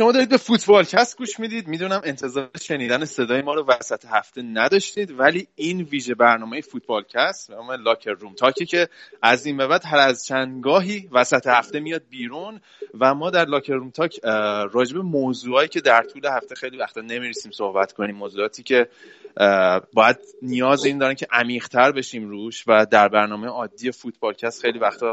شما 0.00 0.12
دارید 0.12 0.28
به 0.28 0.36
فوتبال 0.36 0.84
کست 0.84 1.18
گوش 1.18 1.40
می‌دید. 1.40 1.68
می‌دونم 1.68 2.00
انتظار 2.04 2.50
شنیدن 2.62 3.04
صدای 3.04 3.42
ما 3.42 3.54
رو 3.54 3.64
وسط 3.68 4.04
هفته 4.06 4.42
نداشتید 4.42 5.20
ولی 5.20 5.48
این 5.54 5.82
ویژه 5.82 6.14
برنامه 6.14 6.60
فوتبال 6.60 7.02
کست 7.02 7.50
به 7.50 7.76
Locker 7.76 8.10
Room 8.10 8.34
Talk 8.34 8.60
ی 8.60 8.66
که 8.66 8.88
از 9.22 9.46
این 9.46 9.56
به 9.56 9.66
بعد 9.66 9.82
هر 9.84 9.98
از 9.98 10.26
چندگاهی 10.26 11.08
وسط 11.12 11.46
هفته 11.46 11.80
میاد 11.80 12.02
بیرون 12.10 12.60
و 13.00 13.14
ما 13.14 13.30
در 13.30 13.44
Locker 13.44 13.72
Room 13.72 13.90
Talk 13.90 14.20
راجب 14.72 14.96
موضوعایی 14.96 15.68
که 15.68 15.80
در 15.80 16.02
طول 16.02 16.26
هفته 16.26 16.54
خیلی 16.54 16.76
وقتا 16.76 17.00
نمی‌رسیم 17.00 17.52
صحبت 17.52 17.92
کنیم 17.92 18.16
موضوعاتی 18.16 18.62
که 18.62 18.88
باید 19.92 20.16
نیاز 20.42 20.84
این 20.84 20.98
دارن 20.98 21.14
که 21.14 21.26
عمیقتر 21.32 21.92
بشیم 21.92 22.28
روش 22.28 22.64
و 22.66 22.86
در 22.90 23.08
برنامه 23.08 23.48
عادی 23.48 23.90
فوتبالکست 23.90 24.62
خیلی 24.62 24.78
وقتا 24.78 25.12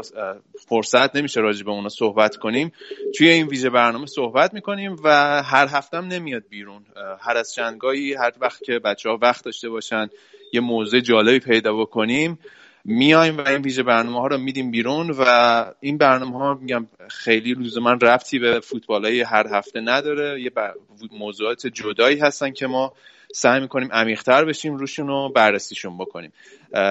فرصت 0.68 1.16
نمیشه 1.16 1.40
راجع 1.40 1.64
به 1.64 1.70
اونا 1.70 1.88
صحبت 1.88 2.36
کنیم. 2.36 2.72
توی 3.16 3.28
این 3.28 3.46
ویژه 3.46 3.70
برنامه 3.70 4.06
صحبت 4.06 4.54
می‌کنیم. 4.54 4.77
و 4.86 5.42
هر 5.42 5.66
هفتم 5.66 6.04
نمیاد 6.04 6.42
بیرون. 6.50 6.84
هر 7.20 7.36
از 7.36 7.54
چندگاهی 7.54 8.14
هر 8.14 8.32
وقت 8.40 8.62
که 8.62 8.78
بچه 8.78 9.08
ها 9.08 9.18
وقت 9.22 9.44
داشته 9.44 9.68
باشن 9.68 10.08
یه 10.52 10.60
موضوع 10.60 11.00
جالبی 11.00 11.38
پیدا 11.38 11.76
بکنیم. 11.76 12.38
میایم 12.84 13.38
و 13.38 13.48
این 13.48 13.62
ویژه 13.62 13.82
برنامه 13.82 14.20
ها 14.20 14.26
رو 14.26 14.38
میدیم 14.38 14.70
بیرون 14.70 15.10
و 15.18 15.64
این 15.80 15.98
برنامه 15.98 16.38
ها 16.38 16.54
میگم 16.54 16.86
خیلی 17.10 17.54
روز 17.54 17.78
من 17.78 18.00
ربطی 18.00 18.38
به 18.38 18.60
فوتبال 18.60 19.06
هر 19.06 19.46
هفته 19.46 19.80
نداره. 19.80 20.42
یه 20.42 20.50
موضوعات 21.12 21.66
جدایی 21.66 22.18
هستن 22.18 22.50
که 22.50 22.66
ما 22.66 22.92
سعی 23.34 23.60
می‌کنیم 23.60 23.92
عمیقتر 23.92 24.44
بشیم 24.44 24.76
روشون 24.76 25.08
رو 25.08 25.32
بررسیشون 25.34 25.98
بکنیم. 25.98 26.32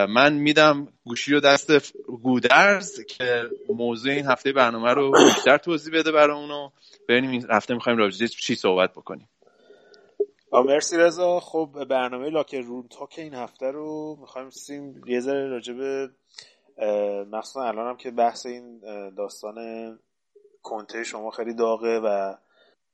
من 0.10 0.34
میدم 0.34 0.88
گوشی 1.06 1.36
و 1.36 1.40
دست 1.40 1.94
گودرز 2.24 3.02
که 3.02 3.44
موضوع 3.70 4.14
این 4.14 4.26
هفته 4.26 4.52
برنامه 4.52 4.94
رو 4.94 5.12
بیشتر 5.12 5.58
توضیح 5.58 6.00
بده 6.00 6.12
برای 6.12 6.38
اونو. 6.38 6.70
ببینیم 7.10 7.30
این 7.30 7.46
هفته 7.52 7.74
می‌خوایم 7.74 7.98
راجع 7.98 8.26
چی 8.26 8.56
صحبت 8.56 8.92
بکنیم. 8.92 9.30
مرسی 10.52 10.98
رضا. 10.98 11.40
خب 11.40 11.86
برنامه 11.90 12.30
لاکر 12.30 12.62
روم 12.62 12.88
تاک 12.88 13.16
این 13.18 13.34
هفته 13.34 13.72
رو 13.72 14.18
می‌خوایم 14.22 14.50
سیم 14.50 15.02
یه 15.08 15.20
ذره 15.20 15.48
راجع 15.48 15.74
به 15.74 16.10
مخصوصا 17.32 17.64
الان 17.64 17.88
هم 17.88 17.98
که 17.98 18.12
بحث 18.12 18.46
این 18.46 18.80
داستان 19.18 19.56
کنته 20.64 21.04
شما 21.04 21.32
خیلی 21.32 21.54
داغه 21.54 22.00
و 22.00 22.34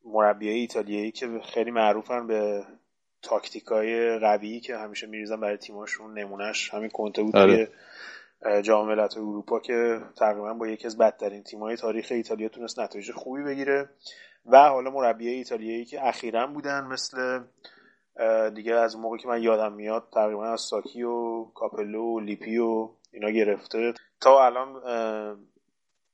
مربیای 0.06 0.59
ایتالیایی 0.59 1.12
که 1.12 1.41
خیلی 1.53 1.72
معروفن 1.72 2.28
به 2.28 2.63
تاکتیکای 3.23 4.19
قوی 4.19 4.59
که 4.59 4.78
همیشه 4.78 5.07
میریزن 5.07 5.39
برای 5.39 5.57
تیماشون 5.57 6.19
نمونهش 6.19 6.73
همین 6.73 6.89
کنته 6.89 7.23
بود 7.23 7.35
آره. 7.35 7.66
که 7.66 7.72
جام 8.61 8.88
ملت 8.88 9.17
اروپا 9.17 9.59
که 9.59 10.01
تقریبا 10.16 10.53
با 10.53 10.67
یکی 10.67 10.88
از 10.88 10.97
بدترین 10.97 11.44
تیم‌های 11.44 11.75
تاریخ 11.75 12.07
ایتالیا 12.11 12.50
تونست 12.50 12.79
نتایج 12.79 13.11
خوبی 13.11 13.44
بگیره. 13.44 13.89
و 14.45 14.69
حالا 14.69 14.91
مربی 14.91 15.28
ایتالیایی 15.28 15.85
که 15.85 16.07
اخیرا 16.07 16.47
بودن 16.47 16.84
مثل 16.84 17.44
دیگه 18.56 18.75
از 18.75 18.97
موقعی 18.97 19.19
که 19.19 19.28
من 19.28 19.44
یادم 19.44 19.73
میاد 19.73 20.07
تقریبا 20.13 20.47
از 20.47 20.61
ساکی 20.61 21.03
و 21.03 21.45
کاپلو 21.45 22.03
و 22.03 22.19
لیپی 22.19 22.57
و 22.57 22.90
اینا 23.11 23.29
گرفته. 23.29 23.94
تا 24.22 24.45
الان 24.45 24.67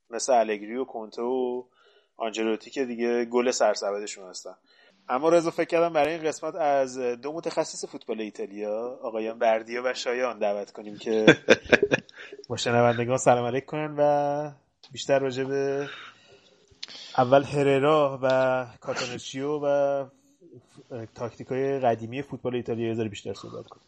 مثل 0.10 0.34
الگری 0.34 0.76
و 0.76 0.86
کنته 0.86 1.22
و 1.22 1.64
آنجلوتی 2.18 2.70
که 2.70 2.86
دیگه 2.86 3.26
گل 3.26 3.52
سرسبدشون 3.52 4.30
هستن. 4.30 4.56
اما 5.10 5.30
رضا 5.30 5.52
فکر 5.52 5.66
کردم 5.66 5.94
برای 5.94 6.14
این 6.14 6.24
قسمت 6.24 6.56
از 6.56 6.98
دو 6.98 7.34
متخصص 7.34 7.86
فوتبال 7.86 8.22
ایتالیا 8.22 9.00
آقایان 9.04 9.40
بردیا 9.40 9.82
و 9.86 9.94
شایان 9.94 10.40
دعوت 10.40 10.72
کنیم 10.72 10.98
که 10.98 11.26
با 12.50 12.58
شنوندگان 12.58 13.18
سلام 13.18 13.46
علیک 13.46 13.66
کنن 13.66 13.96
و 13.98 14.52
بیشتر 14.92 15.20
راجع 15.20 15.44
به 15.44 15.90
اول 17.18 17.44
هررا 17.44 18.20
و 18.22 18.68
کاتانوچیو 18.82 19.60
و 19.64 20.06
تاکتیک 21.16 21.48
های 21.48 21.80
قدیمی 21.80 22.22
فوتبال 22.22 22.56
ایتالیا 22.56 22.94
یه 22.94 23.04
بیشتر 23.04 23.34
صحبت 23.34 23.68
کنیم. 23.68 23.86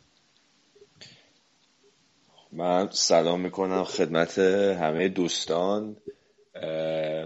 من 2.52 2.90
سلام 2.92 3.42
می‌کنم 3.42 3.84
خدمت 3.84 4.40
همه 4.40 5.09
دوستان. 5.09 5.96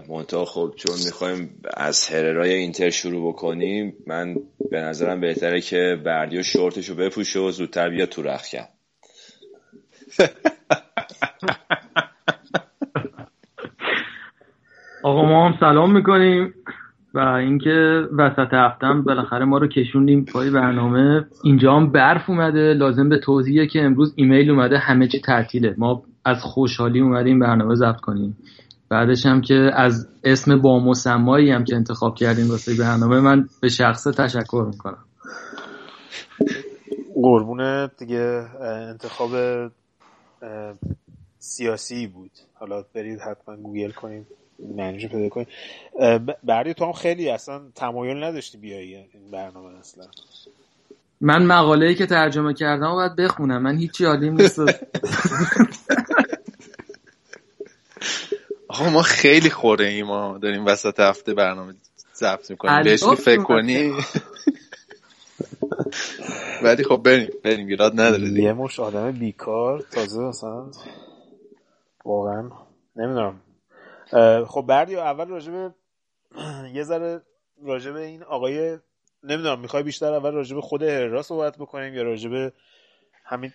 منتها 0.08 0.44
خب 0.44 0.72
چون 0.76 0.96
می‌خوایم 1.04 1.50
از 1.76 2.08
هررای 2.08 2.52
اینتر 2.52 2.90
شروع 2.90 3.28
بکنیم 3.28 3.94
من 4.06 4.34
به 4.70 4.80
نظرم 4.80 5.20
بهتره 5.20 5.60
که 5.60 6.00
بردی 6.04 6.38
و 6.38 6.42
شورتشو 6.42 6.94
بپوشه 6.94 7.40
و 7.40 7.50
زودتر 7.50 7.88
بیا 7.90 8.06
تو 8.06 8.22
رخکم 8.22 8.64
آقا 15.02 15.24
ما 15.24 15.48
هم 15.48 15.56
سلام 15.60 15.92
می‌کنیم 15.92 16.54
و 17.14 17.18
اینکه 17.18 18.08
وسط 18.18 18.48
هفتم 18.52 19.02
بالاخره 19.02 19.44
ما 19.44 19.58
رو 19.58 19.68
کشوندیم 19.68 20.24
پای 20.24 20.50
برنامه. 20.50 21.26
اینجا 21.44 21.76
هم 21.76 21.92
برف 21.92 22.30
اومده 22.30 22.74
لازم 22.74 23.08
به 23.08 23.18
توضیحه 23.18 23.66
که 23.66 23.82
امروز 23.82 24.12
ایمیل 24.16 24.50
اومده 24.50 24.78
همه 24.78 25.08
چی 25.08 25.20
تعطیله. 25.20 25.74
ما 25.78 26.02
از 26.24 26.42
خوشحالی 26.42 27.00
اومدیم 27.00 27.38
برنامه 27.38 27.74
ضبط 27.74 28.00
کنیم. 28.00 28.36
بعدش 28.88 29.26
هم 29.26 29.40
که 29.40 29.70
از 29.74 30.08
اسم 30.24 30.62
با 30.62 30.78
مسمایی 30.78 31.50
هم 31.50 31.64
که 31.64 31.76
انتخاب 31.76 32.14
کردیم 32.14 32.50
واسه 32.50 32.74
برنامه 32.74 33.20
من 33.20 33.48
به 33.60 33.68
شخص 33.68 34.04
تشکر 34.04 34.66
می‌کنم. 34.70 35.04
قربون 37.14 37.90
دیگه 37.98 38.46
انتخاب 38.62 39.30
سیاسی 41.38 42.06
بود. 42.06 42.30
حالا 42.54 42.84
برید 42.94 43.20
حتما 43.20 43.56
گوگل 43.56 43.90
کنید 43.90 44.26
معنیشو 44.76 45.08
پیدا 45.08 45.28
کنید 45.28 45.48
بردی 46.44 46.74
تو 46.74 46.84
هم 46.84 46.92
خیلی 46.92 47.30
اصلا 47.30 47.60
تمایل 47.74 48.24
نداشتی 48.24 48.58
بیایی 48.58 48.94
این 48.94 49.30
برنامه 49.32 49.78
اصلا. 49.78 50.04
من 51.20 51.46
مقاله‌ای 51.46 51.94
که 51.94 52.06
ترجمه 52.06 52.54
کردم 52.54 52.90
و 52.90 52.94
باید 52.94 53.16
بخونم. 53.16 53.62
من 53.62 53.76
هیچی 53.76 54.04
عادیم 54.04 54.34
نیست. 54.34 54.60
آقا 58.80 58.90
ما 58.90 59.02
خیلی 59.02 59.50
خوره 59.50 59.86
ایم 59.86 60.06
ما 60.06 60.38
داریم 60.38 60.66
وسط 60.66 61.00
هفته 61.00 61.34
برنامه 61.34 61.74
ضبط 62.14 62.50
می‌کنیم. 62.50 62.82
بهش 62.82 63.04
فکر 63.04 63.42
کنی. 63.42 63.92
ولی 66.62 66.84
خب 66.84 66.96
بریم 66.96 67.30
بریم. 67.44 67.66
ایراد 67.66 68.00
نداره 68.00 68.30
یه 68.30 68.52
مش 68.52 68.80
آدم 68.80 69.12
بیکار 69.12 69.80
تازه 69.80 70.20
مثلا. 70.20 70.70
واقعا 72.04 72.50
نمی‌دونم. 72.96 73.40
خب 74.46 74.64
بردی 74.68 74.96
اول 74.96 75.28
راجبه 75.28 75.74
یه 76.74 76.82
ذره 76.82 77.22
راجبه 77.62 78.00
این 78.00 78.22
آقای 78.22 78.78
نمی‌دونم 79.22 79.60
می‌خوای 79.60 79.82
بیشتر 79.82 80.14
اول 80.14 80.32
راجبه 80.32 80.60
خود 80.60 80.82
هررا 80.82 81.22
صحبت 81.22 81.58
بکنیم 81.58 81.94
یا 81.94 82.02
راجبه 82.02 82.52
همین 83.24 83.52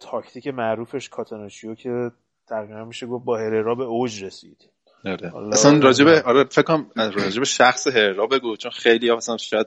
تاکتیک 0.00 0.48
معروفش 0.48 1.08
کاتانوچیو 1.08 1.74
که 1.74 2.10
تقریبا 2.52 2.84
میشه 2.84 3.06
گفت 3.06 3.24
با 3.24 3.38
هررا 3.38 3.74
به 3.74 3.84
اوج 3.84 4.24
رسید. 4.24 4.68
آره. 5.04 5.32
اصلا 5.52 5.78
راجبه 5.78 6.22
آره 6.22 6.44
فکر 6.44 6.62
کنم 6.62 6.86
راجبه 6.96 7.44
شخص 7.44 7.86
هررا 7.86 8.26
بگو 8.26 8.56
چون 8.56 8.70
خیلی 8.70 9.08
ها 9.08 9.16
مثلا 9.16 9.36
شاید 9.36 9.66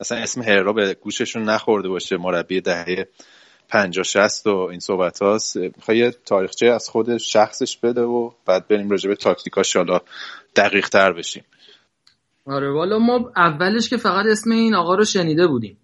اصلا 0.00 0.18
اسم 0.18 0.42
هررا 0.42 0.72
به 0.72 0.94
گوششون 0.94 1.42
نخورده 1.42 1.88
باشه 1.88 2.16
مربی 2.16 2.60
دهه 2.60 3.08
50 3.68 4.04
60 4.04 4.46
و 4.46 4.56
این 4.56 4.80
صحبت 4.80 5.22
هاست. 5.22 5.56
می‌خوای 5.56 6.10
تاریخچه 6.10 6.66
از 6.66 6.88
خود 6.88 7.16
شخصش 7.16 7.76
بده 7.76 8.02
و 8.02 8.30
بعد 8.46 8.68
بریم 8.68 8.90
راجبه 8.90 9.14
تاکتیکاش 9.14 9.76
حالا 9.76 10.00
دقیق 10.56 10.88
تر 10.88 11.12
بشیم. 11.12 11.44
آره 12.46 12.72
والا 12.72 12.98
ما 12.98 13.32
اولش 13.36 13.88
که 13.88 13.96
فقط 13.96 14.26
اسم 14.26 14.50
این 14.50 14.74
آقا 14.74 14.94
رو 14.94 15.04
شنیده 15.04 15.46
بودیم. 15.46 15.78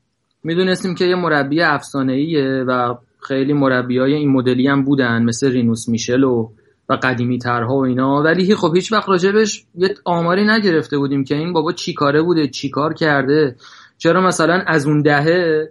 می‌دونستیم 0.44 0.94
که 0.94 1.04
یه 1.04 1.14
مربی 1.14 1.62
افسانه 1.62 2.12
ایه 2.12 2.64
و 2.68 2.94
خیلی 3.22 3.52
مربی 3.52 3.98
های 3.98 4.14
این 4.14 4.30
مدلی 4.30 4.68
هم 4.68 4.84
بودن 4.84 5.22
مثل 5.22 5.52
رینوس 5.52 5.88
میشل 5.88 6.24
و 6.24 6.50
و 6.88 6.98
قدیمی 7.02 7.38
ترها 7.38 7.74
و 7.74 7.84
اینا. 7.84 8.22
ولی 8.22 8.54
خب 8.54 8.74
هیچ 8.74 8.92
وقت 8.92 9.08
راجبش 9.08 9.64
یه 9.74 9.94
آماری 10.04 10.46
نگرفته 10.46 10.98
بودیم 10.98 11.24
که 11.24 11.34
این 11.34 11.52
بابا 11.52 11.72
چی 11.72 11.94
کاره 11.94 12.22
بوده 12.22 12.48
چی 12.48 12.70
کار 12.70 12.94
کرده. 12.94 13.56
چرا 13.98 14.20
مثلا 14.20 14.62
از 14.66 14.86
اون 14.86 15.02
دهه 15.02 15.68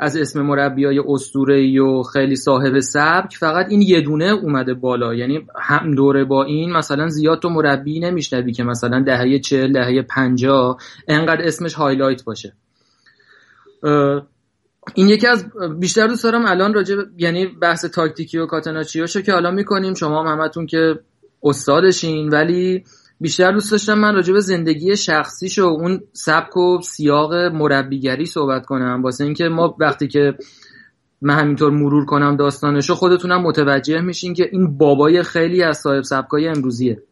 از 0.00 0.16
اسم 0.16 0.42
مربی 0.42 0.84
های 0.84 1.02
ای 1.48 1.78
و 1.78 2.02
خیلی 2.02 2.36
صاحب 2.36 2.80
سبک 2.80 3.36
فقط 3.36 3.66
این 3.68 3.82
یه 3.82 4.00
دونه 4.00 4.24
اومده 4.24 4.74
بالا؟ 4.74 5.14
یعنی 5.14 5.46
هم 5.60 5.94
دوره 5.94 6.24
با 6.24 6.44
این 6.44 6.72
مثلا 6.72 7.08
زیاد 7.08 7.42
تو 7.42 7.48
مربی 7.48 8.00
نمیشنوی 8.00 8.52
که 8.52 8.64
مثلا 8.64 9.02
دهه 9.02 9.38
چهل 9.38 9.72
دهه 9.72 10.02
پنجا 10.02 10.76
انقدر 11.08 11.42
اسمش 11.46 11.74
highlight 11.74 12.24
باشه. 12.24 12.52
این 14.94 15.08
یکی 15.08 15.26
از 15.26 15.46
بیشتر 15.78 16.06
دوست 16.06 16.24
دارم 16.24 16.46
الان 16.46 16.74
راجع 16.74 16.96
یعنی 17.16 17.46
بحث 17.46 17.84
تاکتیکی 17.84 18.38
و 18.38 18.46
کاتناچیوشو 18.46 19.20
که 19.20 19.32
حالا 19.32 19.50
می‌کنیم. 19.50 19.94
شما 19.94 20.24
هم 20.24 20.38
همتون 20.38 20.66
که 20.66 20.98
استادشین 21.42 22.28
ولی 22.28 22.84
بیشتر 23.20 23.52
دوست 23.52 23.72
داشتم 23.72 23.98
من 23.98 24.14
راجع 24.14 24.32
به 24.32 24.40
زندگی 24.40 24.96
شخصیش 24.96 25.58
و 25.58 25.62
اون 25.62 26.00
سبک 26.12 26.56
و 26.56 26.80
سیاق 26.82 27.34
مربیگری 27.34 28.26
صحبت 28.26 28.66
کنم. 28.66 29.02
واسه 29.02 29.24
اینکه 29.24 29.44
ما 29.44 29.76
وقتی 29.80 30.08
که 30.08 30.34
من 31.20 31.34
همینطور 31.34 31.70
مرور 31.70 32.04
کنم 32.04 32.36
داستانشو 32.36 32.94
خودتونم 32.94 33.42
متوجه 33.42 34.00
میشین 34.00 34.34
که 34.34 34.48
این 34.52 34.78
بابای 34.78 35.22
خیلی 35.22 35.62
از 35.62 35.78
صاحب 35.78 36.02
سبکای 36.02 36.48
امروزیه. 36.48 37.02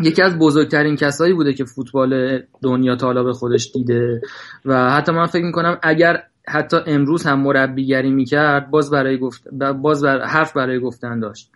یکی 0.00 0.22
از 0.22 0.38
بزرگترین 0.38 0.96
کسایی 0.96 1.34
بوده 1.34 1.52
که 1.52 1.64
فوتبال 1.64 2.42
دنیا 2.62 2.96
تا 2.96 3.06
حالا 3.06 3.22
به 3.22 3.32
خودش 3.32 3.70
دیده. 3.74 4.20
و 4.64 4.90
حتی 4.90 5.12
من 5.12 5.26
فکر 5.26 5.44
می‌کنم 5.44 5.78
اگر 5.82 6.22
حتی 6.48 6.76
امروز 6.86 7.24
هم 7.26 7.40
مربیگری 7.40 8.10
می‌کرد 8.10 8.70
باز 8.70 8.90
برای 8.90 9.18
گفت 9.18 9.48
باز 9.82 10.02
بر... 10.02 10.24
حرف 10.24 10.52
برای 10.52 10.80
گفتن 10.80 11.20
داشت. 11.20 11.50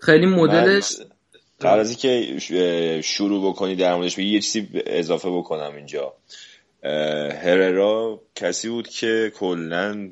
خیلی 0.00 0.26
مدلش 0.26 0.96
قبل 1.60 1.80
از 1.80 1.88
اینکه 1.88 3.00
شروع 3.02 3.50
بکنی 3.50 3.76
در 3.76 3.94
موردش 3.94 4.18
یه 4.18 4.40
چیزی 4.40 4.68
اضافه 4.86 5.30
بکنم 5.30 5.72
اینجا. 5.76 6.14
هررا 7.42 8.20
کسی 8.34 8.68
بود 8.68 8.88
که 8.88 9.32
کلا 9.34 10.08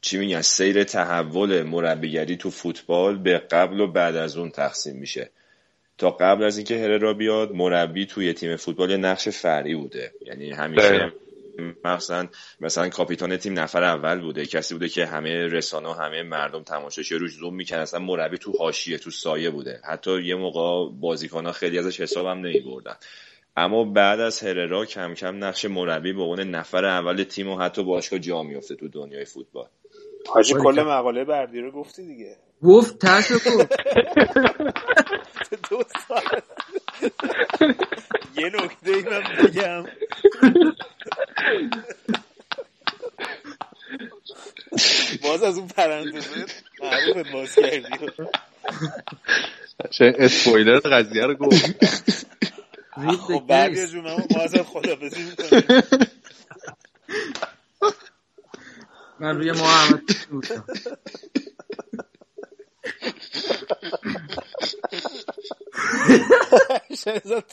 چی 0.00 0.18
میگن 0.18 0.40
سیر 0.40 0.84
تحول 0.84 1.62
مربیگری 1.62 2.36
تو 2.36 2.50
فوتبال 2.50 3.18
به 3.18 3.38
قبل 3.38 3.80
و 3.80 3.92
بعد 3.92 4.16
از 4.16 4.36
اون 4.36 4.50
تقسیم 4.50 4.96
میشه. 4.96 5.30
تا 5.98 6.10
قبل 6.10 6.44
از 6.44 6.56
اینکه 6.56 6.78
هررا 6.78 7.14
بیاد 7.14 7.52
مربی 7.52 8.06
توی 8.06 8.32
تیم 8.32 8.56
فوتبال 8.56 8.90
یه 8.90 8.96
نقش 8.96 9.28
فرعی 9.28 9.74
بوده. 9.74 10.12
یعنی 10.26 10.50
همیشه 10.50 11.12
مثلا 11.84 12.28
مثلا 12.60 12.88
کاپیتان 12.88 13.36
تیم 13.36 13.58
نفر 13.58 13.84
اول 13.84 14.20
بوده 14.20 14.46
کسی 14.46 14.74
بوده 14.74 14.88
که 14.88 15.06
همه 15.06 15.46
رسانه 15.46 15.94
همه 15.94 16.22
مردم 16.22 16.62
تماشاش 16.62 17.12
روش 17.12 17.32
زوم 17.32 17.54
می‌کنن 17.54 17.78
اصلا 17.78 18.00
مربی 18.00 18.38
تو 18.38 18.52
حاشیه 18.58 18.98
تو 18.98 19.10
سایه 19.10 19.50
بوده. 19.50 19.80
حتی 19.84 20.22
یه 20.22 20.34
موقع 20.34 20.92
بازیکن 21.00 21.46
ها 21.46 21.52
خیلی 21.52 21.78
ازش 21.78 22.00
حسابم 22.00 22.38
نمیبردن. 22.38 22.96
اما 23.56 23.84
بعد 23.84 24.20
از 24.20 24.42
هررا 24.42 24.84
کم 24.84 25.14
کم 25.14 25.44
نقش 25.44 25.64
مربی 25.64 26.12
به 26.12 26.22
عنوان 26.22 26.40
نفر 26.50 26.84
اول 26.84 27.24
تیم 27.24 27.48
و 27.48 27.58
حتی 27.58 27.84
باشگاه 27.84 28.18
جا 28.18 28.42
میفته 28.42 28.76
تو 28.76 28.88
دنیای 28.88 29.24
فوتبال. 29.24 29.68
حاجی 30.28 30.54
کل 30.54 30.82
مقاله 30.82 31.24
بردی 31.24 31.60
رو 31.60 31.70
گفتی 31.72 32.06
دیگه. 32.06 32.36
گفت 32.62 32.98
تاشو 32.98 33.34
گفت. 33.34 33.72
دو 35.70 35.82
ساعت 36.08 36.44
یه 38.40 38.46
نکته 38.46 38.90
ای 38.90 39.02
من 39.02 39.22
بگم. 39.44 39.84
باز 45.22 45.42
از 45.42 45.58
اون 45.58 45.68
پرانتزه 45.68 46.46
معروفت 46.82 47.32
باز 47.32 47.54
کردی 47.54 48.06
چه 49.90 50.14
اسپویلر 50.18 50.80
قضیه 50.80 51.26
رو 51.26 51.34
گفت. 51.34 51.86
خب 53.20 53.44
بعد 53.48 53.86
جون 53.86 54.04
ما 54.04 54.26
باز 54.36 54.54
خدافزی 54.54 55.22
می‌کنیم 55.22 55.82
من 59.20 59.36
روی 59.36 59.52
محمد 66.90 67.44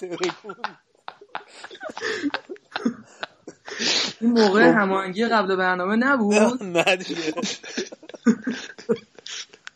این 4.21 4.31
موقع. 4.31 4.63
هماهنگی 4.63 5.25
قبل 5.25 5.55
برنامه 5.55 5.95
نبود؟ 5.95 6.63
نه 6.63 6.95
دیگه. 6.95 7.33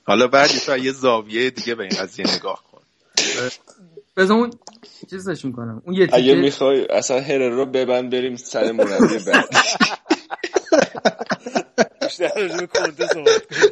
حالا 0.03 0.27
بعد 0.27 0.49
یه 0.81 0.91
زاویه 0.91 1.49
دیگه 1.49 1.75
به 1.75 1.83
این 1.83 1.95
قضیه 2.01 2.35
نگاه 2.35 2.63
کن. 2.71 2.81
بذار 4.17 4.37
اون 4.37 4.51
چیزش 5.09 5.45
می‌کنم. 5.45 5.81
اون 5.85 5.95
یه 5.95 6.03
اگه 6.03 6.15
تیکه 6.17 6.35
می‌خوای 6.35 6.85
اصلا 6.85 7.21
هر 7.21 7.37
رو 7.37 7.65
ببند 7.65 8.11
بریم 8.11 8.35
سر 8.35 8.71
مربی 8.71 9.17
بعد. 9.17 9.49
بیشتر 12.01 12.47
به 12.47 12.67
کنته 12.67 13.07
صحبت 13.07 13.45
کنیم. 13.45 13.71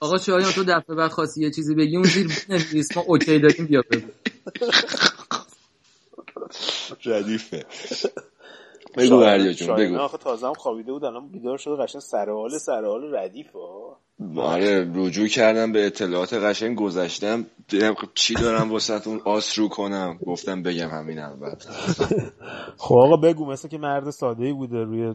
آقا 0.00 0.18
شایان 0.18 0.52
تو 0.52 0.64
دفعه 0.64 0.96
بعد 0.96 1.12
خواستی 1.12 1.42
یه 1.42 1.50
چیزی 1.50 1.76
بگی 1.76 1.96
اون 1.98 2.08
زیر 2.08 2.28
بنویس 2.48 2.96
ما 2.96 3.02
اوکی 3.02 3.40
داریم 3.40 3.66
بیا 3.66 3.82
بگو. 3.90 4.12
ردیفه. 7.06 7.66
بگو 8.96 9.18
بردیا 9.18 9.52
جون 9.52 9.74
شایان 9.74 9.96
بگو. 9.96 10.00
آخه 10.00 10.18
تازه 10.18 10.46
هم 10.48 10.54
خوابیده 10.54 10.92
بود 10.92 11.04
الان 11.04 11.28
بیدار 11.28 11.58
شده 11.58 11.76
قشنگ 11.84 12.02
سرحال 12.02 12.58
سرحال 12.58 13.14
ردیف 13.16 13.56
آره 14.36 14.92
رجوع 14.94 15.28
کردم 15.28 15.72
به 15.72 15.86
اطلاعات 15.86 16.34
قشنگ 16.34 16.78
گذشتم. 16.78 17.46
دیدم 17.68 17.94
خب 17.94 18.08
چی 18.14 18.36
دارم 18.36 18.72
واسه 18.72 19.08
اون 19.08 19.20
آس 19.24 19.58
رو 19.58 19.68
کنم؟ 19.68 20.20
گفتم 20.26 20.62
بگم 20.62 20.90
همین 20.90 21.18
اول 21.18 21.54
خب 22.78 22.96
آقا 22.96 23.16
بگو 23.16 23.46
مثل 23.46 23.68
که 23.68 23.78
مرد 23.78 24.10
ساده 24.10 24.46
ای 24.46 24.52
بوده 24.52 24.84
روی 24.84 25.14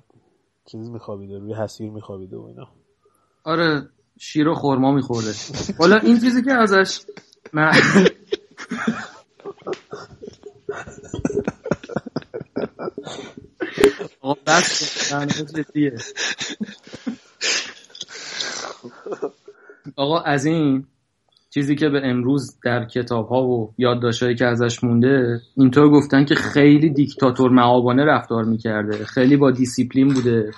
چیز 0.72 0.90
میخوابیده 0.90 1.40
روی 1.40 1.54
حسیر 1.54 1.92
میخوابیده 1.92 2.38
و 2.38 2.42
اینا. 2.42 2.68
آره 3.44 3.90
شیر 4.19 4.48
و 4.48 4.54
خورما 4.54 4.92
میخورده. 4.92 5.31
حالا 5.80 5.97
این 5.97 6.19
چیزی 6.19 6.44
که 6.44 6.54
ازش 6.54 7.00
من 7.54 7.71
آقا 19.95 20.19
از 20.19 20.45
این 20.45 20.88
چیزی 21.57 21.76
که 21.76 21.90
به 21.90 22.02
امروز 22.04 22.56
در 22.64 22.85
کتاب 22.85 23.28
ها 23.28 23.44
و 23.44 23.73
یادداشتهایی 23.78 24.35
که 24.35 24.45
ازش 24.45 24.83
مونده 24.83 25.42
اینطور 25.56 25.90
گفتن 25.90 26.26
که 26.26 26.35
خیلی 26.35 26.90
دیکتاتور 26.90 27.52
معابانه 27.52 28.06
رفتار 28.06 28.44
می‌کرده 28.44 29.06
خیلی 29.06 29.37
با 29.37 29.52
دیسیپلین 29.52 30.07
بوده. 30.07 30.52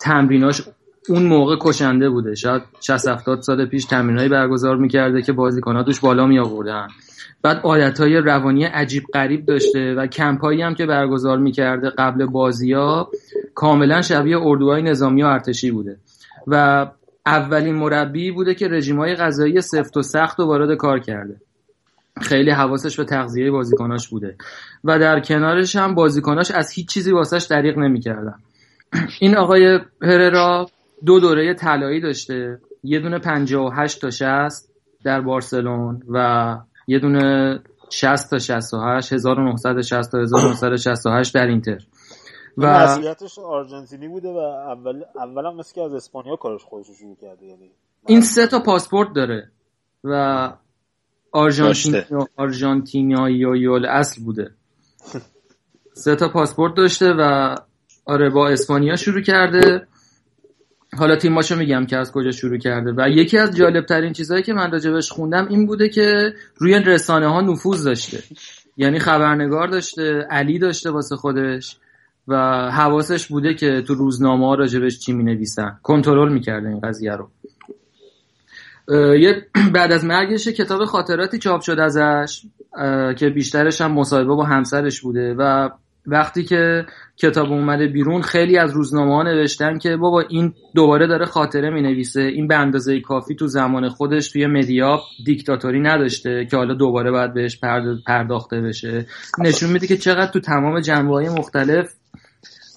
تمریناش 0.00 0.62
اون 1.08 1.22
موقع 1.22 1.56
کشنده 1.60 2.10
بوده. 2.10 2.34
شاید 2.34 2.62
60 2.80 3.08
70 3.08 3.40
سال 3.40 3.66
پیش 3.66 3.84
تمرینایی 3.84 4.28
برگزار 4.28 4.76
می‌کرده 4.76 5.22
که 5.22 5.32
بازیکن‌ها 5.32 5.82
توش 5.82 6.00
بالا 6.00 6.26
می 6.26 6.38
آوردن 6.38 6.88
بعد 7.42 7.60
عادتهای 7.62 8.16
روانی 8.16 8.64
عجیب 8.64 9.02
غریب 9.14 9.46
داشته 9.46 9.94
و 9.94 10.06
کمپایی 10.06 10.62
هم 10.62 10.74
که 10.74 10.86
برگزار 10.86 11.38
می‌کرده 11.38 11.90
قبل 11.90 12.26
بازی 12.26 12.72
ها 12.72 13.10
کاملا 13.54 14.02
شبیه 14.02 14.38
اردوهای 14.42 14.82
نظامی 14.82 15.22
و 15.22 15.26
ارتشی 15.26 15.70
بوده. 15.70 15.96
و 16.46 16.86
اولین 17.26 17.74
مربی 17.74 18.30
بوده 18.30 18.54
که 18.54 18.68
رژیم‌های 18.68 19.14
غذایی 19.14 19.60
سفت 19.60 19.96
و 19.96 20.02
سخت 20.02 20.40
و 20.40 20.46
وارد 20.46 20.76
کار 20.76 20.98
کرده. 20.98 21.36
خیلی 22.20 22.50
حواسش 22.50 22.96
به 22.96 23.04
تغذیه 23.04 23.50
بازیکناش 23.50 24.08
بوده. 24.08 24.36
و 24.84 24.98
در 24.98 25.20
کنارش 25.20 25.76
هم 25.76 25.94
بازیکناش 25.94 26.50
از 26.50 26.72
هیچ 26.72 26.88
چیزی 26.88 27.12
واسش 27.12 27.46
دریغ 27.50 27.78
نمی‌کردن. 27.78 28.34
این 29.20 29.36
آقای 29.36 29.80
هررا 30.02 30.66
دو 31.06 31.20
دوره 31.20 31.54
طلایی 31.54 32.00
داشته. 32.00 32.58
یه 32.84 33.00
دونه 33.00 33.18
58 33.18 34.00
تا 34.00 34.10
60 34.10 34.68
در 35.04 35.20
بارسلون 35.20 36.02
و 36.08 36.56
یه 36.86 36.98
دونه 36.98 37.58
60 37.90 38.30
تا 38.30 38.38
68 38.38 39.12
1960 39.12 40.12
تا 40.12 40.18
1968 40.18 41.34
در 41.34 41.46
اینتر. 41.46 41.78
و 42.56 42.66
اصلیتش 42.66 43.38
آرژانتینی 43.38 44.08
بوده 44.08 44.28
و 44.28 44.38
اول 44.38 45.02
اولم 45.16 45.56
مثل 45.56 45.74
که 45.74 45.82
از 45.82 45.92
اسپانیا 45.92 46.36
کارش 46.36 46.64
خودش 46.64 46.88
رو 46.88 46.94
شروع 46.94 47.16
کرده 47.16 47.46
یعنی 47.46 47.70
این 48.06 48.20
سه 48.20 48.46
تا 48.46 48.60
پاسپورت 48.60 49.12
داره 49.14 49.50
و 50.04 50.52
آرژانتینی 51.32 52.04
آرژانتینیایی 52.36 53.86
اصل 53.86 54.24
بوده. 54.24 54.50
سه 55.92 56.16
تا 56.16 56.28
پاسپورت 56.28 56.74
داشته 56.76 57.12
و 57.18 57.54
آره 58.04 58.30
با 58.30 58.48
اسپانیا 58.48 58.96
شروع 58.96 59.20
کرده. 59.20 59.86
حالا 60.98 61.16
تیماشو 61.16 61.56
میگم 61.56 61.86
که 61.86 61.96
از 61.96 62.12
کجا 62.12 62.30
شروع 62.30 62.58
کرده. 62.58 62.92
و 62.96 63.08
یکی 63.08 63.38
از 63.38 63.56
جالب 63.56 63.86
ترین 63.86 64.12
چیزهایی 64.12 64.42
که 64.42 64.52
من 64.52 64.72
راجبش 64.72 65.10
خوندم 65.10 65.48
این 65.48 65.66
بوده 65.66 65.88
که 65.88 66.34
روی 66.56 66.74
رسانه 66.74 67.28
ها 67.28 67.40
نفوذ 67.40 67.84
داشته. 67.84 68.22
یعنی 68.76 68.98
خبرنگار 68.98 69.68
داشته 69.68 70.26
علی 70.30 70.58
داشته 70.58 70.90
واسه 70.90 71.16
خودش. 71.16 71.78
و 72.28 72.36
حواسش 72.70 73.26
بوده 73.26 73.54
که 73.54 73.82
تو 73.86 73.94
روزنامه 73.94 74.46
ها 74.46 74.54
راجبش 74.54 74.98
چی 74.98 75.12
می 75.12 75.24
نویسن 75.24 75.78
کنترل 75.82 76.32
می‌کرده 76.32 76.68
این 76.68 76.80
قضیه 76.80 77.12
رو. 77.12 77.30
یه 79.18 79.46
بعد 79.74 79.92
از 79.92 80.04
مرگش 80.04 80.48
کتاب 80.48 80.84
خاطراتی 80.84 81.38
چاپ 81.38 81.60
شد 81.60 81.78
ازش 81.78 82.42
که 83.18 83.30
بیشترش 83.34 83.80
هم 83.80 83.92
مصاحبه 83.92 84.34
با 84.34 84.44
همسرش 84.44 85.00
بوده 85.00 85.34
و 85.38 85.68
وقتی 86.06 86.44
که 86.44 86.86
کتاب 87.16 87.52
اومده 87.52 87.86
بیرون 87.86 88.22
خیلی 88.22 88.58
از 88.58 88.72
روزنامه 88.72 89.14
ها 89.14 89.22
نوشتن 89.22 89.78
که 89.78 89.96
بابا 89.96 90.20
این 90.20 90.54
دوباره 90.74 91.06
داره 91.06 91.24
خاطره 91.24 91.70
می 91.70 91.82
نویسه 91.82 92.20
این 92.20 92.48
به 92.48 92.56
اندازه 92.56 93.00
کافی 93.00 93.34
تو 93.34 93.46
زمان 93.46 93.88
خودش 93.88 94.28
توی 94.28 94.46
مدیا 94.46 95.00
دیکتاتوری 95.24 95.80
نداشته 95.80 96.46
که 96.50 96.56
حالا 96.56 96.74
دوباره 96.74 97.10
باید 97.10 97.34
بهش 97.34 97.60
پرداخته 98.06 98.60
بشه. 98.60 99.06
نشون 99.38 99.70
میده 99.70 99.86
که 99.86 99.96
چقدر 99.96 100.30
تو 100.30 100.40
تمام 100.40 100.80
جنبه 100.80 101.14
های 101.14 101.28
مختلف 101.28 101.94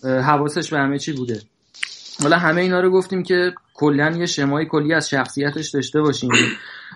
حواسش 0.04 0.74
به 0.74 0.80
همه 0.80 1.00
چی 1.00 1.14
بوده. 1.14 1.42
حالا 2.24 2.38
همه 2.38 2.62
اینا 2.62 2.80
رو 2.80 2.92
گفتیم 2.92 3.24
که 3.24 3.54
کلا 3.74 4.10
یه 4.10 4.26
شمای 4.26 4.66
کلی 4.66 4.94
از 4.94 5.10
شخصیتش 5.10 5.70
داشته 5.70 6.02
باشیم. 6.02 6.30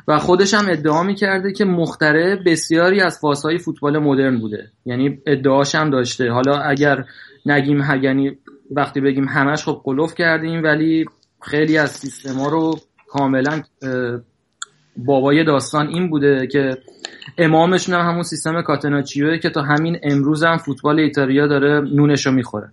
و 0.07 0.19
خودش 0.19 0.53
هم 0.53 0.65
ادعا 0.69 1.03
می‌کرده 1.03 1.51
که 1.51 1.65
مختره 1.65 2.35
بسیاری 2.45 3.01
از 3.01 3.19
فازهای 3.19 3.57
فوتبال 3.57 3.97
مدرن 3.97 4.39
بوده. 4.39 4.71
یعنی 4.85 5.21
ادعاش 5.25 5.75
هم 5.75 5.89
داشته. 5.89 6.31
حالا 6.31 6.57
اگر 6.57 7.05
نگیم 7.45 7.83
یعنی 8.01 8.37
وقتی 8.71 9.01
بگیم 9.01 9.27
همش 9.27 9.63
خب 9.63 9.81
قلوف 9.83 10.15
کردیم 10.15 10.63
ولی 10.63 11.05
خیلی 11.41 11.77
از 11.77 11.91
سیستما 11.91 12.49
رو 12.49 12.79
کاملا 13.07 13.61
بابای 14.97 15.43
داستان 15.43 15.87
این 15.87 16.09
بوده 16.09 16.47
که 16.47 16.77
امامشون 17.37 17.95
هم 17.95 18.09
همون 18.09 18.23
سیستم 18.23 18.61
کاتناچیوه 18.61 19.37
که 19.37 19.49
تا 19.49 19.61
همین 19.61 19.99
امروز 20.03 20.43
هم 20.43 20.57
فوتبال 20.57 20.99
ایتالیا 20.99 21.47
داره 21.47 21.81
نونشو 21.81 22.31
می‌خوره. 22.31 22.71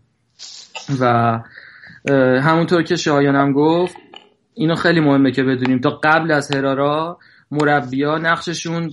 و 1.01 1.39
همونطور 2.41 2.83
که 2.83 2.97
شایانم 2.97 3.53
گفت 3.53 3.97
اینو 4.55 4.75
خیلی 4.75 5.01
مهمه 5.01 5.33
که 5.33 5.43
بدونیم. 5.43 5.79
تا 5.79 5.91
قبل 5.91 6.33
از 6.33 6.55
هرارا 6.55 7.19
مربیا 7.51 8.19
نقششون 8.19 8.91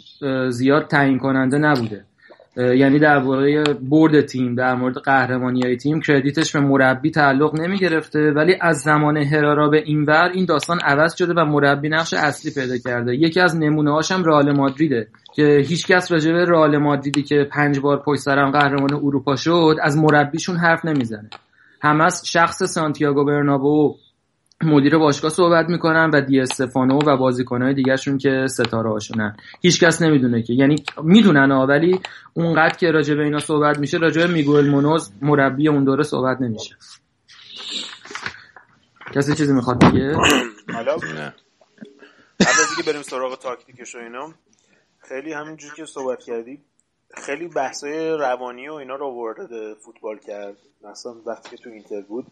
زیاد 0.49 0.87
تعیین 0.87 1.17
کننده 1.17 1.57
نبوده. 1.57 2.05
یعنی 2.57 2.99
درباره 2.99 3.63
برد 3.63 4.21
تیم 4.21 4.55
در 4.55 4.75
مورد 4.75 4.97
قهرمانی 4.97 5.61
های 5.61 5.77
تیم 5.77 6.01
کردیتش 6.01 6.55
به 6.55 6.59
مربی 6.59 7.11
تعلق 7.11 7.59
نمی 7.61 7.77
گرفته 7.77 8.31
ولی 8.31 8.55
از 8.61 8.77
زمان 8.77 9.17
هرارا 9.17 9.69
به 9.69 9.83
اینور 9.85 10.31
این 10.33 10.45
داستان 10.45 10.79
عوض 10.79 11.15
شده 11.15 11.33
و 11.33 11.45
مربی 11.45 11.89
نقش 11.89 12.13
اصلی 12.13 12.51
پیدا 12.51 12.77
کرده. 12.77 13.15
یکی 13.15 13.39
از 13.39 13.55
نمونه 13.55 13.91
هاشم 13.91 14.23
رئال 14.23 14.57
مادریده. 14.57 15.07
که 15.33 15.63
هیچکس 15.67 16.11
راجع 16.11 16.31
به 16.31 16.45
رئال 16.45 16.77
مادریدی 16.77 17.23
که 17.23 17.47
پنج 17.51 17.79
بار 17.79 18.03
پشت 18.05 18.21
سرم 18.21 18.51
قهرمان 18.51 18.93
اروپا 18.93 19.35
شد 19.35 19.75
از 19.81 19.97
مربیشون 19.97 20.55
حرف 20.55 20.85
نمی‌زنه. 20.85 21.29
هم 21.81 22.01
از 22.01 22.21
شخص 22.25 22.63
سانتیاگو 22.63 23.25
برنابو 23.25 23.97
مدیر 24.63 24.97
باشگاه 24.97 25.31
صحبت 25.31 25.69
می‌کنن 25.69 26.09
و 26.13 26.21
دی 26.21 26.39
استفانو 26.39 26.99
و 27.05 27.17
بازیکنهای 27.17 27.73
دیگرشون 27.73 28.17
که 28.17 28.45
ستاره 28.49 28.89
هاشونن 28.89 29.37
هیچکس 29.61 30.01
نمی‌دونه 30.01 30.41
که. 30.41 30.53
یعنی 30.53 30.75
می‌دونن 31.03 31.51
ولی 31.51 31.99
اونقدر 32.33 32.77
که 32.77 32.91
راجع 32.91 33.15
به 33.15 33.23
اینا 33.23 33.39
صحبت 33.39 33.79
میشه 33.79 33.97
راجع 33.97 34.27
به 34.27 34.33
میگوئل 34.33 34.69
مونوز 34.69 35.11
مربی 35.21 35.67
اون 35.67 35.83
دوره 35.83 36.03
صحبت 36.03 36.41
نمیشه. 36.41 36.75
کسی 39.15 39.35
چیزی 39.35 39.53
می‌خواد 39.53 39.85
بگه؟ 39.85 40.15
حالا 40.73 40.95
قبل 40.95 41.31
از 42.39 42.85
بریم 42.87 43.01
سراغ 43.01 43.39
تاکتیکش 43.39 43.95
و 43.95 43.97
اینا 43.97 44.33
خیلی 44.99 45.33
همینجور 45.33 45.73
که 45.73 45.85
صحبت 45.85 46.23
کردی 46.23 46.59
خیلی 47.13 47.47
بحثای 47.47 48.09
روانی 48.09 48.69
و 48.69 48.73
اینا 48.73 48.95
رو 48.95 49.15
وارد 49.15 49.73
فوتبال 49.73 50.17
کرد. 50.17 50.57
مثلا 50.83 51.15
وقتی 51.25 51.49
که 51.49 51.63
تو 51.63 51.69
اینتر 51.69 52.01
بود 52.01 52.25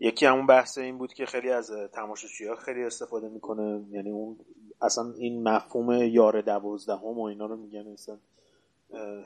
یکی 0.00 0.26
همون 0.26 0.46
بحث 0.46 0.78
این 0.78 0.98
بود 0.98 1.12
که 1.12 1.26
خیلی 1.26 1.50
از 1.50 1.70
تماشاچی 1.92 2.46
ها 2.46 2.56
خیلی 2.56 2.84
استفاده 2.84 3.28
می‌کنه. 3.28 3.84
یعنی 3.90 4.10
اون 4.10 4.36
اصلا 4.82 5.12
این 5.18 5.48
مفهوم 5.48 5.92
یار 6.02 6.40
دوازدهم 6.40 7.18
و 7.18 7.22
اینا 7.22 7.46
رو 7.46 7.56
میگن. 7.56 7.88
مثلا 7.88 8.18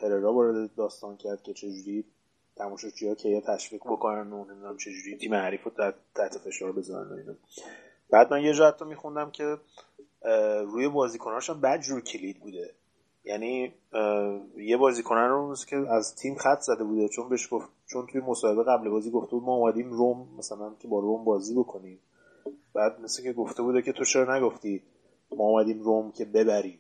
هررا 0.02 0.32
وارد 0.32 0.74
داستان 0.74 1.16
کرد 1.16 1.42
که 1.42 1.52
چجوری 1.52 2.04
تماشاچی 2.56 3.08
ها 3.08 3.14
که 3.14 3.28
یا 3.28 3.40
تشویق 3.40 3.82
بکنن 3.84 4.32
و 4.32 4.44
نمی‌دونم 4.44 4.76
چجوری 4.76 5.16
تیم 5.16 5.34
حریف 5.34 5.64
رو 5.64 5.70
تحت 6.14 6.38
فشار 6.38 6.72
بزنن 6.72 7.12
اینا. 7.12 7.34
بعد 8.10 8.32
من 8.32 8.42
یه 8.42 8.54
جا 8.54 8.68
حتی 8.68 8.84
میخوندم 8.84 9.30
که 9.30 9.56
روی 10.64 10.88
بازیکناش 10.88 11.50
هم 11.50 11.60
بد 11.60 11.80
جور 11.80 12.00
کلید 12.00 12.40
بوده. 12.40 12.74
یعنی 13.28 13.72
یه 14.56 14.76
بازیکن 14.76 15.16
رو 15.16 15.54
که 15.68 15.76
از 15.76 16.16
تیم 16.16 16.34
خط 16.34 16.60
زده 16.60 16.84
بوده 16.84 17.08
چون 17.08 17.28
بهش 17.28 17.48
گفت 17.50 17.68
چون 17.86 18.06
توی 18.06 18.20
مصاحبه 18.20 18.64
قبل 18.64 18.88
بازی 18.88 19.10
گفته 19.10 19.30
بود 19.30 19.42
ما 19.42 19.54
اومدیم 19.54 19.90
روم 19.90 20.28
مثلا 20.38 20.74
که 20.78 20.88
با 20.88 21.00
روم 21.00 21.24
بازی 21.24 21.54
بکنیم. 21.54 21.98
بعد 22.74 23.00
مثل 23.00 23.22
که 23.22 23.32
گفته 23.32 23.62
بوده 23.62 23.82
که 23.82 23.92
تو 23.92 24.04
چرا 24.04 24.36
نگفتی 24.36 24.82
ما 25.30 25.44
اومدیم 25.44 25.82
روم 25.82 26.12
که 26.12 26.24
ببریم؟ 26.24 26.78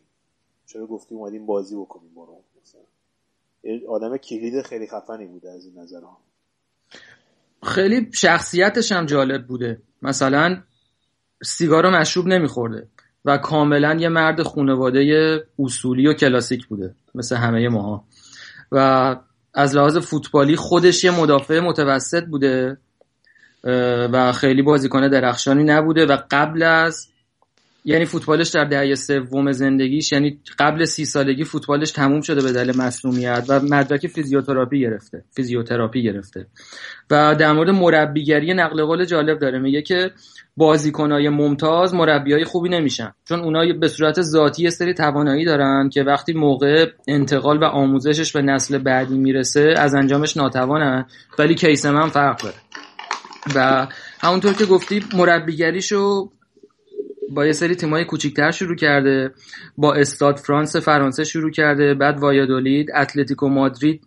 چرا 0.66 0.86
گفتی 0.86 1.14
اومدیم 1.14 1.46
بازی 1.46 1.76
بکنیم 1.76 2.14
با 2.14 2.24
روم؟ 2.24 2.44
مثلا. 2.62 3.88
آدم 3.88 4.16
کلید 4.16 4.62
خیلی 4.62 4.86
خفنی 4.86 5.26
بوده 5.26 5.50
از 5.50 5.66
این 5.66 5.78
نظر 5.78 6.00
ها. 6.00 6.18
خیلی 7.62 8.10
شخصیتش 8.12 8.92
هم 8.92 9.06
جالب 9.06 9.46
بوده. 9.46 9.82
مثلا 10.02 10.62
سیگار 11.42 11.82
و 11.82 11.90
مشروب 11.90 12.26
نمیخورده. 12.26 12.88
و 13.28 13.38
کاملا 13.38 13.94
یه 13.94 14.08
مرد 14.08 14.42
خانواده 14.42 15.44
اصولی 15.58 16.06
و 16.06 16.12
کلاسیک 16.12 16.66
بوده 16.66 16.94
مثل 17.14 17.36
همه 17.36 17.68
ماها. 17.68 18.04
و 18.72 19.16
از 19.54 19.76
لحاظ 19.76 19.96
فوتبالی 19.96 20.56
خودش 20.56 21.04
یه 21.04 21.10
مدافع 21.20 21.60
متوسط 21.60 22.24
بوده 22.24 22.76
و 24.12 24.32
خیلی 24.32 24.62
بازیکن 24.62 25.08
درخشانی 25.08 25.64
نبوده 25.64 26.06
و 26.06 26.18
قبل 26.30 26.62
از 26.62 27.08
یعنی 27.84 28.04
فوتبالش 28.04 28.48
در 28.48 28.64
دهه 28.64 28.94
سوم 28.94 29.52
زندگیش 29.52 30.12
یعنی 30.12 30.40
قبل 30.58 30.84
سی 30.84 31.04
سالگی 31.04 31.44
فوتبالش 31.44 31.90
تموم 31.90 32.20
شده 32.20 32.42
به 32.42 32.52
دلیل 32.52 32.76
مصدومیت 32.76 33.44
و 33.48 33.60
مدرک 33.60 34.06
فیزیوتراپی 34.06 34.80
گرفته 34.80 35.24
فیزیوتراپی 35.36 36.02
گرفته. 36.02 36.46
و 37.10 37.34
در 37.34 37.52
مورد 37.52 37.70
مربیگری 37.70 38.54
نقل 38.54 38.84
قول 38.84 39.04
جالب 39.04 39.38
داره 39.38 39.58
میگه 39.58 39.82
که 39.82 40.10
بازیکنای 40.56 41.28
ممتاز 41.28 41.94
مربیای 41.94 42.44
خوبی 42.44 42.68
نمیشن 42.68 43.12
چون 43.24 43.40
اونا 43.40 43.72
به 43.80 43.88
صورت 43.88 44.22
ذاتی 44.22 44.62
یه 44.62 44.70
سری 44.70 44.94
توانایی 44.94 45.44
دارن 45.44 45.88
که 45.88 46.02
وقتی 46.02 46.32
موقع 46.32 46.86
انتقال 47.08 47.58
و 47.58 47.64
آموزشش 47.64 48.32
به 48.32 48.42
نسل 48.42 48.78
بعدی 48.78 49.18
می‌رسه 49.18 49.74
از 49.76 49.94
انجامش 49.94 50.36
ناتوانن 50.36 51.06
ولی 51.38 51.54
کیس 51.54 51.86
من 51.86 52.08
فرق 52.08 52.42
داره. 52.42 52.56
و 53.54 53.86
همونطور 54.20 54.52
که 54.52 54.64
گفتی 54.64 55.04
مربیگریشو 55.14 56.30
با 57.30 57.46
یه 57.46 57.52
سری 57.52 57.74
تیمای 57.74 58.04
کوچیکتر 58.04 58.50
شروع 58.50 58.76
کرده 58.76 59.30
با 59.76 59.94
استاد 59.94 60.36
فرانس 60.36 60.76
فرانسه 60.76 61.24
شروع 61.24 61.50
کرده 61.50 61.94
بعد 61.94 62.18
وایادولید 62.18 62.90
اتلتیکو 62.94 63.48
مادرید 63.48 64.00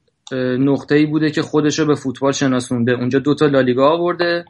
نقطه 0.59 0.95
ای 0.95 1.05
بوده 1.05 1.31
که 1.31 1.41
خودش 1.41 1.79
رو 1.79 1.85
به 1.85 1.95
فوتبال 1.95 2.31
شناسونده. 2.31 2.91
اونجا 2.91 3.19
دوتا 3.19 3.45
لالیگا 3.45 3.89
آورده. 3.89 4.45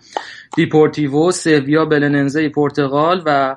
دیپورتیوو 0.56 1.32
سویا 1.32 1.86
بلننزه 1.86 2.50
پرتغال 2.50 3.24
و 3.26 3.56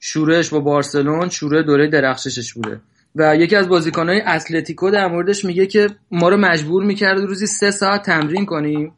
شورش 0.00 0.50
با 0.50 0.60
بارسلون 0.60 1.28
شروع 1.28 1.62
دوره 1.62 1.86
درخششش 1.86 2.54
بوده. 2.54 2.80
و 3.16 3.36
یکی 3.36 3.56
از 3.56 3.68
بازیکنهای 3.68 4.20
اتلتیکو 4.20 4.90
در 4.90 5.08
موردش 5.08 5.44
میگه 5.44 5.66
که 5.66 5.86
ما 6.10 6.28
رو 6.28 6.36
مجبور 6.36 6.84
می‌کرد 6.84 7.20
روزی 7.20 7.46
سه 7.46 7.70
ساعت 7.70 8.02
تمرین 8.02 8.46
کنیم 8.46 8.92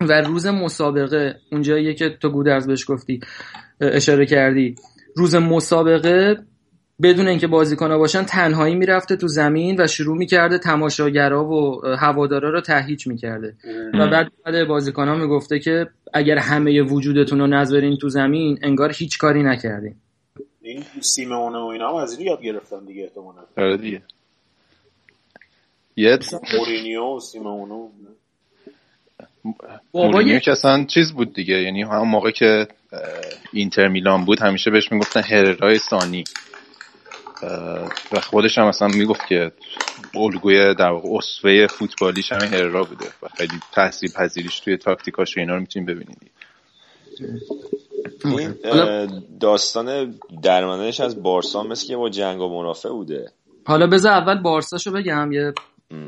و 0.00 0.20
روز 0.20 0.46
مسابقه 0.46 1.36
اونجاییه 1.52 1.94
که 1.94 2.10
تو 2.20 2.30
گودرز 2.30 2.66
بهش 2.66 2.90
گفتی. 2.90 3.20
اشاره 3.82 4.26
کردی. 4.26 4.74
روز 5.16 5.34
مسابقه 5.34 6.36
بدون 7.02 7.28
اینکه 7.28 7.46
بازیکنها 7.46 7.98
باشن 7.98 8.22
تنهایی 8.22 8.74
می‌رفته 8.74 9.16
تو 9.16 9.28
زمین 9.28 9.80
و 9.80 9.86
شروع 9.86 10.16
می‌کرده 10.16 10.58
تماشاگرها 10.58 11.44
و 11.44 11.86
هوادارا 11.86 12.50
رو 12.50 12.60
تهیج 12.60 13.06
می‌کرده. 13.06 13.54
و 13.94 14.10
بعد 14.10 14.32
بعد 14.44 14.68
بازیکنها 14.68 15.14
می‌گفته 15.14 15.58
که 15.58 15.86
اگر 16.14 16.38
همه 16.38 16.82
وجودتون 16.82 17.40
رو 17.40 17.46
نذارین 17.46 17.96
تو 17.96 18.08
زمین 18.08 18.58
انگار 18.62 18.92
هیچ 18.92 19.18
کاری 19.18 19.42
نکردین. 19.42 19.94
این 20.62 20.82
سیمونه 21.00 21.58
و 21.58 21.66
اینا 21.66 21.88
هم 21.88 21.94
از 21.94 22.18
این 22.18 22.26
یاد 22.26 22.42
گرفتن 22.42 22.84
دیگه 22.84 23.02
احتمالاً. 23.02 23.42
آره 23.58 23.76
دیگه. 23.76 24.02
یه 25.96 26.18
مورینیو 26.58 27.20
سیمونه 27.20 27.88
مورینیو 29.94 30.38
که 30.38 30.50
اصلا 30.50 30.84
چیز 30.84 31.12
بود 31.12 31.34
دیگه. 31.34 31.62
یعنی 31.62 31.82
هم 31.82 32.08
موقع 32.08 32.30
که 32.30 32.68
اینتر 33.52 33.88
میلان 33.88 34.24
بود 34.24 34.40
همیشه 34.40 34.70
بهش 34.70 34.92
می‌گفتن 34.92 35.22
هررای 35.22 35.78
سانی. 35.78 36.24
و 38.12 38.20
خودش 38.20 38.58
هم 38.58 38.66
اصلا 38.66 38.88
می‌گفت 38.88 39.26
که 39.28 39.52
الگوی 40.14 40.74
در 40.74 40.90
واقع 40.90 41.08
اصفه 41.18 41.66
فوتبالیش 41.66 42.32
همین 42.32 42.54
هررا 42.54 42.84
بوده 42.84 43.06
و 43.22 43.28
خیلی 43.36 43.60
تحصیل 43.72 44.12
پذیریش 44.12 44.60
توی 44.60 44.76
تاکتیکاش 44.76 45.36
و 45.36 45.40
اینا 45.40 45.54
رو 45.54 45.60
می‌تونیم 45.60 45.86
ببینید 45.86 46.30
این 48.24 48.54
داستان 49.40 50.14
درمانش 50.42 51.00
از 51.00 51.22
بارسا 51.22 51.62
مثل 51.62 51.86
که 51.86 51.96
با 51.96 52.08
جنگ 52.08 52.40
و 52.40 52.48
منافع 52.48 52.88
بوده. 52.88 53.30
حالا 53.64 53.86
بذار 53.86 54.12
اول 54.12 54.42
بارساشو 54.42 54.92
بگم. 54.92 55.32
یه 55.32 55.52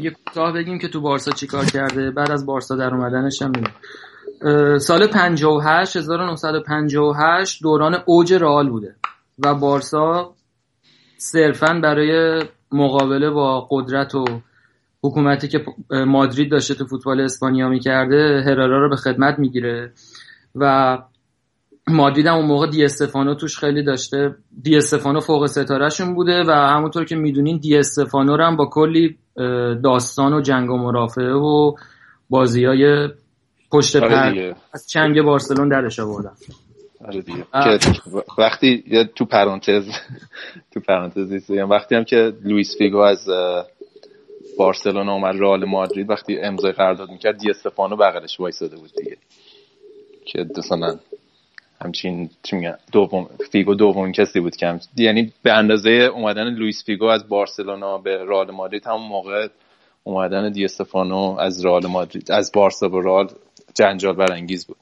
یه 0.01 0.11
کوتاه 0.11 0.53
بگیم 0.53 0.79
که 0.79 0.89
تو 0.89 1.01
بارسا 1.01 1.31
چیکار 1.31 1.65
کرده. 1.65 2.11
بعد 2.11 2.31
از 2.31 2.47
بارسا 2.47 2.77
در 2.77 2.95
اومدنش 2.95 3.43
هم 3.43 3.53
سال 4.79 5.07
58 5.07 5.97
1958 5.97 7.63
دوران 7.63 7.97
اوج 8.07 8.33
رئال 8.33 8.71
بوده. 8.71 8.95
و 9.39 9.55
بارسا 9.55 10.35
صرفا 11.17 11.81
برای 11.83 12.43
مقابله 12.73 13.31
با 13.31 13.67
قدرت 13.71 14.15
و 14.15 14.25
حکومتی 15.03 15.49
که 15.49 15.65
مادرید 15.91 16.51
داشته 16.51 16.75
تو 16.75 16.87
فوتبال 16.87 17.21
اسپانیا 17.21 17.69
می‌کرده 17.69 18.43
هرارا 18.47 18.79
رو 18.79 18.91
به 18.91 18.97
خدمت 18.97 19.39
می‌گیره. 19.39 19.93
و 20.55 20.99
مادرید 21.89 22.27
هم 22.27 22.35
اون 22.35 22.47
موقع 22.47 22.67
دی 22.67 22.85
استفانو 22.85 23.35
توش 23.35 23.59
خیلی 23.59 23.83
داشته. 23.83 24.35
دی 24.63 24.77
استفانو 24.77 25.21
فوق 25.21 25.47
ستارهشون 25.47 26.15
بوده 26.15 26.43
و 26.47 26.51
همونطور 26.51 27.05
که 27.05 27.17
می‌دونین 27.17 27.59
دی 27.59 27.77
استفانو 27.77 28.37
رو 28.37 28.45
هم 28.45 28.57
با 28.57 28.67
کلی 28.67 29.19
داستان 29.85 30.33
و 30.33 30.41
جنگ 30.41 30.71
و 30.71 30.77
مرافعه 30.77 31.33
و 31.33 31.73
بازی 32.31 32.65
های 32.65 33.09
پشت 33.73 33.97
پرده 33.97 34.55
از 34.73 34.89
چنگ 34.89 35.23
بارسلون 35.23 35.69
درش 35.69 36.01
آوردن. 36.01 36.33
آره 37.53 37.79
وقتی 38.39 38.85
تو 39.17 39.25
پرانتز 39.25 39.89
تو 40.73 40.81
پرانتز 40.81 41.51
وقتی 41.51 41.95
هم 41.95 42.05
که 42.05 42.33
لوئیس 42.45 42.79
فیگو 42.79 42.99
از 42.99 43.29
بارسلونا 44.59 45.13
اومد 45.13 45.35
رئال 45.39 45.65
مادرید 45.65 46.11
وقتی 46.11 46.39
امضای 46.39 46.73
قرارداد 46.73 47.11
می‌کرد 47.11 47.39
دی 47.39 47.51
استفانو 47.51 47.97
بغلش 47.97 48.41
وایساده 48.41 48.77
بود 48.77 48.91
دیگه. 48.97 49.17
که 50.27 50.47
مثلا 50.59 50.99
همچین 51.85 52.31
چی 52.43 52.57
میگن 52.57 52.77
دوم 52.93 53.27
فیگو 53.53 53.75
دوم 53.75 54.13
کسی 54.13 54.41
بود 54.41 54.57
که 54.57 54.81
یعنی 54.97 55.33
به 55.43 55.53
اندازه 55.53 55.91
اومدن 55.91 56.45
لوئیس 56.45 56.85
فیگو 56.85 57.05
از 57.05 57.29
بارسلونا 57.29 57.99
به 57.99 58.25
رئال 58.25 58.51
مادرید 58.51 58.87
همون 58.87 59.09
موقع 59.09 59.49
اومدن 60.05 60.53
دی 60.53 60.65
استفانو 60.65 61.37
از 61.41 61.65
رئال 61.65 61.87
مادرید 61.87 62.33
از 62.33 62.53
بارسا 62.55 62.89
به 62.89 63.01
رئال 63.05 63.29
جنجال 63.75 64.17
برانگیز 64.17 64.67
بود. 64.67 64.77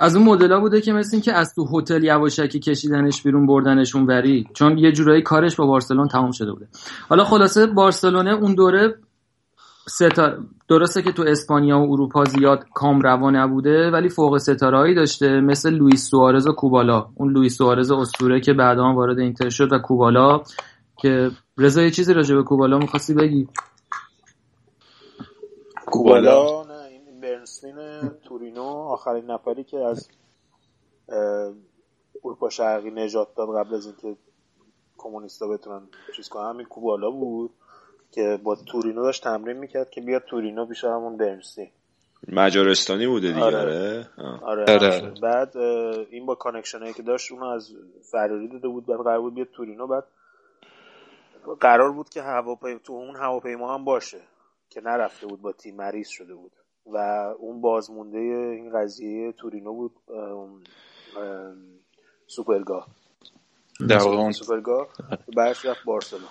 از 0.00 0.16
اون 0.16 0.24
مدل 0.24 0.60
بود 0.60 0.80
که 0.80 0.92
مثل 0.92 1.20
که 1.20 1.32
از 1.32 1.54
تو 1.54 1.78
هتل 1.78 2.04
یواشکی 2.04 2.60
کشیدنش 2.60 3.22
بیرون 3.22 3.46
بردنشون 3.46 4.06
وری. 4.06 4.46
چون 4.54 4.78
یه 4.78 4.92
جورایی 4.92 5.22
کارش 5.22 5.56
با 5.56 5.66
بارسلون 5.66 6.08
تمام 6.08 6.30
شده 6.30 6.52
بوده. 6.52 6.68
حالا 7.08 7.24
خلاصه 7.24 7.66
بارسلونه 7.66 8.30
اون 8.30 8.54
دوره 8.54 8.94
ستاره 9.88 10.38
درسته 10.68 11.02
که 11.02 11.12
تو 11.12 11.22
اسپانیا 11.22 11.78
و 11.78 11.92
اروپا 11.92 12.24
زیاد 12.24 12.64
کام 12.74 13.00
روا 13.00 13.30
نبوده 13.30 13.90
ولی 13.90 14.08
فوق 14.08 14.38
ستارهایی 14.38 14.94
داشته 14.94 15.40
مثل 15.40 15.70
لوئیس 15.70 16.10
سوارز 16.10 16.46
و 16.46 16.52
کوبالا. 16.52 17.06
اون 17.14 17.32
لوئیس 17.32 17.58
سوارز 17.58 17.90
اسطوره 17.90 18.40
که 18.40 18.52
بعدا 18.52 18.94
وارد 18.94 19.18
اینتر 19.18 19.48
شد 19.48 19.72
و 19.72 19.78
کوبالا 19.78 20.42
که 20.96 21.30
رضا 21.58 21.82
یه 21.82 21.90
چیزی 21.90 22.14
راجع 22.14 22.34
به 22.34 22.42
کوبالا 22.42 22.78
می‌خواستی 22.78 23.14
بگی؟ 23.14 23.48
کوبالا؟ 25.86 26.64
نه 26.64 26.84
این 26.90 27.20
برنستین 27.20 27.74
تورینو 28.24 28.64
آخرین 28.64 29.30
نفری 29.30 29.64
که 29.64 29.78
از 29.78 30.08
اروپا 32.24 32.48
شرقی 32.48 32.90
نجات 32.90 33.28
داد 33.36 33.48
قبل 33.48 33.74
از 33.74 33.86
اینکه 33.86 34.16
کمونیستا 34.98 35.48
بتونن 35.48 35.82
چیز 36.16 36.28
کنن 36.28 36.48
همین 36.48 36.66
کوبالا 36.66 37.10
بود. 37.10 37.50
که 38.14 38.38
با 38.42 38.56
تورینو 38.56 39.02
داشت 39.02 39.24
تمرین 39.24 39.56
می‌کرد 39.56 39.90
که 39.90 40.00
بیاد 40.00 40.22
تورینو 40.22 40.66
پیش 40.66 40.84
همون 40.84 41.16
برنسی. 41.16 41.70
مجارستانی 42.28 43.06
بوده 43.06 43.28
دیگه 43.28 43.44
آره. 43.44 44.08
آره, 44.42 44.62
آره. 44.62 44.62
آره. 44.74 45.12
بعد 45.22 45.56
این 46.10 46.26
با 46.26 46.34
connection 46.34 46.78
هایی 46.78 46.92
که 46.92 47.02
داشت 47.02 47.32
اونو 47.32 47.46
از 47.46 47.72
فراری 48.12 48.48
داده 48.48 48.68
بود 48.68 48.86
بعد 48.86 48.98
قرار 48.98 49.20
بود 49.20 49.34
بیاد 49.34 49.48
تورینو 49.56 49.86
بعد 49.86 50.04
قرار 51.60 51.92
بود 51.92 52.08
که 52.08 52.22
هواپیما 52.22 52.78
تو 52.78 52.92
اون 52.92 53.16
هواپیما 53.16 53.74
هم 53.74 53.84
باشه 53.84 54.20
که 54.70 54.80
نرفته 54.80 55.26
بود 55.26 55.42
با 55.42 55.52
تیم 55.52 55.76
مریض 55.76 56.08
شده 56.08 56.34
بود. 56.34 56.52
و 56.86 56.98
اون 57.38 57.60
بازمونده 57.60 58.18
این 58.18 58.72
قضیه 58.78 59.32
تورینو 59.32 59.72
بود 59.72 59.92
سوپرگا 62.26 62.86
در 63.88 63.98
واقع 63.98 64.30
سوپرگا 64.30 64.88
بعدش 65.36 65.64
رفت 65.64 65.84
بارسلون 65.84 66.28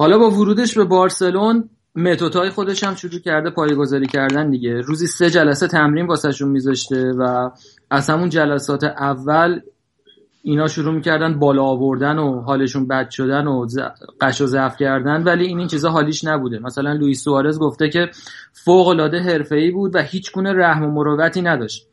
حالا 0.00 0.18
با 0.18 0.30
ورودش 0.30 0.78
به 0.78 0.84
بارسلون 0.84 1.68
متدای 1.94 2.50
خودش 2.50 2.84
هم 2.84 2.94
شروع 2.94 3.20
کرده 3.20 3.50
پایه‌گذاری 3.50 4.06
کردن 4.06 4.50
دیگه. 4.50 4.80
روزی 4.80 5.06
سه 5.06 5.30
جلسه 5.30 5.68
تمرین 5.68 6.06
واسهشون 6.06 6.48
میذاشته 6.48 7.12
و 7.12 7.50
از 7.90 8.10
همون 8.10 8.28
جلسات 8.28 8.84
اول 8.84 9.60
اینا 10.42 10.68
شروع 10.68 10.94
می‌کردن 10.94 11.38
بالا 11.38 11.62
آوردن 11.62 12.18
و 12.18 12.40
حالشون 12.40 12.86
بد 12.86 13.10
شدن 13.10 13.46
و 13.46 13.66
قش 14.20 14.40
و 14.40 14.46
ضعف 14.46 14.76
کردن 14.76 15.22
ولی 15.22 15.46
این 15.46 15.58
این 15.58 15.68
چیزا 15.68 15.90
حالیش 15.90 16.24
نبوده. 16.24 16.58
مثلا 16.58 16.92
لوئیس 16.92 17.24
سوارز 17.24 17.58
گفته 17.58 17.88
که 17.88 18.10
فوق 18.52 18.88
العاده 18.88 19.18
حرفه‌ای 19.18 19.70
بود 19.70 19.94
و 19.94 19.98
هیچ 19.98 20.32
گونه 20.32 20.52
رحم 20.52 20.84
و 20.84 20.90
مروتی 20.90 21.42
نداشت. 21.42 21.86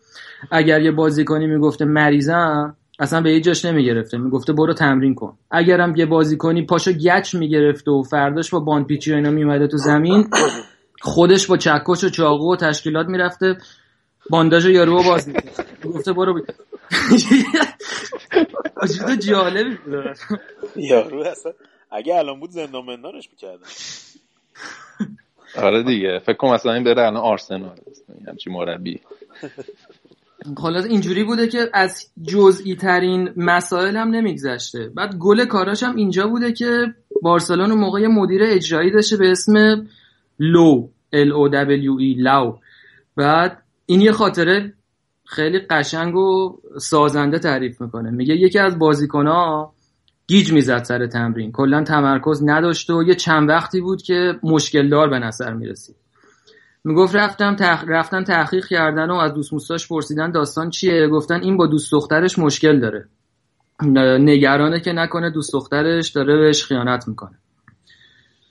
اگر 0.52 0.82
یه 0.82 0.92
بازیکنی 0.92 1.48
می‌گفته 1.48 1.86
مریضم 1.86 2.76
اصلا 3.00 3.22
به 3.22 3.34
یه 3.34 3.42
جاش 3.42 3.66
نمی‌گرفته. 3.66 4.18
می‌گفته 4.18 4.54
برو 4.54 4.74
تمرین 4.74 5.16
کن. 5.16 5.38
اگرم 5.52 5.96
یه 5.96 6.06
بازیکنی 6.06 6.66
پاشو 6.66 6.92
گچ 6.92 7.36
می‌گرفته 7.36 7.92
و 7.92 8.04
فرداش 8.04 8.50
با 8.50 8.60
باند 8.60 8.88
پیچی 8.88 9.12
و 9.12 9.16
اینا 9.16 9.30
میومده 9.32 9.68
تو 9.68 9.78
زمین 9.78 10.28
خودش 11.02 11.48
با 11.48 11.58
چکش 11.58 12.04
و 12.04 12.10
چاقو 12.10 12.54
و 12.54 12.56
تشکیلات 12.56 13.08
می‌رفته 13.08 13.58
بانداژ 14.30 14.66
یارو 14.66 15.04
باز 15.04 15.30
گفته 15.86 16.14
برو 16.14 16.34
بی... 16.34 16.42
جالبی 19.28 19.76
بود. 19.86 20.18
یارو 20.76 21.24
اصلا 21.24 21.52
اگه 21.92 22.16
الان 22.16 22.40
بود 22.40 22.50
زندان 22.50 22.86
مندانش 22.86 23.30
می‌کردن. 23.32 23.68
آره 25.58 25.84
دیگه. 25.84 26.20
فکر 26.20 26.38
کنم 26.38 26.52
اصلا 26.52 26.74
این 26.74 26.84
بره 26.84 27.02
الان 27.02 27.18
آرسنال. 27.18 27.80
همچی 28.28 28.50
مربی. 28.50 29.00
خلاص 30.58 30.86
اینجوری 30.86 31.24
بوده 31.24 31.48
که 31.48 31.70
از 31.74 32.12
جزئی 32.24 32.76
ترین 32.76 33.30
مسائل 33.38 33.96
هم 33.96 34.10
نمیگذشته. 34.10 34.92
بعد 34.96 35.16
گل 35.16 35.46
کاراش 35.46 35.84
هم 35.84 35.96
اینجا 35.96 36.28
بوده 36.28 36.52
که 36.52 36.94
بارسلون 37.22 37.72
موقع 37.72 38.08
مدیر 38.08 38.42
اجرایی 38.44 38.92
داشته 38.92 39.18
به 39.18 39.32
اسم 39.32 39.86
لو 40.40 40.88
L 41.14 41.30
O 41.30 41.52
W 41.52 42.02
E 42.02 42.18
لو. 42.18 42.58
بعد 43.16 43.64
این 43.86 44.02
یه 44.02 44.12
خاطره 44.12 44.74
خیلی 45.26 45.60
قشنگ 45.60 46.16
و 46.16 46.58
سازنده 46.80 47.40
تعریف 47.40 47.82
می‌کنه. 47.82 48.12
میگه 48.12 48.36
یکی 48.36 48.60
از 48.60 48.80
بازیکنها 48.80 49.74
گیج 50.28 50.52
می‌زد 50.54 50.84
سر 50.84 51.08
تمرین. 51.08 51.52
کلا 51.52 51.84
تمرکز 51.84 52.44
نداشت 52.46 52.90
و 52.90 53.04
یه 53.04 53.16
چند 53.16 53.50
وقتی 53.50 53.82
بود 53.82 54.02
که 54.02 54.34
مشکل 54.44 54.90
دار 54.90 55.10
به 55.10 55.20
نظر 55.20 55.54
می‌رسید. 55.54 55.96
می‌گفت 56.84 57.16
رفتم 57.16 57.56
تح... 57.56 57.86
رفتن 57.88 58.24
تحقیق 58.24 58.66
کردن 58.66 59.10
و 59.10 59.16
از 59.16 59.34
دوست 59.34 59.54
موستاش 59.54 59.88
پرسیدن 59.88 60.32
داستان 60.32 60.70
چیه؟ 60.70 61.08
گفتن 61.08 61.42
این 61.42 61.58
با 61.58 61.68
دوست 61.68 61.92
دخترش 61.92 62.40
مشکل 62.40 62.80
داره. 62.80 63.10
نگرانه 64.20 64.80
که 64.80 64.92
نکنه 64.92 65.30
دوست 65.30 65.54
دخترش 65.54 66.10
داره 66.10 66.38
بهش 66.38 66.64
خیانت 66.64 67.08
می‌کنه. 67.08 67.40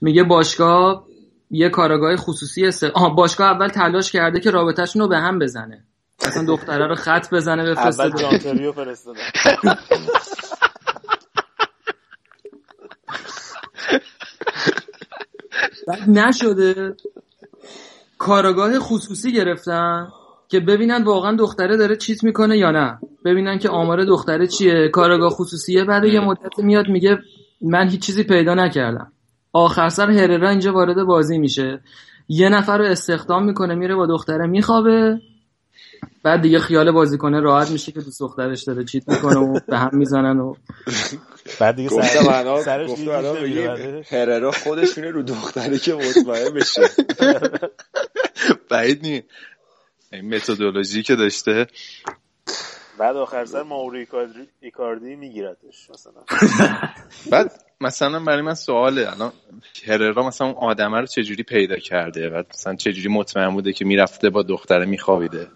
میگه 0.01 0.23
باشگاه 0.23 1.07
یه 1.51 1.69
کارگاه 1.69 2.15
خصوصی 2.15 2.65
است 2.65 2.83
آه 2.83 3.15
باشگاه 3.15 3.47
اول 3.47 3.67
تلاش 3.67 4.11
کرده 4.11 4.39
که 4.39 4.51
رابطهشون 4.51 5.01
رو 5.01 5.07
به 5.07 5.17
هم 5.17 5.39
بزنه. 5.39 5.83
اصلا 6.19 6.45
دختره 6.45 6.87
رو 6.87 6.95
خط 6.95 7.33
بزنه 7.33 7.71
بفرسته 7.71 8.03
اول 8.03 8.71
فرستاده. 8.71 9.19
نشده. 16.07 16.95
کارگاه 18.17 18.79
خصوصی 18.79 19.31
گرفتن 19.31 20.07
که 20.47 20.59
ببینن 20.59 21.03
واقعا 21.03 21.35
دختره 21.35 21.77
داره 21.77 21.95
چیت 21.95 22.23
می‌کنه 22.23 22.57
یا 22.57 22.71
نه. 22.71 22.99
ببینن 23.25 23.59
که 23.59 23.69
آمار 23.69 24.05
دختره 24.05 24.47
چیه. 24.47 24.89
کارگاه 24.89 25.29
خصوصیه. 25.29 25.83
بعد 25.83 26.05
یه 26.05 26.19
مدت 26.19 26.59
میاد 26.59 26.87
میگه 26.87 27.19
من 27.61 27.89
هیچ 27.89 28.01
چیزی 28.01 28.23
پیدا 28.23 28.53
نکردم. 28.53 29.11
آخر 29.53 29.89
سر 29.89 30.11
هررا 30.11 30.49
اینجا 30.49 30.73
وارد 30.73 31.03
بازی 31.03 31.37
میشه. 31.37 31.79
یه 32.29 32.49
نفر 32.49 32.77
رو 32.77 32.85
استخدام 32.85 33.45
می‌کنه 33.45 33.75
میره 33.75 33.95
با 33.95 34.05
دختره 34.05 34.47
میخوابه. 34.47 35.19
بعد 36.23 36.41
دیگه 36.41 36.59
خیال 36.59 36.91
بازیکنه 36.91 37.39
راحت 37.39 37.71
میشه 37.71 37.91
که 37.91 38.01
دوست 38.01 38.19
دخترش 38.19 38.63
داره 38.63 38.83
چیت 38.83 39.09
می‌کنه 39.09 39.37
و 39.37 39.59
به 39.67 39.77
هم 39.77 39.89
می‌زنن 39.93 40.39
و 40.39 40.53
بعد 41.59 41.75
دیگه 41.75 41.89
سرش 41.89 42.91
هررا 44.11 44.51
خودش 44.51 44.97
رو 44.97 45.23
دختره 45.23 45.77
که 45.77 45.93
مطمئن 45.93 46.53
بشه. 46.53 46.81
بعید 48.69 49.05
نی 49.05 49.23
این 50.11 50.35
متدولوژی 50.35 51.03
که 51.03 51.15
داشته. 51.15 51.67
بعد 52.99 53.15
آخر 53.15 53.45
سر 53.45 53.63
ماوری 53.63 54.07
ایکاردی 54.61 55.15
میگیرتش 55.15 55.89
مثلا. 55.89 56.23
بعد 57.31 57.51
مثلا 57.81 58.19
برای 58.19 58.41
من 58.41 58.53
سواله. 58.53 59.11
الان 59.11 59.33
هررا 59.87 60.27
مثلا 60.27 60.47
اون 60.47 60.55
آدمه 60.57 60.99
رو 60.99 61.05
چجوری 61.05 61.43
پیدا 61.43 61.75
کرده؟ 61.75 62.29
بعد 62.29 62.47
مثلا 62.53 62.75
چجوری 62.75 63.09
مطمئن 63.09 63.49
بوده 63.49 63.73
که 63.73 63.85
می‌رفته 63.85 64.29
با 64.29 64.43
دختره 64.43 64.85
میخوابیده؟ 64.85 65.47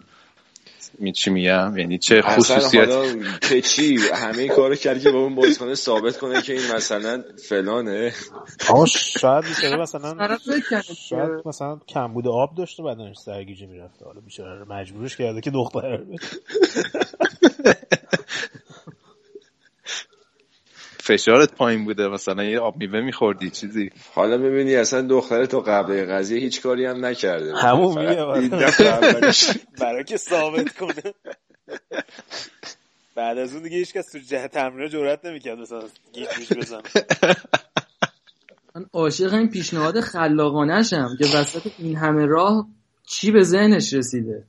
می 1.02 1.12
چی 1.12 1.30
میگم؟ 1.30 1.76
یعنی 1.76 1.98
چه 1.98 2.22
خصوصیت 2.22 2.88
چه 3.40 3.60
چی؟ 3.60 3.98
همه 4.14 4.48
کارو 4.48 4.74
کردی 4.74 5.00
که 5.00 5.10
با 5.10 5.18
اون 5.18 5.34
بازیکن 5.34 5.74
ثابت 5.74 6.16
کنه 6.18 6.42
که 6.42 6.52
این 6.52 6.74
مثلا 6.74 7.22
فلانه. 7.48 8.12
اما 8.68 8.86
شاید 8.86 9.44
بیچاره 9.44 9.82
مثلا 9.82 10.38
شاید 11.08 11.30
مثلا 11.46 11.80
کمبود 11.88 12.28
آب 12.28 12.54
داشته 12.54 12.82
بدنش 12.82 13.16
سرگیجه 13.16 13.66
می‌رفته. 13.66 14.04
حالا 14.04 14.20
بیچاره 14.20 14.64
مجبورش 14.64 15.16
کرده 15.16 15.40
که 15.40 15.50
دختر 15.50 16.00
فشارت 21.12 21.54
پایین 21.54 21.84
بوده 21.84 22.08
مثلا 22.08 22.44
یه 22.44 22.60
آب 22.60 22.76
میوه 22.76 23.00
میخوردی 23.00 23.50
چیزی. 23.50 23.90
حالا 24.14 24.38
ببینی 24.38 24.74
اصلا 24.74 25.02
دختر 25.02 25.46
تو 25.46 25.60
قبل 25.60 26.12
قضیه 26.12 26.40
هیچ 26.40 26.62
کاری 26.62 26.86
هم 26.86 27.04
نکرده. 27.04 27.56
همون 27.56 27.98
میگه 27.98 28.24
برای 29.80 30.04
که 30.04 30.16
ثابت 30.16 30.76
کنه. 30.76 31.14
بعد 33.14 33.38
از 33.38 33.54
اون 33.54 33.62
دیگه 33.62 33.76
هیچ 33.76 33.92
کس 33.92 34.12
تو 34.12 34.18
جهت 34.18 34.50
تمرین 34.52 34.88
جرئت 34.88 35.24
نمی‌کرد 35.24 35.58
مثلا 35.58 35.82
گیج 36.12 36.58
بزنه. 36.58 36.82
من 38.74 38.86
عاشق 38.92 39.34
این 39.34 39.50
پیشنهاد 39.50 40.00
خلاقانشم 40.00 41.08
که 41.18 41.24
وسط 41.36 41.70
این 41.78 41.96
همه 41.96 42.26
راه 42.26 42.66
چی 43.06 43.30
به 43.30 43.42
ذهنش 43.42 43.92
رسیده. 43.92 44.44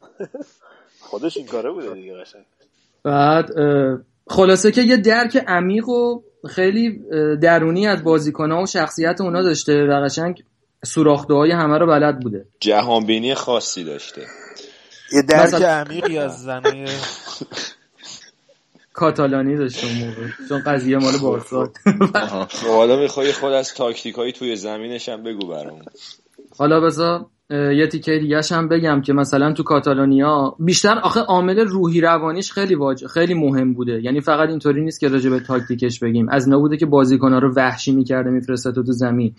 خودش 0.99 1.37
این 1.37 1.45
کاره 1.45 1.71
بوده 1.71 1.93
دیگه 1.93 2.13
قشنگ. 2.13 2.45
بعد 3.03 3.49
خلاصه 4.27 4.71
که 4.71 4.81
یه 4.81 4.97
درک 4.97 5.43
عمیق 5.47 5.89
و 5.89 6.21
خیلی 6.49 7.01
درونی 7.41 7.87
از 7.87 8.01
ها 8.39 8.61
و 8.63 8.65
شخصیت 8.65 9.21
اونا 9.21 9.41
داشته 9.41 9.85
و 9.85 10.05
قشنگ 10.05 10.43
سوراخته 10.85 11.33
های 11.33 11.51
همه 11.51 11.77
رو 11.77 11.87
بلد 11.87 12.19
بوده. 12.19 12.45
جهانبینی 12.59 13.35
خاصی 13.35 13.83
داشته. 13.83 14.21
یه 15.13 15.21
درک 15.21 15.61
عمیقی 15.61 16.17
از 16.17 16.43
زنای 16.43 16.87
کاتالانی 18.93 19.57
داشته 19.57 19.87
اون 19.87 19.97
موقع 19.97 20.27
چون 20.49 20.59
قضیه 20.59 20.97
مال 20.97 21.17
بارسا 21.17 21.71
خب 22.49 22.67
حالا 22.67 22.95
می‌خوای 22.95 23.31
خود 23.31 23.51
از 23.51 23.73
تاکتیک 23.73 24.15
های 24.15 24.31
توی 24.31 24.55
زمینش 24.55 25.09
هم 25.09 25.23
بگو 25.23 25.47
برامون. 25.47 25.85
حالا 26.57 26.81
بذار 26.81 27.25
یه 27.49 27.87
تیکه 27.87 28.19
دیگه 28.19 28.41
هم 28.51 28.67
بگم 28.67 29.01
که 29.01 29.13
مثلا 29.13 29.53
تو 29.53 29.63
کاتالونیا 29.63 30.55
بیشتر 30.59 30.99
آخه 30.99 31.19
عامل 31.19 31.59
روحی 31.59 32.01
روانیش 32.01 32.51
خیلی 32.51 32.75
واج... 32.75 33.05
خیلی 33.05 33.33
مهم 33.33 33.73
بوده. 33.73 34.01
یعنی 34.03 34.21
فقط 34.21 34.49
اینطوری 34.49 34.83
نیست 34.83 34.99
که 34.99 35.07
راجع 35.07 35.29
به 35.29 35.39
تاکتیکش 35.39 35.99
بگیم. 35.99 36.29
از 36.29 36.49
نبوده 36.49 36.77
که 36.77 36.85
بازیکن‌ها 36.85 37.39
رو 37.39 37.53
وحشی 37.55 37.91
می‌کرده 37.91 38.29
میفرسته 38.29 38.71
تو, 38.71 38.83
زمین. 38.85 39.35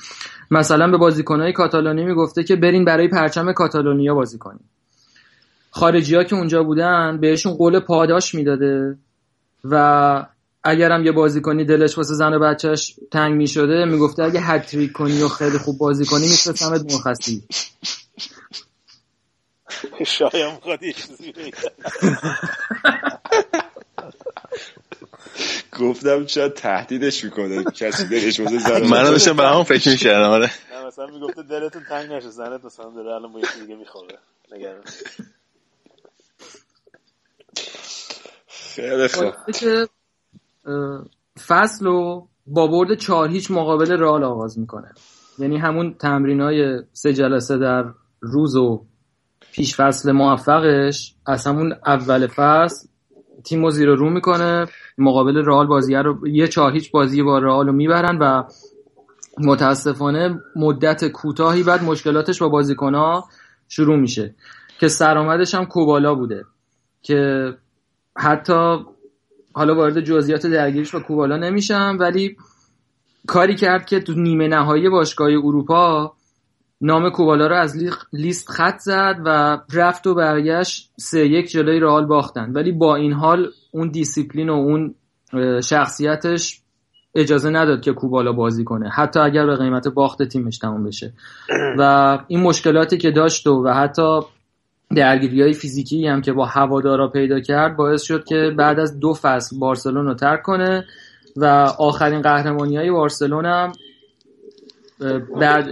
مثلا 0.51 0.91
به 0.91 0.97
بازیکن‌های 0.97 1.53
کاتالونی 1.53 2.05
می‌گفته 2.05 2.45
که 2.45 2.57
برین 2.57 2.85
برای 2.85 3.09
پرچم 3.09 3.53
کاتالونیا 3.53 4.15
بازی 4.15 4.39
کنین 4.39 4.65
خارجی 5.71 6.15
ها 6.15 6.25
که 6.25 6.37
اونجا 6.37 6.63
بودن 6.63 7.19
بهشون 7.21 7.53
قول 7.53 7.81
پاداش 7.81 8.35
می‌داده 8.35 8.97
و 9.65 10.27
اگرم 10.65 11.05
یه 11.05 11.13
بازیکنی 11.13 11.65
دلش 11.65 11.99
واسه 11.99 12.15
زن 12.15 12.35
و 12.35 12.39
بچهش 12.39 12.95
تنگ 13.13 13.35
می 13.35 13.49
شده 13.49 13.85
می‌گفته 13.85 14.23
اگه 14.23 14.41
هتریک 14.41 14.93
کنی 14.93 15.23
و 15.23 15.29
خیلی 15.29 15.59
خوب 15.59 15.79
بازی 15.79 16.07
کنی 16.07 16.23
میفرستمت 16.23 16.93
مرخصی. 16.93 17.45
شایم 20.07 20.59
گفتم 25.79 26.27
شاید 26.27 26.55
تهدیدش 26.55 27.25
می‌کنه 27.25 27.65
کسی 27.65 28.09
دلش 28.09 28.41
واسه 28.41 28.59
زن 28.59 28.87
منو 28.87 29.11
داشتم 29.11 29.37
به 29.37 29.43
همون 29.43 29.65
فکر 29.65 29.91
می‌کردم 29.91 30.31
آره. 30.31 30.51
نه 30.73 30.87
مثلا 30.87 31.07
می‌گفته 31.07 31.43
دلتون 31.43 31.83
تنگ 31.89 32.13
نشه 32.13 32.31
زنت 32.31 32.65
مثلا 32.65 32.91
داره 32.91 33.15
الان 33.15 33.33
با 33.33 33.39
یکی 33.39 33.61
دیگه 33.61 33.77
میخوابه 33.77 34.19
نگران 34.53 34.85
خیلی 38.49 39.09
خوب. 39.09 39.35
فصل 41.47 41.87
رو 41.87 42.29
با 42.47 42.67
برد 42.67 42.95
چهار 42.95 43.29
هیچ 43.29 43.51
مقابل 43.51 43.93
رئال 43.93 44.25
آغاز 44.25 44.59
می‌کنه. 44.59 44.89
یعنی 45.39 45.57
همون 45.57 45.95
تمرین 45.95 46.41
های 46.41 46.83
سه 46.93 47.13
جلسه 47.13 47.59
در 47.59 47.85
روز 48.21 48.57
و 48.57 48.85
پیش 49.53 49.77
فصل 49.77 50.13
موفقش 50.13 51.15
از 51.27 51.47
همون 51.47 51.73
اول 51.87 52.27
فصل 52.27 52.89
تیم 53.45 53.63
رو 53.63 53.71
زیر 53.71 53.89
رو 53.89 54.11
می‌کنه. 54.11 54.67
مقابل 54.99 55.37
رئال 55.37 55.67
بازی 55.67 55.95
رو 55.95 56.29
یه 56.29 56.49
چهار 56.49 56.73
هیچ 56.73 56.93
بازی 56.93 57.23
با 57.23 57.39
رئال 57.39 57.67
رو 57.67 57.73
می‌برن 57.73 58.19
و 58.19 58.43
متاسفانه 59.39 60.41
مدت 60.57 61.05
کوتاهی 61.05 61.63
بعد 61.63 61.85
مشکلاتش 61.85 62.43
با 62.43 62.49
بازیکنها 62.49 63.25
شروع 63.69 63.97
میشه. 63.97 64.35
که 64.81 64.89
سرآمدش 64.89 65.55
هم 65.55 65.65
کوبالا 65.65 66.15
بوده. 66.15 66.45
که 67.03 67.51
حتی 68.17 68.77
حالا 69.55 69.75
وارد 69.75 70.01
جزئیات 70.01 70.47
درگیریش 70.47 70.95
با 70.95 71.01
کوبالا 71.01 71.37
نمیشم 71.37 71.97
ولی 72.01 72.37
کاری 73.27 73.55
کرد 73.55 73.87
که 73.87 74.01
تو 74.01 74.13
نیمه 74.13 74.49
نهایی 74.49 74.89
باشگاه 74.89 75.29
اروپا 75.29 76.13
نام 76.81 77.11
کوبالا 77.11 77.47
رو 77.47 77.57
از 77.57 77.77
لیست 78.13 78.51
خط 78.51 78.79
زد 78.79 79.17
و 79.25 79.59
رفت 79.73 80.07
و 80.07 80.15
برگشت 80.15 80.91
سه 80.97 81.27
یک 81.27 81.51
جلوی 81.51 81.81
رئال 81.81 82.07
باختن. 82.07 82.53
ولی 82.53 82.73
با 82.73 82.97
این 82.97 83.13
حال 83.13 83.51
اون 83.71 83.89
دیسیپلین 83.89 84.49
و 84.49 84.53
اون 84.53 84.95
شخصیتش 85.61 86.61
اجازه 87.15 87.51
نداد 87.51 87.81
که 87.81 87.93
کوبالا 87.93 88.33
بازی 88.33 88.65
کنه. 88.65 88.89
حتی 88.89 89.21
اگر 89.21 89.47
به 89.47 89.57
قیمت 89.57 89.89
باخت 89.89 90.23
تیمش 90.23 90.59
تموم 90.59 90.85
بشه. 90.85 91.13
و 91.79 92.19
این 92.29 92.41
مشکلاتی 92.41 92.99
که 92.99 93.11
داشت 93.11 93.47
و, 93.47 93.65
و 93.65 93.69
حتی 93.69 94.21
درگیری 94.97 95.43
های 95.43 95.53
فیزیکی 95.53 96.07
هم 96.07 96.23
که 96.23 96.33
با 96.33 96.47
هوادارا 96.47 97.09
پیدا 97.09 97.41
کرد 97.41 97.77
باعث 97.77 98.03
شد 98.03 98.25
که 98.25 98.51
بعد 98.59 98.79
از 98.79 99.01
دو 99.01 99.15
فصل 99.15 99.59
بارسلون 99.59 100.07
رو 100.07 100.15
ترک 100.15 100.43
کنه 100.43 100.87
و 101.37 101.45
آخرین 101.79 102.23
قهرمانی 102.23 102.77
های 102.77 102.91
بارسلون 102.91 103.47
هم 103.47 103.73
بعد 105.41 105.69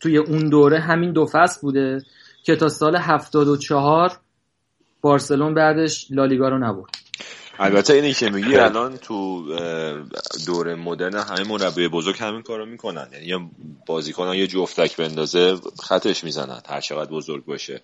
توی 0.00 0.16
اون 0.18 0.48
دوره 0.48 0.80
همین 0.80 1.12
دو 1.12 1.26
فصل 1.26 1.60
بوده 1.60 2.02
که 2.42 2.56
تا 2.56 2.68
سال 2.68 2.96
74 2.96 4.10
بارسلون 5.00 5.54
بعدش 5.54 6.06
لالیگا 6.10 6.48
رو 6.48 6.58
نبرد. 6.58 6.90
البته 7.58 7.94
اینی 7.94 8.12
که 8.12 8.30
میگی 8.30 8.56
الان 8.56 8.96
تو 8.96 9.42
دوره 10.46 10.74
مدرن 10.74 11.16
همه 11.16 11.48
مربی 11.48 11.88
بزرگ 11.88 12.16
همین 12.18 12.42
کارو 12.42 12.66
می‌کنن. 12.66 13.08
یعنی 13.12 13.50
بازیکن 13.86 14.34
یه 14.34 14.46
جفتک 14.46 14.96
بندازه 14.96 15.56
خطش 15.82 16.24
می‌زنن 16.24 16.60
هر 16.68 16.80
چقدر 16.80 17.10
بزرگ 17.10 17.44
باشه. 17.44 17.82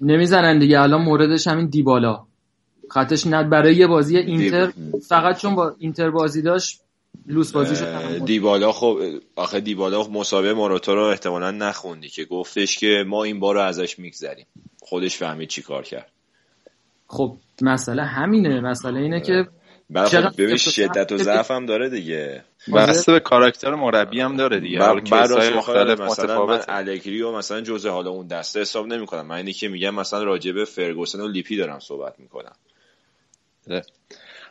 نمی‌زنن 0.00 0.58
دیگه. 0.58 0.80
الان 0.80 1.02
موردش 1.02 1.46
همین 1.46 1.66
دیبالا. 1.66 2.24
خطش 2.90 3.26
ند 3.26 3.50
برای 3.50 3.76
یه 3.76 3.86
بازی 3.86 4.16
اینتر. 4.16 4.72
فقط 5.08 5.38
چون 5.38 5.54
با 5.54 5.74
اینتر 5.78 6.10
بازی 6.10 6.42
داشت 6.42 6.80
لوس 7.26 7.52
بازی 7.52 7.76
شد 7.76 8.24
دیبالا 8.24 8.72
خب 8.72 8.98
آخه 9.36 9.60
دیبالا 9.60 10.08
مسابقه 10.08 10.52
ماراتا 10.52 10.94
رو 10.94 11.02
احتمالا 11.02 11.50
نخوندی 11.50 12.08
که 12.08 12.24
گفتش 12.24 12.78
که 12.78 13.04
ما 13.06 13.24
این 13.24 13.40
بار 13.40 13.54
رو 13.54 13.60
ازش 13.60 13.98
میگذریم. 13.98 14.46
خودش 14.80 15.16
فهمید 15.16 15.48
چی 15.48 15.62
کار 15.62 15.82
کرد. 15.82 16.10
خب 17.06 17.36
مسئله 17.62 18.02
همینه. 18.02 18.60
مسئله 18.60 19.00
اینه 19.00 19.20
که 19.20 19.42
خب 19.42 19.63
ببین 20.38 20.56
شدت 20.56 21.12
و 21.12 21.18
ضعف 21.18 21.50
هم 21.50 21.66
داره 21.66 21.88
دیگه. 21.88 22.44
بسته 22.74 23.12
به 23.12 23.20
کاراکتر 23.20 23.74
مربی 23.74 24.20
هم 24.20 24.36
داره 24.36 24.60
دیگه. 24.60 24.78
بعد 25.10 25.32
مختلف 25.56 26.00
مثلا 26.00 26.46
من 26.46 26.60
الگری 26.68 27.22
و 27.22 27.32
مثلا 27.32 27.60
جزء 27.60 27.90
حالا 27.90 28.10
اون 28.10 28.26
دسته 28.26 28.60
حساب 28.60 28.86
نمی‌کنم. 28.86 29.26
من 29.26 29.36
اینی 29.36 29.52
که 29.52 29.68
میگم 29.68 29.94
مثلا 29.94 30.22
راجع 30.22 30.52
به 30.52 30.64
فرگوسن 30.64 31.20
و 31.20 31.28
لیپی 31.28 31.56
دارم 31.56 31.78
صحبت 31.78 32.14
می‌کنم. 32.18 32.52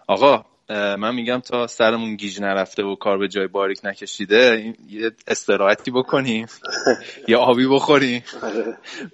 آقا 0.07 0.45
من 0.69 1.15
میگم 1.15 1.39
تا 1.39 1.67
سرمون 1.67 2.15
گیج 2.15 2.41
نرفته 2.41 2.83
و 2.83 2.95
کار 2.95 3.17
به 3.17 3.27
جای 3.27 3.47
باریک 3.47 3.79
نکشیده 3.83 4.73
یه 4.89 5.11
استراحتی 5.27 5.91
بکنیم. 5.91 6.47
یا 7.27 7.39
آبی 7.39 7.67
بخوریم. 7.67 8.23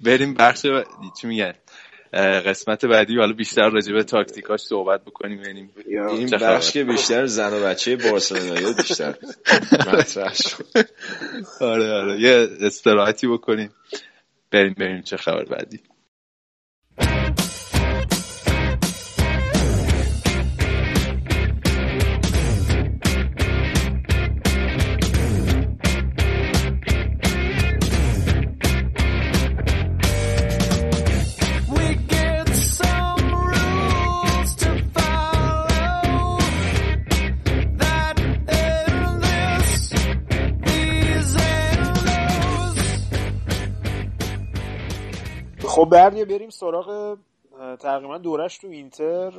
بریم 0.02 0.34
بخش 0.34 0.66
چی 1.22 1.28
میگن؟ 1.28 1.54
قسمت 2.14 2.86
بعدی 2.86 3.18
حالا 3.18 3.34
بیشتر 3.34 3.70
راجع 3.70 3.94
به 3.94 4.04
تاکتیکاش 4.04 4.60
صحبت 4.60 5.06
بکنیم 5.06 5.42
ببینیم 5.42 5.72
این 5.88 6.30
بخش 6.30 6.72
که 6.72 6.84
بیشتر 6.84 7.26
زن 7.26 7.54
و 7.54 7.64
بچه 7.64 7.96
بارسلونایی 7.96 8.74
بیشتر. 8.74 9.16
مطرح 9.94 10.34
آره 11.62 11.94
آره. 11.94 12.22
یه 12.22 12.48
استراحتی 12.62 13.28
بکنیم. 13.28 13.70
بریم 14.52 14.76
بریم 14.78 15.02
چه 15.02 15.18
خبر 15.18 15.46
بعدی. 15.46 15.80
خب 45.90 45.96
بردیه 45.96 46.26
بریم 46.26 46.50
سراغ 46.50 47.18
تقریبا 47.80 48.18
دورش 48.18 48.58
تو 48.58 48.68
اینتر. 48.68 49.32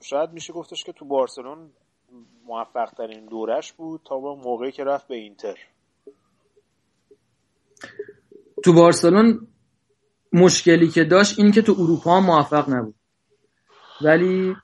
شاید 0.00 0.32
میشه 0.32 0.52
گفتش 0.52 0.84
که 0.84 0.92
تو 0.92 1.04
بارسلون 1.04 1.58
موفق 2.46 2.90
ترین 2.90 3.26
دورش 3.26 3.72
بود 3.72 4.00
تا 4.04 4.18
با 4.18 4.34
موقعی 4.34 4.72
که 4.72 4.84
رفت 4.84 5.08
به 5.08 5.14
اینتر. 5.14 5.58
تو 8.64 8.72
بارسلون 8.72 9.46
مشکلی 10.32 10.88
که 10.88 11.04
داشت 11.04 11.38
این 11.38 11.52
که 11.52 11.62
تو 11.62 11.74
اروپا 11.78 12.20
موفق 12.20 12.70
نبود. 12.70 12.94
ولی 14.02 14.56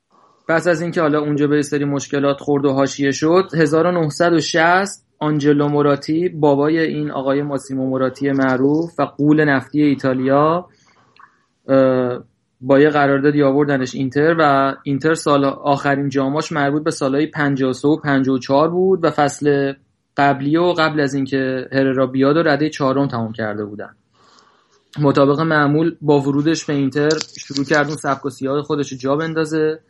پس 0.49 0.67
از 0.67 0.81
اینکه 0.81 1.01
حالا 1.01 1.21
اونجا 1.21 1.47
به 1.47 1.63
سری 1.63 1.85
مشکلات 1.85 2.41
خورد 2.41 2.65
و 2.65 2.73
حاشیه 2.73 3.11
شد 3.11 3.49
1960 3.59 5.07
آنجلو 5.19 5.69
موراتی 5.69 6.29
بابای 6.29 6.79
این 6.79 7.11
آقای 7.11 7.43
ماسیمو 7.43 7.87
موراتی 7.87 8.31
معروف 8.31 9.01
و 9.01 9.03
قول 9.03 9.45
نفتی 9.45 9.83
ایتالیا 9.83 10.69
با 12.61 12.81
یه 12.81 12.91
قراردادی 12.91 13.43
آوردنش 13.43 13.95
اینتر 13.95 14.37
و 14.39 14.75
اینتر 14.83 15.15
سال 15.15 15.45
آخرین 15.45 16.09
جاماش 16.09 16.53
مربوط 16.53 16.85
به 16.85 16.91
سالهای 16.91 17.27
53 17.27 17.89
و 17.89 17.97
54 17.97 18.71
بود 18.71 19.05
و 19.05 19.11
فصل 19.11 19.73
قبلی 20.17 20.57
و 20.57 20.73
قبل 20.73 21.01
از 21.01 21.15
اینکه 21.15 21.69
هررا 21.73 22.07
بیاد 22.07 22.37
و 22.37 22.43
رده 22.43 22.71
چهارم 22.71 23.09
تمام 23.09 23.33
کرده 23.33 23.65
بودن. 23.65 23.91
مطابق 24.99 25.41
معمول 25.41 25.97
با 26.01 26.21
ورودش 26.21 26.65
به 26.65 26.73
اینتر 26.73 27.19
شروع 27.39 27.65
کرد 27.65 27.87
اون 27.87 27.97
سبک 27.97 28.27
و 28.27 28.31
سیاه 28.31 28.63
خودش 28.63 28.95
جا 28.95 29.17
بندازه 29.17 29.81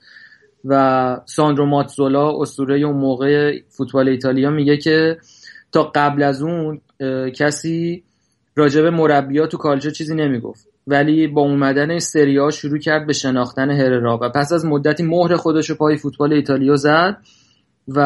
و 0.64 1.20
ساندرو 1.26 1.66
ماتزولا 1.66 2.40
اسطوره 2.40 2.80
اون 2.80 2.96
موقع 2.96 3.58
فوتبال 3.68 4.08
ایتالیا 4.08 4.50
میگه 4.50 4.76
که 4.76 5.18
تا 5.72 5.92
قبل 5.94 6.22
از 6.22 6.42
اون 6.42 6.80
کسی 7.34 8.04
راجب 8.56 8.84
مربیات 8.84 9.50
تو 9.50 9.56
کالچو 9.56 9.90
چیزی 9.90 10.14
نمی‌گفت. 10.14 10.68
ولی 10.86 11.26
با 11.26 11.42
اومدن 11.42 11.98
سریا 11.98 12.50
شروع 12.50 12.78
کرد 12.78 13.06
به 13.06 13.12
شناختن 13.12 13.70
هررا 13.70 14.18
و 14.22 14.28
پس 14.28 14.52
از 14.52 14.64
مدتی 14.64 15.02
مهر 15.02 15.36
خودش 15.36 15.70
رو 15.70 15.76
پای 15.76 15.96
فوتبال 15.96 16.32
ایتالیا 16.32 16.76
زد 16.76 17.16
و 17.88 18.00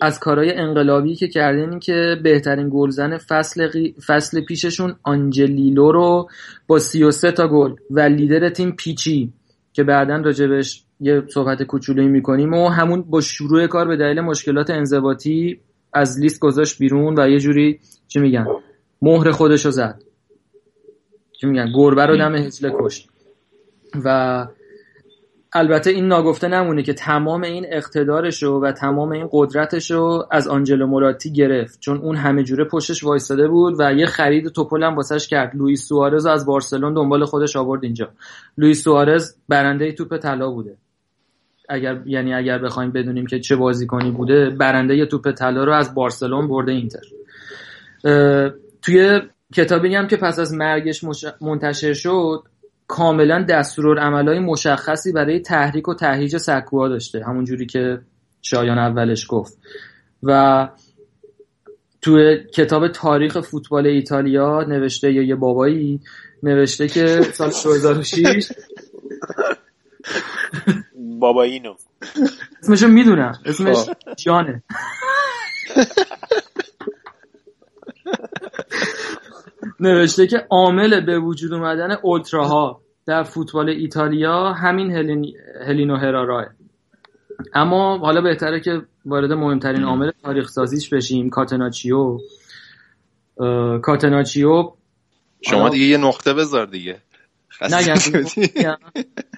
از 0.00 0.20
کارهای 0.20 0.54
انقلابی 0.54 1.14
که 1.14 1.28
کردن 1.28 1.70
این 1.70 1.80
که 1.80 2.16
بهترین 2.22 2.70
گلزن 2.72 3.18
فصل, 3.18 3.68
فصل 4.06 4.40
پیششون 4.40 4.96
آنجلیلو 5.02 5.92
رو 5.92 6.28
با 6.66 6.78
33 6.78 7.32
تا 7.32 7.48
گل 7.48 7.74
و 7.90 8.00
لیدر 8.00 8.48
تیم 8.48 8.72
پیچی 8.72 9.32
که 9.72 9.84
بعدا 9.84 10.16
راجبش 10.16 10.84
یه 11.00 11.22
صحبت 11.28 11.62
کوچولویی 11.62 12.08
می‌کنیم 12.08 12.54
و 12.54 12.68
همون 12.68 13.02
با 13.02 13.20
شروع 13.20 13.66
کار 13.66 13.88
به 13.88 13.96
دلیل 13.96 14.20
مشکلات 14.20 14.70
انضباطی 14.70 15.60
از 15.92 16.20
لیست 16.20 16.40
گذاشت 16.40 16.78
بیرون 16.78 17.18
و 17.18 17.28
یه 17.28 17.38
جوری 17.38 17.80
چی 18.08 18.20
میگن؟ 18.20 18.46
مهر 19.02 19.30
خودش 19.30 19.64
رو 19.64 19.70
زد. 19.70 20.02
چی 21.40 21.46
میگن 21.46 21.72
گربه 21.72 22.06
رو 22.06 22.16
دم 22.16 22.34
هتل 22.34 22.70
کشت. 22.80 23.08
و 24.04 24.46
البته 25.52 25.90
این 25.90 26.06
ناگفته 26.06 26.48
نمونه 26.48 26.82
که 26.82 26.92
تمام 26.92 27.42
این 27.42 27.66
اقتدارش 27.68 28.42
و 28.42 28.72
تمام 28.72 29.12
این 29.12 29.28
قدرتش 29.32 29.90
رو 29.90 30.26
از 30.30 30.48
آنجلو 30.48 30.86
موراتی 30.86 31.32
گرفت. 31.32 31.80
چون 31.80 31.98
اون 31.98 32.16
همه 32.16 32.42
جوره 32.42 32.64
پشتش 32.64 33.04
وایستاده 33.04 33.48
بود 33.48 33.74
و 33.78 33.92
یه 33.92 34.06
خرید 34.06 34.48
توپل 34.48 34.82
هم 34.82 34.96
واسش 34.96 35.28
کرد. 35.28 35.56
لوئیس 35.56 35.88
سوارز 35.88 36.26
از 36.26 36.46
بارسلون 36.46 36.94
دنبال 36.94 37.24
خودش 37.24 37.56
آورد 37.56 37.84
اینجا. 37.84 38.08
لوئیس 38.58 38.84
سوارز 38.84 39.36
برنده 39.48 39.92
توپ 39.92 40.16
طلا 40.16 40.50
بوده. 40.50 40.76
اگر 41.68 42.02
یعنی 42.06 42.34
اگر 42.34 42.58
بخوایم 42.58 42.90
بدونیم 42.90 43.26
که 43.26 43.40
چه 43.40 43.56
بازیکنی 43.56 44.10
بوده 44.10 44.50
برنده 44.50 45.06
توپ 45.06 45.30
طلا 45.30 45.64
رو 45.64 45.72
از 45.72 45.94
بارسلون 45.94 46.48
برده 46.48 46.72
اینتر. 46.72 47.06
توی 48.82 49.20
کتابی 49.54 49.94
هم 49.94 50.06
که 50.06 50.16
پس 50.16 50.38
از 50.38 50.54
مرگش 50.54 51.04
منتشر 51.40 51.92
شد 51.92 52.42
کاملا 52.86 53.42
دستورالعملهای 53.42 54.38
مشخصی 54.38 55.12
برای 55.12 55.40
تحریک 55.40 55.88
و 55.88 55.94
تهییج 55.94 56.36
سکوها 56.36 56.88
داشته 56.88 57.24
همون 57.24 57.44
جوری 57.44 57.66
که 57.66 58.00
شایان 58.42 58.78
اولش 58.78 59.26
گفت. 59.28 59.58
و 60.22 60.68
توی 62.02 62.44
کتاب 62.54 62.88
تاریخ 62.88 63.40
فوتبال 63.40 63.86
ایتالیا 63.86 64.64
نوشته 64.68 65.12
یا 65.12 65.22
یه 65.22 65.34
بابایی 65.34 66.00
نوشته 66.42 66.88
که 66.88 67.22
سال 67.32 67.48
2006 67.48 68.52
بابایینو 71.18 71.74
اسمشو 72.62 72.88
می‌دونم. 72.88 73.38
اسمش. 73.44 73.76
جانه. 74.16 74.62
نوشته 79.80 80.26
که 80.26 80.46
عامل 80.50 81.00
به 81.00 81.18
وجود 81.18 81.52
اومدن 81.52 81.90
اولتراها 82.02 82.80
در 83.06 83.22
فوتبال 83.22 83.68
ایتالیا 83.68 84.52
همین 84.52 84.92
هلین... 84.92 85.34
هلینو 85.66 85.96
هراراه. 85.96 86.46
اما 87.54 87.98
حالا 87.98 88.20
بهتره 88.20 88.60
که 88.60 88.82
وارد 89.06 89.32
مهمترین 89.32 89.82
عامل 89.82 90.10
تاریخ 90.22 90.48
سازیش 90.48 90.88
بشیم 90.88 91.30
کاتناچیو. 91.30 92.18
کاتناچیو 93.82 94.72
شما 95.40 95.68
دیگه 95.68 95.84
یه 95.84 95.96
نقطه 95.96 96.34
بذار 96.34 96.66
دیگه. 96.66 97.02
نه 97.70 97.82
یعنی 97.86 98.48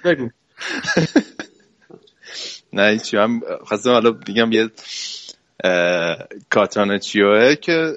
بگو. 0.04 0.28
نه 2.72 2.90
هیچی. 2.90 3.16
هم 3.16 3.40
خواستم 3.64 3.90
حالا 3.90 4.10
بگم 4.10 4.52
یه 4.52 4.70
کاتانچیوه 6.50 7.54
که 7.54 7.92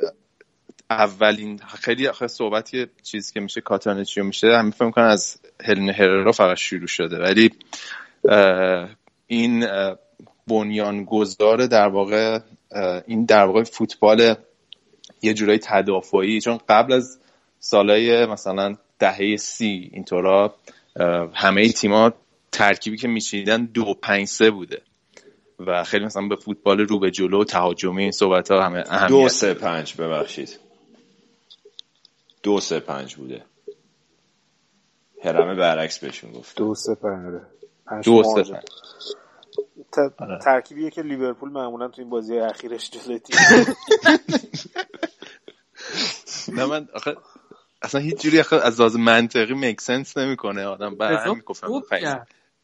اولین 0.91 1.57
خیلی 1.57 2.07
آخه 2.07 2.27
صحبت 2.27 2.73
یه 2.73 2.87
چیزی 3.03 3.33
که 3.33 3.39
میشه 3.39 3.61
کاتانچیو 3.61 4.23
میشه 4.23 4.47
هم 4.47 4.71
فکر 4.71 4.91
کنم 4.91 5.05
از 5.05 5.39
هلن 5.63 5.89
هررا 5.89 6.31
فقط 6.31 6.57
شروع 6.57 6.87
شده. 6.87 7.19
ولی 7.19 7.49
این 9.27 9.67
بنیانگذار 10.47 11.65
در 11.65 11.87
واقع 11.87 12.39
این 13.07 13.25
در 13.25 13.45
واقع 13.45 13.63
فوتبال 13.63 14.35
یه 15.21 15.33
جورایی 15.33 15.59
تدافعی. 15.59 16.41
چون 16.41 16.59
قبل 16.69 16.93
از 16.93 17.19
سالهای 17.59 18.25
مثلا 18.25 18.75
دهه 18.99 19.35
سی 19.35 19.89
اینطورا 19.93 20.55
همه 21.33 21.71
تیما 21.71 22.13
ترکیبی 22.51 22.97
که 22.97 23.07
میچیدن 23.07 23.65
دو 23.65 23.93
پنج 23.93 24.27
سه 24.27 24.51
بوده. 24.51 24.81
و 25.67 25.83
خیلی 25.83 26.05
مثلا 26.05 26.27
به 26.27 26.35
فوتبال 26.35 26.79
رو 26.79 26.99
به 26.99 27.11
جلو 27.11 27.43
تهاجمی 27.43 28.01
این 28.01 28.11
صحبت 28.11 28.51
ها 28.51 28.61
همه 28.63 29.07
دو 29.07 29.29
سه 29.29 29.53
پنج 29.53 29.95
ببخشید. 29.95 30.59
دو 32.43 32.59
سه 32.59 32.79
پنج 32.79 33.15
بوده. 33.15 33.45
هرمه 35.23 35.55
برعکس 35.55 35.99
بهشون 35.99 36.31
گفت. 36.31 36.57
دو 36.57 36.75
سه 36.75 36.95
پنج 36.95 37.25
آره. 37.25 38.01
دو 38.01 38.23
سه 38.23 38.43
پنج. 38.43 38.63
آره. 40.19 40.39
ترکیبیه 40.39 40.89
که 40.89 41.01
لیورپول 41.01 41.51
معمولا 41.51 41.87
تو 41.87 42.01
این 42.01 42.09
بازی 42.09 42.39
اخیرش 42.39 42.89
جلوی 42.89 43.19
تیم 43.19 43.37
نه 46.57 46.65
من 46.65 46.87
آخه 46.93 47.15
اصلا 47.81 48.01
هیچ 48.01 48.21
جوری 48.21 48.39
از 48.39 48.79
لحاظ 48.79 48.95
منطقی 48.95 49.53
میک 49.53 49.81
سنس 49.81 50.17
نمی‌کنه. 50.17 50.65
آدم 50.65 50.95
بعد 50.95 51.19
همین 51.19 51.41
گفتم 51.45 51.67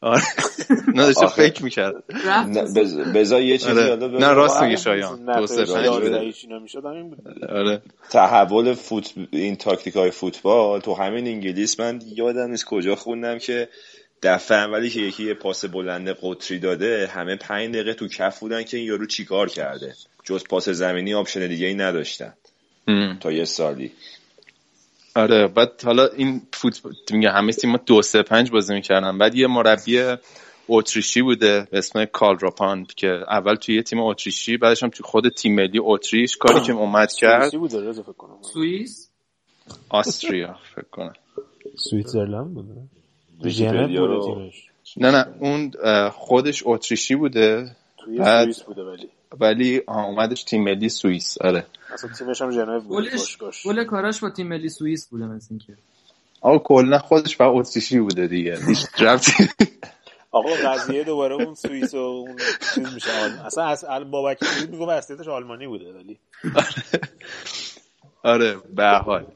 آره. 0.00 0.22
نه 0.94 1.06
داشته 1.06 1.26
فکر 1.26 1.64
می‌کرد. 1.64 1.94
بذار 3.14 3.42
یه 3.42 3.58
چیزی 3.58 3.80
آره. 3.80 4.06
نه 4.06 4.32
راست 4.32 4.62
میگه 4.62 4.76
شایان. 4.76 5.38
دو 5.40 5.46
سه 5.46 5.64
آره. 7.48 7.82
تحول 8.10 8.74
فوت 8.74 9.14
این 9.30 9.56
تاکتیک 9.56 9.96
های 9.96 10.10
فوتبال 10.10 10.80
تو 10.80 10.94
همین 10.94 11.26
انگلیس 11.26 11.80
من 11.80 12.00
یادم 12.06 12.50
نیست 12.50 12.64
کجا 12.64 12.94
خوندم 12.94 13.38
که 13.38 13.68
دفعه 14.22 14.58
اولی 14.58 14.90
که 14.90 15.00
یکی 15.00 15.24
یه 15.24 15.34
پاس 15.34 15.64
بلند 15.64 16.08
قطری 16.22 16.58
داده 16.58 17.06
همه 17.06 17.36
پنج 17.36 17.68
دقیقه 17.70 17.94
تو 17.94 18.08
کف 18.08 18.38
بودن 18.40 18.62
که 18.62 18.76
این 18.76 18.86
یارو 18.86 19.06
چیکار 19.06 19.48
کرده. 19.48 19.94
جز 20.24 20.44
پاس 20.44 20.68
زمینی 20.68 21.14
option 21.14 21.46
دیگه 21.46 21.66
ای 21.66 21.74
نداشتن 21.74 22.32
تا 23.20 23.32
یه 23.32 23.44
سالی. 23.44 23.92
آره 25.18 25.46
بعد 25.46 25.82
حالا 25.84 26.06
این 26.06 26.42
فوتبال 26.52 26.92
میگه 27.10 27.30
همه 27.30 27.52
تیم 27.52 27.76
دو 27.76 28.02
سه 28.02 28.22
پنج 28.22 28.50
بازی 28.50 28.74
می‌کردن. 28.74 29.18
بعد 29.18 29.34
یه 29.34 29.46
مربی 29.46 30.16
اتریشی 30.68 31.22
بوده 31.22 31.68
به 31.70 31.78
اسم 31.78 32.04
کارل 32.04 32.38
راپان 32.38 32.86
که 32.96 33.08
اول 33.28 33.54
توی 33.54 33.74
یه 33.74 33.82
تیم 33.82 34.00
اتریشی 34.00 34.56
بعدش 34.56 34.82
هم 34.82 34.90
توی 34.90 35.04
خود 35.04 35.28
تیم 35.28 35.54
ملی 35.54 35.78
اتریش 35.82 36.36
کاری 36.36 36.60
که 36.60 36.72
اومد 36.72 37.12
کرد. 37.12 37.50
سوئیس؟ 38.42 39.10
Austria 39.88 40.56
فکر 40.74 40.88
کنم. 40.90 41.12
Switzerland 41.76 42.54
بوده؟ 42.54 42.74
نه 44.96 45.10
نه 45.10 45.26
اون 45.40 45.72
خودش 46.10 46.62
اتریشی 46.66 47.14
بوده. 47.14 47.76
توی 48.04 48.24
سوئیس 48.24 48.62
بوده 48.62 48.82
ولی. 48.82 49.08
ولی 49.40 49.82
اومدش 49.88 50.44
تیم 50.44 50.64
ملی 50.64 50.88
سوئیس. 50.88 51.38
آره. 51.40 51.66
اصلا 51.94 52.10
تیمش 52.18 52.42
هم 52.42 52.50
ژنو 52.50 52.80
بود 52.80 53.08
گل 53.64 53.84
کاراش 53.84 54.20
با 54.20 54.30
تیم 54.30 54.48
ملی 54.48 54.68
سوئیس 54.68 55.08
بوده 55.08 55.26
مثل 55.26 55.46
اینکه. 55.50 55.76
آقا 56.40 56.58
کلا 56.58 56.98
خودش 56.98 57.36
با 57.36 57.46
اتریشی 57.46 58.00
بوده 58.00 58.26
دیگه. 58.26 58.58
هیچ 58.66 58.86
ربطی 58.98 59.48
آقا 60.30 60.50
قضیه 60.64 61.04
دوباره 61.04 61.34
اون 61.34 61.54
سوئیس 61.54 61.94
و 61.94 61.98
اون 61.98 62.36
چیز 62.74 62.94
میشه. 62.94 63.10
اصلا 63.46 63.64
از 63.64 63.84
بابک 64.10 64.38
میگم 64.70 64.88
اصلیتش 64.88 65.28
آلمانی 65.28 65.66
بوده 65.66 65.92
ولی. 65.92 66.18
آره. 68.22 68.56
به 68.76 68.88
حال. 68.88 69.26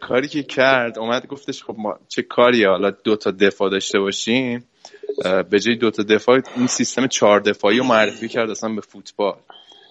کاری 0.00 0.28
که 0.28 0.42
کرد 0.42 0.98
اومد 0.98 1.26
گفتش 1.26 1.64
خب 1.64 1.74
ما 1.78 1.98
چه 2.08 2.22
کاریه؟ 2.22 2.68
حالا 2.68 2.90
دو 2.90 3.16
تا 3.16 3.30
دفاع 3.30 3.70
داشته 3.70 4.00
باشیم. 4.00 4.64
به 5.50 5.60
جای 5.60 5.76
دو 5.76 5.90
تا 5.90 6.02
دفاع 6.02 6.40
این 6.56 6.66
سیستم 6.66 7.06
چهار 7.06 7.40
دفاعی 7.40 7.78
رو 7.78 7.84
معرفی 7.84 8.28
کرد 8.28 8.50
اصلا 8.50 8.74
به 8.74 8.80
فوتبال. 8.80 9.36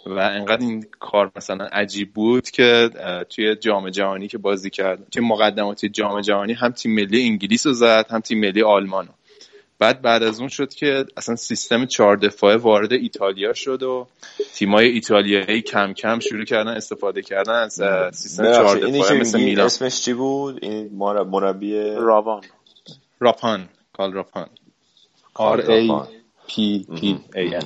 و 0.05 0.19
انقدر 0.19 0.61
این 0.61 0.85
کار 0.99 1.31
مثلا 1.35 1.65
عجیب 1.65 2.13
بود 2.13 2.49
که 2.49 2.89
توی 3.29 3.55
جام 3.55 3.89
جهانی 3.89 4.27
که 4.27 4.37
بازی 4.37 4.69
کرد 4.69 5.09
توی 5.11 5.23
مقدماتی 5.25 5.89
جام 5.89 6.21
جهانی 6.21 6.53
هم 6.53 6.71
تیم 6.71 6.95
ملی 6.95 7.23
انگلیس 7.23 7.67
رو 7.67 7.73
زد 7.73 8.05
هم 8.09 8.19
تیم 8.19 8.39
ملی 8.39 8.61
آلمان. 8.61 9.09
بعد 9.79 10.01
بعد 10.01 10.23
از 10.23 10.39
اون 10.39 10.49
شد 10.49 10.73
که 10.73 11.05
اصلا 11.17 11.35
سیستم 11.35 11.85
چهار 11.85 12.17
دفاعه 12.17 12.57
وارد 12.57 12.93
ایتالیا 12.93 13.53
شد 13.53 13.83
و 13.83 14.07
تیمای 14.53 14.87
ایتالیایی 14.87 15.61
کم 15.61 15.93
کم 15.93 16.19
شروع 16.19 16.45
کردن 16.45 16.71
استفاده 16.71 17.21
کردن 17.21 17.53
از 17.53 17.81
سیستم 18.13 18.51
چهار 18.51 18.77
دفاعه 18.77 19.19
مثل 19.19 19.39
میلان. 19.39 19.65
اسمش 19.65 20.01
چی 20.01 20.13
بود؟ 20.13 20.59
این 20.61 20.89
مربی 21.29 21.73
راوان. 21.95 22.41
راپان. 23.19 23.69
کال 23.93 24.13
راپان. 24.13 24.47
R 25.35 25.59
A 25.59 26.07
P 26.49 26.53
P 26.97 27.01
A 27.35 27.61
N 27.61 27.65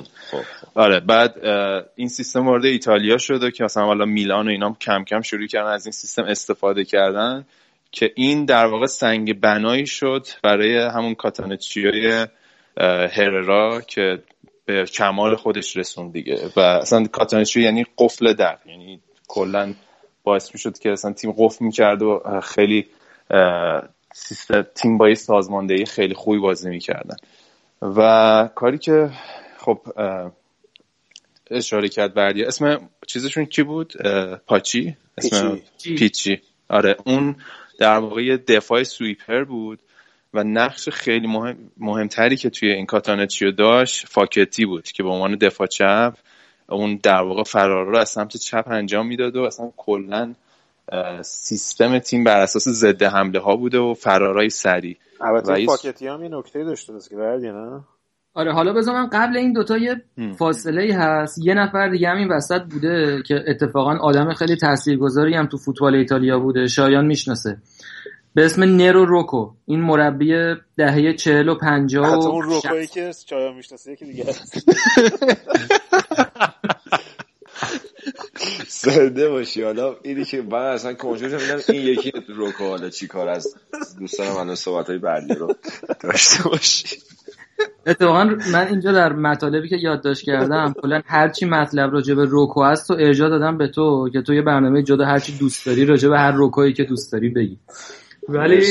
آره 0.74 1.00
بعد 1.00 1.46
این 1.94 2.08
سیستم 2.08 2.46
وارد 2.46 2.64
ایتالیا 2.64 3.18
شده 3.18 3.50
که 3.50 3.64
مثلا 3.64 3.84
حالا 3.84 4.04
میلان 4.04 4.46
و 4.46 4.50
اینا 4.50 4.76
کم 4.80 5.04
کم 5.04 5.20
شروع 5.20 5.46
کردن 5.46 5.70
از 5.70 5.86
این 5.86 5.92
سیستم 5.92 6.24
استفاده 6.24 6.84
کردن. 6.84 7.44
که 7.94 8.12
این 8.14 8.44
در 8.44 8.66
واقع 8.66 8.86
سنگ 8.86 9.40
بنایی 9.40 9.86
شد 9.86 10.26
برای 10.42 10.76
همون 10.76 11.14
کاتانچیوی 11.14 12.26
هررا 13.10 13.80
که 13.80 14.22
به 14.66 14.84
کمال 14.84 15.36
خودش 15.36 15.76
رسون 15.76 16.10
دیگه. 16.10 16.50
و 16.56 16.60
اصلا 16.60 17.06
کاتانچیو 17.06 17.62
یعنی 17.62 17.86
قفل 17.98 18.32
در 18.32 18.58
یعنی 18.66 19.00
کلا 19.28 19.74
باعث 20.24 20.54
می 20.54 20.60
شد 20.60 20.78
که 20.78 20.90
اصلا 20.90 21.12
تیم 21.12 21.34
قفل 21.38 21.64
می‌کرد 21.64 22.02
و 22.02 22.40
خیلی 22.42 22.86
سیستم 24.12 24.62
تیم 24.62 24.98
با 24.98 25.14
سازماندهی 25.14 25.84
خیلی 25.84 26.14
خوبی 26.14 26.38
بازی 26.38 26.70
می‌کردن. 26.70 27.16
و 27.82 28.48
کاری 28.54 28.78
که 28.78 29.10
خب 29.58 29.80
اشاره 31.50 31.88
کرد 31.88 32.14
بردی 32.14 32.44
اسم 32.44 32.88
چیزشون 33.06 33.44
کی 33.44 33.62
بود؟ 33.62 33.92
پاچی؟ 34.46 34.96
اسم 35.18 35.56
پیچی. 35.56 35.94
پیچی. 35.94 36.40
آره 36.68 36.96
اون 37.06 37.36
در 37.78 37.98
واقع 37.98 38.36
دفاع 38.36 38.82
سویپر 38.82 39.44
بود 39.44 39.78
و 40.34 40.44
نقش 40.44 40.88
خیلی 40.88 41.26
مهم 41.26 41.56
مهمتری 41.76 42.36
که 42.36 42.50
توی 42.50 42.72
این 42.72 42.86
کاتانچیو 42.86 43.50
داشت 43.50 44.06
فاکتی 44.08 44.66
بود 44.66 44.84
که 44.84 45.02
به 45.02 45.08
عنوان 45.08 45.34
دفاع 45.34 45.66
چپ 45.66 46.14
اون 46.68 47.00
در 47.02 47.22
واقع 47.22 47.42
فرار 47.42 47.86
رو 47.86 47.98
از 47.98 48.08
سمت 48.08 48.36
چپ 48.36 48.64
انجام 48.66 49.06
می‌داد 49.06 49.36
و 49.36 49.42
اصلا 49.42 49.72
کلا 49.76 50.34
سیستم 51.22 51.98
تیم 51.98 52.24
بر 52.24 52.40
اساس 52.40 52.68
ضد 52.68 53.02
حمله 53.02 53.40
ها 53.40 53.56
بوده 53.56 53.78
و 53.78 53.94
فرارای 53.94 54.50
سریع. 54.50 54.96
البته 55.20 55.66
فاکتی 55.66 56.06
هم 56.06 56.20
این 56.20 56.34
نکته 56.34 56.64
داشته 56.64 56.92
که 57.10 57.16
بردی 57.16 57.48
نه؟ 57.48 57.84
آره 58.34 58.52
حالا 58.52 58.72
من 58.72 59.08
قبل 59.12 59.36
این 59.36 59.52
دوتا 59.52 59.78
یه 59.78 60.02
فاصله 60.38 60.82
ای 60.82 60.90
هست. 60.90 61.38
یه 61.42 61.54
نفر 61.54 61.88
دیگه 61.88 62.08
هم 62.08 62.16
این 62.16 62.28
وسط 62.28 62.62
بوده 62.62 63.22
که 63.26 63.44
اتفاقا 63.46 63.96
آدم 63.96 64.34
خیلی 64.34 64.56
تاثیرگذاری 64.56 65.34
هم 65.34 65.46
تو 65.46 65.56
فوتبال 65.56 65.94
ایتالیا 65.94 66.38
بوده. 66.38 66.66
شایان 66.66 67.06
می‌شناسه. 67.06 67.56
به 68.34 68.44
اسم 68.44 68.62
نرو 68.62 69.04
روکو. 69.04 69.50
این 69.66 69.80
مربی 69.80 70.54
دهه 70.76 71.12
چهل 71.12 71.48
و 71.48 71.54
پنجاه 71.54 72.14
و 72.14 72.28
اون 72.28 72.42
روکوی 72.42 72.86
که 72.86 73.12
شایان 73.26 73.54
می‌شناسه 73.54 73.92
یکی 73.92 74.04
دیگه 74.04 74.24
هست. 74.28 74.64
سرده 78.68 79.28
باشی. 79.28 79.62
حالا 79.62 79.96
اینی 80.02 80.24
که 80.24 80.42
من 80.42 80.58
اصلا 80.58 80.94
کنجور 80.94 81.30
میدم 81.30 81.60
این 81.68 81.82
یکی 81.82 82.12
روکو 82.28 82.64
حالا 82.64 82.90
چی 82.90 83.06
کار 83.06 83.28
از 83.28 83.54
دوستان 83.98 84.46
من 84.46 84.54
صحبت 84.54 84.86
های 84.86 84.98
بردی 84.98 85.34
رو 85.34 85.54
داشته 86.00 86.48
باشی. 86.48 86.86
اتفاقا 87.86 88.24
من 88.52 88.66
اینجا 88.70 88.92
در 88.92 89.12
مطالبی 89.12 89.68
که 89.68 89.76
یادداشت 89.76 90.24
کردم 90.24 90.74
کلا 90.82 91.02
هر 91.06 91.28
چی 91.28 91.46
مطلب 91.46 91.92
راجع 91.92 92.14
به 92.14 92.24
روکو 92.24 92.64
هست 92.64 92.88
تو 92.88 92.94
ارجاع 92.94 93.28
دادم 93.28 93.58
به 93.58 93.68
تو 93.68 94.08
که 94.12 94.22
تو 94.22 94.34
یه 94.34 94.42
برنامه 94.42 94.82
جدا 94.82 95.04
هر 95.04 95.18
چی 95.18 95.38
دوست 95.38 95.66
داری 95.66 95.84
راجع 95.84 96.08
به 96.08 96.18
هر 96.18 96.32
روکویی 96.32 96.72
که 96.72 96.84
دوست 96.84 97.12
داری 97.12 97.28
بگی. 97.28 97.58
ولی 98.28 98.64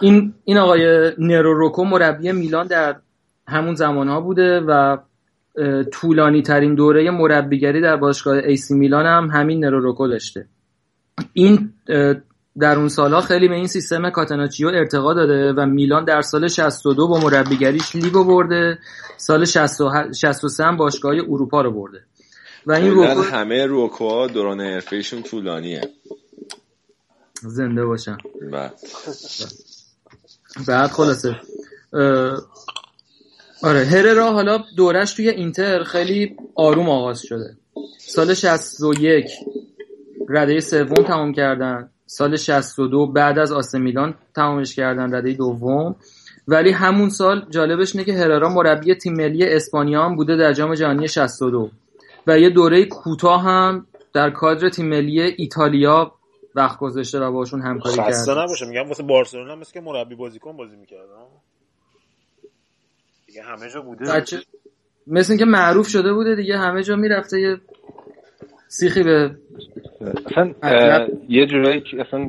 این 0.00 0.34
این 0.44 0.58
آقای 0.58 1.12
نرو 1.18 1.54
روکو 1.54 1.84
مربی 1.84 2.32
میلان 2.32 2.66
در 2.66 2.96
همون 3.48 3.74
زمان 3.74 4.08
ها 4.08 4.20
بوده 4.20 4.60
و 4.60 4.96
طولانی 5.92 6.42
ترین 6.42 6.74
دوره 6.74 7.10
مربیگری 7.10 7.80
در 7.80 7.96
باشگاه 7.96 8.36
ایسی 8.36 8.74
میلان 8.74 9.06
هم 9.06 9.30
همین 9.30 9.64
نرو 9.64 9.80
روکو 9.80 10.08
داشته. 10.08 10.46
این 11.32 11.72
در 12.60 12.78
اون 12.78 12.88
سالها 12.88 13.20
خیلی 13.20 13.48
به 13.48 13.54
این 13.54 13.66
سیستم 13.66 14.10
کاتاناچیو 14.10 14.68
ارتقا 14.68 15.14
داده 15.14 15.52
و 15.52 15.66
میلان 15.66 16.04
در 16.04 16.22
سال 16.22 16.48
62 16.48 17.08
با 17.08 17.20
مربیگریش 17.20 17.96
لیگو 17.96 18.24
برده. 18.24 18.78
سال 19.16 19.44
63 19.44 20.64
هم 20.64 20.76
باشگاه 20.76 21.12
اروپا 21.12 21.60
رو 21.60 21.70
برده. 21.70 22.04
و 22.66 22.72
این 22.72 22.90
روکو 22.90 23.22
همه 23.22 23.66
روکوها 23.66 24.26
دوران 24.26 24.60
حرفه‌ایشون 24.60 25.22
طولانیه. 25.22 25.80
زنده 27.42 27.84
باشن 27.84 28.16
بعد 28.52 28.74
بعد 30.66 30.90
خلاصه. 30.90 31.36
آره 33.62 33.84
هررا 33.84 34.32
حالا 34.32 34.64
دورش 34.76 35.14
توی 35.14 35.28
اینتر 35.28 35.82
خیلی 35.82 36.36
آروم 36.54 36.88
آغاز 36.88 37.22
شده. 37.22 37.56
سال 37.98 38.34
61 38.34 39.26
رده 40.28 40.60
سوم 40.60 40.94
تمام 40.94 41.32
کردن. 41.32 41.90
سال 42.10 42.36
62 42.36 43.06
بعد 43.06 43.38
از 43.38 43.52
آسه 43.52 43.78
میلان 43.78 44.14
تمامش 44.34 44.74
کردن 44.74 45.14
رده 45.14 45.32
دوم. 45.32 45.96
ولی 46.48 46.70
همون 46.70 47.08
سال 47.08 47.46
جالبش 47.50 47.94
اینه 47.94 48.04
که 48.04 48.12
هررا 48.12 48.48
مربی 48.48 48.94
تیم 48.94 49.12
ملی 49.12 49.44
اسپانیا 49.44 50.04
هم 50.04 50.16
بوده 50.16 50.36
در 50.36 50.52
جام 50.52 50.74
جهانی 50.74 51.08
62 51.08 51.70
و 52.26 52.38
یه 52.38 52.50
دوره 52.50 52.84
کوتاه 52.84 53.42
هم 53.42 53.86
در 54.12 54.30
کادر 54.30 54.68
تیم 54.68 54.88
ملی 54.88 55.20
ایتالیا 55.20 56.12
وقت 56.54 56.78
گذاشته 56.78 57.20
و 57.20 57.32
باشون 57.32 57.62
همکاری 57.62 57.96
کرده 57.96 58.10
خسته 58.10 58.32
نباشه. 58.32 58.66
میگم 58.66 58.88
واسه 58.88 59.02
بارسلونا 59.02 59.56
مثل 59.56 59.72
که 59.72 59.80
مربی 59.80 60.14
بازیکن 60.14 60.56
بازی 60.56 60.76
می‌کرد 60.76 61.08
دیگه 63.26 63.42
همه 63.42 63.70
جا 63.70 63.80
بوده. 63.80 64.12
بچه... 64.12 64.38
مثل 65.06 65.32
اینکه 65.32 65.44
معروف 65.44 65.88
شده 65.88 66.12
بوده 66.12 66.34
دیگه 66.34 66.58
همه 66.58 66.82
جا 66.82 66.96
می‌رفته 66.96 67.40
یه 67.40 67.60
سیخی 68.68 69.02
به 69.02 69.30
اصلا 70.26 70.54
یه 71.28 71.46
جورایی 71.46 71.80
که 71.80 72.00
اصلا 72.00 72.28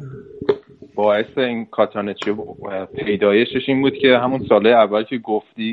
باعث 0.96 1.38
این 1.38 1.66
کاتانچی 1.66 2.36
پیدایشش 2.96 3.70
این 3.70 3.82
بود 3.82 3.94
که 3.94 4.18
همون 4.18 4.46
ساله 4.50 4.70
اول 4.70 5.04
که 5.04 5.18
گفتی 5.18 5.72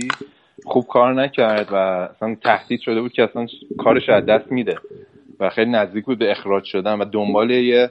خوب 0.65 0.87
کار 0.87 1.15
نکرد 1.15 1.69
و 1.73 1.77
اصلا 1.77 2.37
تهدید 2.45 2.81
شده 2.81 3.01
بود 3.01 3.13
که 3.13 3.23
اصلا 3.23 3.47
کارش 3.79 4.09
از 4.09 4.27
دست 4.27 4.53
میده 4.53 4.75
و 5.41 5.51
خیلی 5.51 5.71
نزدیک 5.71 6.05
بود 6.05 6.19
به 6.19 6.31
اخراج 6.31 6.65
شدن 6.65 6.99
و 6.99 7.05
دنبال 7.05 7.51
یه 7.51 7.91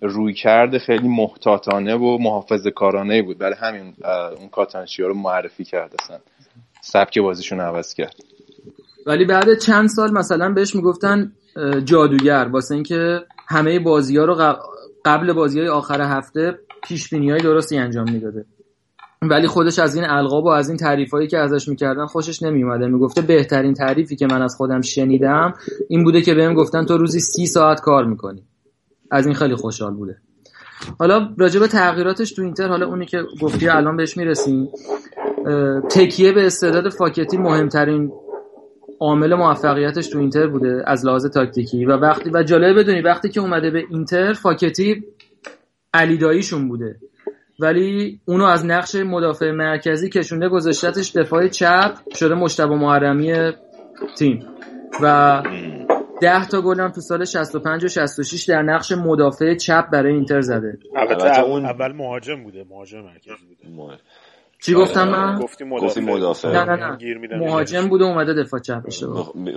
روی 0.00 0.34
کرده 0.34 0.78
خیلی 0.78 1.08
محتاطانه 1.08 1.94
و 1.94 2.18
محافظ 2.20 2.66
کارانه 2.66 3.22
بود. 3.22 3.38
برای 3.38 3.54
همین 3.60 3.94
اون 4.38 4.48
کاتانشیا 4.48 5.06
رو 5.06 5.14
معرفی 5.14 5.64
کرد 5.64 5.94
اصلا. 6.02 6.18
سبک 6.80 7.18
بازیشون 7.18 7.60
عوض 7.60 7.94
کرد. 7.94 8.14
ولی 9.06 9.24
بعد 9.24 9.58
چند 9.58 9.88
سال 9.88 10.12
مثلا 10.12 10.52
بهش 10.52 10.74
می‌گفتن 10.74 11.32
جادوگر 11.84 12.48
واسه 12.52 12.74
اینکه 12.74 13.20
همه 13.48 13.78
بازی 13.78 14.16
ها 14.16 14.24
رو 14.24 14.56
قبل 15.04 15.32
بازی 15.32 15.60
های 15.60 15.68
آخر 15.68 16.00
هفته 16.00 16.58
پیش 16.82 17.10
بینی 17.10 17.30
های 17.30 17.40
درستی 17.40 17.78
انجام 17.78 18.10
می‌داده. 18.12 18.44
ولی 19.22 19.46
خودش 19.46 19.78
از 19.78 19.94
این 19.94 20.04
القاب 20.04 20.44
و 20.44 20.48
از 20.48 20.68
این 20.68 20.78
تعریفایی 20.78 21.28
که 21.28 21.38
ازش 21.38 21.68
می‌کردن 21.68 22.06
خوشش 22.06 22.42
نمیومده 22.42 22.86
می‌گفته 22.86 23.20
بهترین 23.20 23.74
تعریفی 23.74 24.16
که 24.16 24.26
من 24.26 24.42
از 24.42 24.56
خودم 24.56 24.80
شنیدم 24.80 25.54
این 25.88 26.04
بوده 26.04 26.20
که 26.20 26.34
بهم 26.34 26.54
گفتن 26.54 26.84
تو 26.84 26.98
روزی 26.98 27.20
سی 27.20 27.46
ساعت 27.46 27.80
کار 27.80 28.04
می‌کنی. 28.04 28.42
از 29.10 29.26
این 29.26 29.34
خیلی 29.34 29.54
خوشحال 29.54 29.94
بوده. 29.94 30.16
حالا 30.98 31.28
راجع 31.38 31.60
به 31.60 31.68
تغییراتش 31.68 32.32
تو 32.32 32.42
اینتر 32.42 32.68
حالا 32.68 32.86
اونی 32.86 33.06
که 33.06 33.22
گفتی 33.40 33.68
الان 33.68 33.96
بهش 33.96 34.16
می‌رسیم 34.16 34.68
تکیه 35.90 36.32
به 36.32 36.46
استعداد 36.46 36.88
فاکتی 36.88 37.36
مهمترین 37.36 38.12
عامل 39.02 39.34
موفقیتش 39.34 40.08
تو 40.08 40.18
اینتر 40.18 40.46
بوده 40.46 40.82
از 40.86 41.06
لحاظ 41.06 41.26
تاکتیکی. 41.26 41.84
و 41.84 41.92
وقتی 41.92 42.30
و 42.30 42.42
جالب 42.42 42.78
بدونی 42.78 43.00
وقتی 43.00 43.28
که 43.28 43.40
اومده 43.40 43.70
به 43.70 43.84
اینتر 43.90 44.32
فاکتی 44.32 45.04
علیداییشون 45.94 46.68
بوده. 46.68 46.96
ولی 47.60 48.20
اونو 48.24 48.44
از 48.44 48.66
نقش 48.66 48.94
مدافع 48.94 49.50
مرکزی 49.50 50.08
کشونده 50.08 50.48
گذاشتتش 50.48 51.16
دفاع 51.16 51.48
چپ 51.48 51.94
شده 52.14 52.34
مشتبه 52.34 52.74
محرمی 52.74 53.52
تیم. 54.18 54.46
و 55.02 55.42
ده 56.20 56.46
تا 56.46 56.62
گل 56.62 56.80
هم 56.80 56.90
تو 56.90 57.00
سال 57.00 57.24
65 57.24 57.84
و 57.84 57.88
66 57.88 58.44
در 58.44 58.62
نقش 58.62 58.92
مدافع 58.92 59.54
چپ 59.54 59.90
برای 59.92 60.14
اینتر 60.14 60.40
زده. 60.40 60.78
البته 60.96 61.40
اون 61.40 61.64
اول 61.64 61.92
مهاجم 61.92 62.42
بوده 62.42 62.64
مهاجم 62.70 63.00
مرکزی 63.00 63.44
بوده. 63.48 63.98
چی 64.64 64.74
گفتم 64.74 65.08
من؟ 65.08 65.38
گفتی 65.38 66.00
مدافع. 66.00 66.52
نه 66.52 66.64
نه 66.64 66.76
نه. 66.76 67.38
مهاجم 67.38 67.88
بوده 67.88 68.04
اومده 68.04 68.34
دفاع 68.34 68.60
چپ 68.60 68.86
بشه 68.86 69.06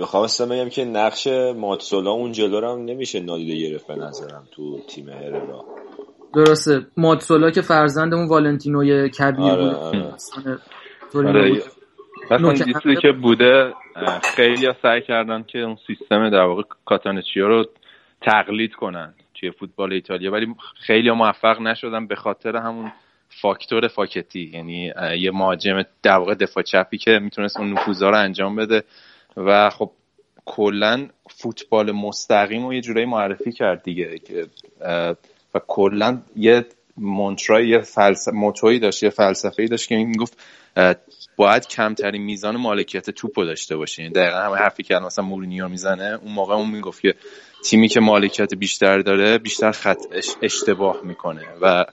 خواستم 0.00 0.48
بگم 0.48 0.68
که 0.68 0.84
نقش 0.84 1.26
ماتسولا 1.56 2.10
اون 2.10 2.32
جلو 2.32 2.72
هم 2.72 2.84
نمیشه 2.84 3.20
نادیده 3.20 3.68
گرفت 3.68 3.86
به 3.86 3.94
نظرم 3.94 4.48
تو 4.52 4.80
تیم 4.88 5.08
هررا. 5.08 5.64
درسته. 6.34 6.86
ماتسولا 6.96 7.50
که 7.50 7.62
فرزند 7.62 8.14
اون 8.14 8.28
والنتینوی 8.28 9.10
کبیر 9.10 9.44
آره، 9.44 9.64
بود. 9.64 9.74
آره. 11.14 11.62
آره. 12.34 12.96
که 13.02 13.12
بوده 13.12 13.72
خیلی 14.36 14.68
سعی 14.82 15.02
کردن 15.02 15.42
که 15.42 15.58
اون 15.58 15.76
سیستم 15.86 16.30
در 16.30 16.42
واقع 16.42 16.62
کاتانچیا 16.84 17.46
رو 17.46 17.64
تقلید 18.22 18.74
کنن 18.74 19.14
توی 19.34 19.50
فوتبال 19.50 19.92
ایتالیا 19.92 20.32
ولی 20.32 20.54
خیلی 20.86 21.10
موفق 21.10 21.60
نشدن 21.60 22.06
به 22.06 22.16
خاطر 22.16 22.56
همون 22.56 22.92
فاکتور 23.28 23.88
فاکتی. 23.88 24.50
یعنی 24.54 24.92
یه 25.18 25.30
مهاجم 25.30 25.82
در 26.02 26.16
واقع 26.16 26.34
دفاع 26.34 26.62
چپی 26.62 26.98
که 26.98 27.18
می‌تونست 27.22 27.56
اون 27.56 27.72
نفوذا 27.72 28.10
رو 28.10 28.18
انجام 28.18 28.56
بده. 28.56 28.82
و 29.36 29.70
خب 29.70 29.90
کلا 30.44 31.08
فوتبال 31.30 31.92
مستقیم 31.92 32.66
رو 32.66 32.74
یه 32.74 32.80
جورایی 32.80 33.06
معرفی 33.06 33.52
کرد 33.52 33.82
دیگه 33.82 34.20
و 35.54 35.60
کلا 35.66 36.22
یه 36.36 36.64
مونترای 36.96 37.68
یه 37.68 37.78
فلسفه 37.78 38.36
موتوی 38.36 38.78
داشت 38.78 39.02
یه 39.02 39.10
فلسفه 39.10 39.66
داشت 39.66 39.88
که 39.88 39.96
می‌گفت 39.96 40.42
باید 41.36 41.66
کمترین 41.66 42.22
میزان 42.22 42.56
مالکیت 42.56 43.10
توپو 43.10 43.44
داشته 43.44 43.76
باشه. 43.76 44.02
یعنی 44.02 44.14
دقیقا 44.14 44.36
همه 44.36 44.56
حرفی 44.56 44.82
که 44.82 44.94
مثلا 44.94 45.24
مورینیو 45.24 45.68
می‌زنه 45.68 46.18
اون 46.22 46.32
موقع 46.32 46.54
اون 46.54 46.70
می‌گفت 46.70 47.02
که 47.02 47.14
تیمی 47.64 47.88
که 47.88 48.00
مالکیت 48.00 48.54
بیشتر 48.54 48.98
داره 48.98 49.38
بیشتر 49.38 49.70
خط 49.70 49.98
اشتباه 50.42 51.00
می‌کنه. 51.04 51.42
و 51.62 51.84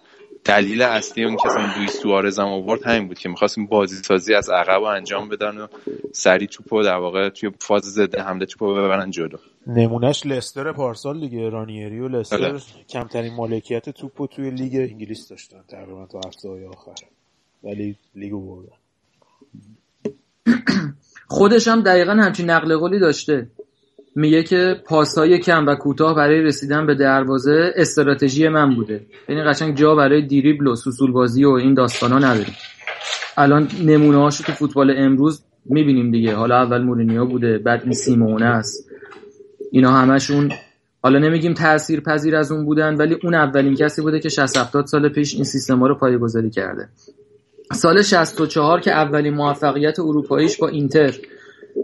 دلیل 0.46 0.82
اصلی 0.82 1.24
اون 1.24 1.36
که 1.36 1.48
اصلا 1.48 1.74
دوی 1.76 1.88
سوارز 1.88 2.40
هم 2.40 2.46
آورد 2.46 2.84
همین 2.84 3.08
بود 3.08 3.20
که 3.20 3.30
می‌خواستیم 3.30 3.66
بازی 3.66 3.96
سازی 3.96 4.34
از 4.34 4.50
عقب 4.50 4.82
و 4.82 4.86
انجام 4.86 5.30
بدن 5.30 5.58
و 5.58 5.68
سری 6.12 6.48
توپو 6.48 6.84
در 6.84 6.96
واقع 6.96 7.30
توی 7.30 7.52
فاز 7.60 7.84
ضد 7.84 8.20
حمله 8.20 8.46
توپو 8.46 8.74
ببرن 8.74 9.12
جلو. 9.12 9.38
نمونهش 9.68 10.26
لستر 10.26 10.72
پارسال 10.72 11.20
دیگه 11.20 11.50
رانیری 11.50 12.00
و 12.00 12.08
لستر 12.08 12.52
بله. 12.52 12.62
کمترین 12.90 13.34
مالکیت 13.34 13.90
توپو 13.90 14.28
توی 14.28 14.52
لیگ 14.52 14.76
انگلیس 14.92 15.30
داشتن 15.30 15.64
تقریبا 15.68 16.06
تا 16.06 16.20
هفته 16.28 16.50
های 16.50 16.66
آخر. 16.66 16.96
ولی 17.64 17.96
لیگو 18.16 18.56
بردن. 18.56 18.78
خودش 21.28 21.68
هم 21.68 21.82
دقیقا 21.82 22.14
همچین 22.14 22.50
نقل 22.50 22.78
قولی 22.78 23.00
داشته. 23.00 23.48
میگه 24.16 24.44
که 24.44 24.82
پاسهای 24.86 25.40
کم 25.40 25.66
و 25.68 25.76
کوتاه 25.76 26.16
برای 26.16 26.42
رسیدن 26.42 26.86
به 26.86 26.96
دروازه 26.96 27.74
استراتژی 27.76 28.48
من 28.48 28.76
بوده. 28.76 29.06
یعنی 29.30 29.44
قشنگ 29.44 29.78
جا 29.78 29.96
برای 29.96 30.22
دیریبل 30.22 30.68
و 30.68 30.76
سوسول 30.76 31.12
بازی 31.12 31.46
و 31.46 31.50
این 31.50 31.74
داستانا 31.74 32.20
نداریم. 32.20 32.56
الان 33.38 33.68
نمونه 33.86 34.30
تو 34.30 34.52
فوتبال 34.52 34.94
امروز 34.98 35.44
می‌بینیم 35.66 36.12
دیگه. 36.12 36.36
حالا 36.36 36.56
اول 36.56 36.82
مورینیو 36.82 37.26
بوده 37.26 37.58
بعد 37.58 37.82
این 37.84 37.94
سیمونه 37.94 38.46
است. 38.46 38.90
اینا 39.72 39.92
همشون 39.92 40.52
حالا 41.04 41.20
نمیگیم 41.20 41.54
تأثیر 41.54 42.00
پذیر 42.00 42.36
از 42.36 42.52
اون 42.52 42.66
بودن 42.66 42.96
ولی 42.96 43.18
اون 43.24 43.34
اولین 43.34 43.76
کسی 43.76 44.02
بوده 44.02 44.20
که 44.20 44.30
60 44.30 44.58
70 44.58 44.86
سال 44.86 45.10
پیش 45.10 45.36
این 45.36 45.44
سیستم 45.44 45.80
ها 45.80 45.88
رو 45.88 45.96
پایه‌گذاری 45.96 46.50
کرده. 46.50 46.90
سال 47.74 48.02
64 48.02 48.80
که 48.80 48.92
اولین 48.92 49.34
موفقیت 49.34 50.00
اروپاییش 50.00 50.58
با 50.58 50.68
اینتر 50.68 51.14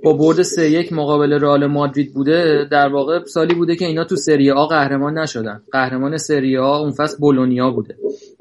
با 0.03 0.13
برد 0.13 0.41
3 0.41 0.69
1 0.69 0.93
مقابل 0.93 1.33
رئال 1.33 1.65
مادرید 1.65 2.13
بوده 2.13 2.67
در 2.71 2.87
واقع 2.87 3.23
سالی 3.23 3.53
بوده 3.53 3.75
که 3.75 3.85
اینا 3.85 4.03
تو 4.03 4.15
سری 4.15 4.51
آ 4.51 4.65
قهرمان 4.65 5.17
نشدن. 5.17 5.61
قهرمان 5.71 6.17
سری 6.17 6.57
آ 6.57 6.79
اون 6.79 6.91
فصل 6.91 7.17
بولونیا 7.19 7.71
بوده. 7.71 7.95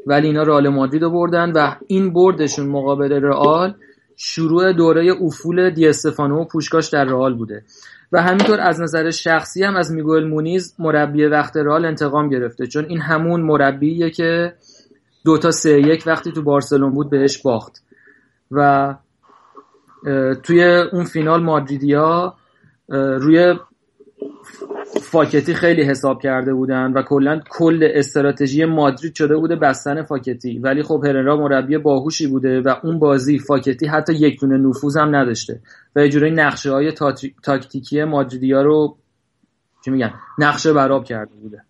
ولی 0.06 0.26
اینا 0.26 0.42
رئال 0.42 0.68
مادرید 0.68 1.02
رو 1.02 1.10
بردن 1.10 1.52
و 1.52 1.74
این 1.86 2.12
بردشون 2.12 2.66
مقابل 2.66 3.12
رئال 3.12 3.74
شروع 4.16 4.72
دوره 4.72 5.14
افول 5.22 5.70
دی 5.70 5.88
استفانو 5.88 6.40
و 6.40 6.44
پوشکاش 6.44 6.88
در 6.88 7.04
رئال 7.04 7.34
بوده. 7.34 7.62
و 8.12 8.22
همینطور 8.22 8.60
از 8.60 8.80
نظر 8.80 9.10
شخصی 9.10 9.64
هم 9.64 9.76
از 9.76 9.92
میگوئل 9.92 10.24
مونیز 10.24 10.74
مربی 10.78 11.24
وقت 11.24 11.56
رئال 11.56 11.84
انتقام 11.84 12.28
گرفته. 12.28 12.66
چون 12.66 12.84
این 12.84 13.00
همون 13.00 13.40
مربیه 13.40 14.10
که 14.10 14.54
دو 15.24 15.38
تا 15.38 15.50
سه 15.50 15.80
یک 15.80 16.04
وقتی 16.06 16.32
تو 16.32 16.42
بارسلون 16.42 16.94
بود 16.94 17.10
بهش 17.10 17.42
باخت. 17.42 17.82
و 18.50 18.94
توی 20.42 20.64
اون 20.92 21.04
فینال 21.04 21.42
مادریدیا 21.42 22.34
روی 22.88 23.54
فاکتی 25.02 25.54
خیلی 25.54 25.82
حساب 25.82 26.22
کرده 26.22 26.54
بودن 26.54 26.92
و 26.92 27.02
کلا 27.02 27.40
کل 27.50 27.88
استراتژی 27.94 28.64
مادرید 28.64 29.14
شده 29.14 29.36
بوده 29.36 29.56
بستن 29.56 30.02
فاکتی. 30.02 30.58
ولی 30.58 30.82
خب 30.82 31.02
هررا 31.04 31.36
مربی 31.36 31.78
باهوشی 31.78 32.26
بوده 32.26 32.60
و 32.60 32.74
اون 32.82 32.98
بازی 32.98 33.38
فاکتی 33.38 33.86
حتی 33.86 34.12
یک 34.12 34.40
دونه 34.40 34.56
نفوذ 34.56 34.96
هم 34.96 35.16
نداشته. 35.16 35.60
و 35.96 36.00
یه 36.00 36.08
جورایی 36.08 36.32
نقشه 36.32 36.70
های 36.70 36.92
تاکتیکی 37.42 38.04
مادریدیا 38.04 38.62
رو 38.62 38.96
چی 39.84 39.90
میگن؟ 39.90 40.14
نقشه 40.38 40.72
براب 40.72 41.04
کرده 41.04 41.34
بوده. 41.34 41.62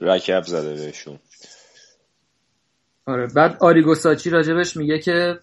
رکب 0.00 0.42
زده 0.42 0.74
بهشون. 0.74 1.18
آره 3.06 3.26
بعد 3.34 3.56
آریگوساچی 3.60 4.30
راجبش 4.30 4.76
میگه 4.76 4.98
که 4.98 5.40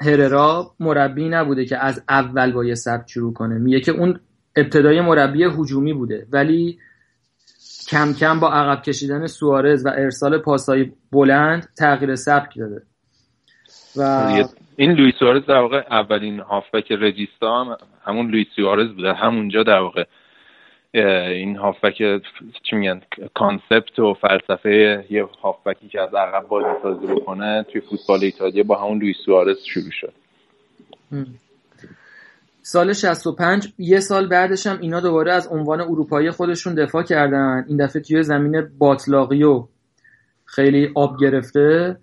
هررا 0.00 0.74
مربی 0.80 1.28
نبوده 1.28 1.64
که 1.64 1.84
از 1.84 2.04
اول 2.08 2.52
با 2.52 2.64
یه 2.64 2.74
سبک 2.74 3.10
شروع 3.10 3.32
کنه. 3.32 3.58
میگه 3.58 3.80
که 3.80 3.92
اون 3.92 4.20
ابتدای 4.56 5.00
مربی 5.00 5.44
هجومی 5.44 5.92
بوده. 5.92 6.26
ولی 6.32 6.78
کم 7.88 8.12
کم 8.12 8.40
با 8.40 8.52
عقب 8.52 8.82
کشیدن 8.82 9.26
سوارز 9.26 9.86
و 9.86 9.88
ارسال 9.88 10.38
پاسای 10.38 10.92
بلند 11.12 11.68
تغییر 11.78 12.14
سبک 12.14 12.58
داده. 12.58 12.82
و 13.96 14.02
این 14.76 14.92
لوئیس 14.92 15.14
سوارز 15.18 15.46
در 15.46 15.58
واقع 15.58 15.84
اولین 15.90 16.40
هافبک 16.40 16.92
regista 16.92 17.64
هم 17.64 17.76
همون 18.04 18.30
لوئیس 18.30 18.46
سوارز 18.56 18.88
بوده. 18.88 19.12
همونجا 19.12 19.62
در 19.62 19.78
واقع 19.78 20.04
این 21.06 21.56
هافبک 21.56 21.96
چی 22.62 22.76
میگن 22.76 23.00
concept 23.34 23.98
و 23.98 24.14
فلسفه 24.14 25.04
یه 25.10 25.28
هافبکی 25.42 25.88
که 25.88 26.00
از 26.00 26.14
عقب 26.14 26.48
بازی 26.48 26.80
سازی 26.82 27.06
بکنه 27.06 27.66
توی 27.72 27.80
فوتبال 27.80 28.18
ایتالیا 28.22 28.62
با 28.62 28.74
همون 28.74 28.98
لوئیس 28.98 29.16
سوارز 29.26 29.56
شروع 29.64 29.90
شد. 29.90 30.12
سال 32.62 32.92
65 32.92 33.72
یه 33.78 34.00
سال 34.00 34.28
بعدش 34.28 34.66
هم 34.66 34.78
اینا 34.80 35.00
دوباره 35.00 35.32
از 35.32 35.48
عنوان 35.48 35.80
اروپایی 35.80 36.30
خودشون 36.30 36.74
دفاع 36.74 37.02
کردن. 37.02 37.64
این 37.68 37.76
دفعه 37.84 38.02
توی 38.02 38.22
زمین 38.22 38.68
باتلاقیو 38.78 39.68
خیلی 40.44 40.92
آب 40.94 41.20
گرفته 41.20 41.96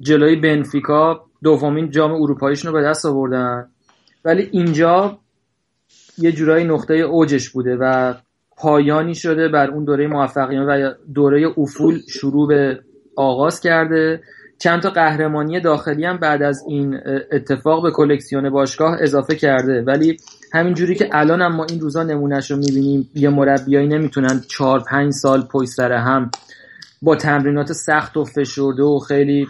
جلوی 0.00 0.36
بنفیکا 0.36 1.24
دومین 1.42 1.90
جام 1.90 2.12
اروپاییشون 2.12 2.72
رو 2.72 2.78
به 2.78 2.84
دست 2.84 3.06
آوردن. 3.06 3.68
ولی 4.24 4.48
اینجا 4.52 5.18
یه 6.18 6.32
جورایی 6.32 6.64
نقطه 6.64 6.94
اوجش 6.94 7.50
بوده 7.50 7.76
و 7.80 8.14
پایانی 8.58 9.14
شده 9.14 9.48
بر 9.48 9.70
اون 9.70 9.84
دوره 9.84 10.06
موفقیت 10.06 10.64
و 10.68 10.94
دوره 11.14 11.54
افول 11.58 11.98
شروع 12.08 12.48
به 12.48 12.80
آغاز 13.16 13.60
کرده. 13.60 14.20
چند 14.58 14.82
تا 14.82 14.90
قهرمانی 14.90 15.60
داخلی 15.60 16.04
هم 16.04 16.16
بعد 16.16 16.42
از 16.42 16.64
این 16.68 17.00
اتفاق 17.32 17.82
به 17.82 17.90
کلکسیون 17.90 18.50
باشگاه 18.50 18.96
اضافه 19.00 19.34
کرده. 19.34 19.82
ولی 19.82 20.16
همینجوری 20.52 20.94
که 20.94 21.08
الان 21.12 21.42
هم 21.42 21.56
ما 21.56 21.64
این 21.64 21.80
روزا 21.80 22.02
نمونهش 22.02 22.50
رو 22.50 22.56
می‌بینیم 22.56 23.10
یه 23.14 23.28
مربیایی 23.28 23.88
نمی‌تونن 23.88 24.40
چهار 24.48 24.82
پنج 24.90 25.12
سال 25.12 25.42
پشت 25.52 25.68
سر 25.68 25.92
هم 25.92 26.30
با 27.02 27.16
تمرینات 27.16 27.72
سخت 27.72 28.16
و 28.16 28.24
فشرده 28.24 28.82
و 28.82 28.98
خیلی 28.98 29.46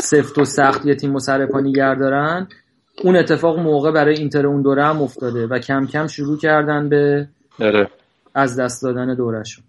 سفت 0.00 0.38
و 0.38 0.44
سخت 0.44 0.86
یه 0.86 0.94
تیم 0.94 1.14
و 1.14 1.18
سرپا 1.18 1.60
دارن 1.94 2.48
اون 3.04 3.16
اتفاق 3.16 3.58
موقع 3.58 3.90
برای 3.90 4.14
اینتر 4.18 4.46
اون 4.46 4.62
دوره 4.62 4.84
هم 4.84 5.02
افتاده 5.02 5.46
و 5.46 5.58
کم 5.58 5.86
کم 5.86 6.06
شروع 6.06 6.38
کردن 6.38 6.88
به 6.88 7.28
داره. 7.58 7.90
از 8.34 8.60
دست 8.60 8.82
دادن 8.82 9.14
دورشون 9.14 9.64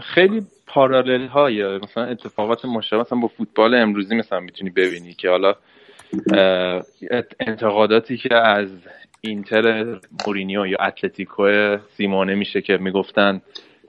خیلی 0.00 0.46
پارالل 0.66 1.26
های 1.26 1.78
مثلا 1.78 2.04
اتفاقات 2.04 2.64
مشابه 2.64 3.00
مثلا 3.00 3.18
با 3.18 3.28
فوتبال 3.28 3.74
امروزی 3.74 4.16
مثلا 4.16 4.40
می‌تونی 4.40 4.70
ببینی 4.70 5.14
که 5.14 5.28
حالا 5.28 5.54
انتقاداتی 7.40 8.16
که 8.16 8.34
از 8.34 8.68
اینتر 9.20 9.96
مورینیو 10.26 10.66
یا 10.66 10.78
اتلتیکو 10.80 11.76
سیمونه 11.96 12.34
میشه 12.34 12.60
که 12.60 12.76
می‌گفتن 12.80 13.40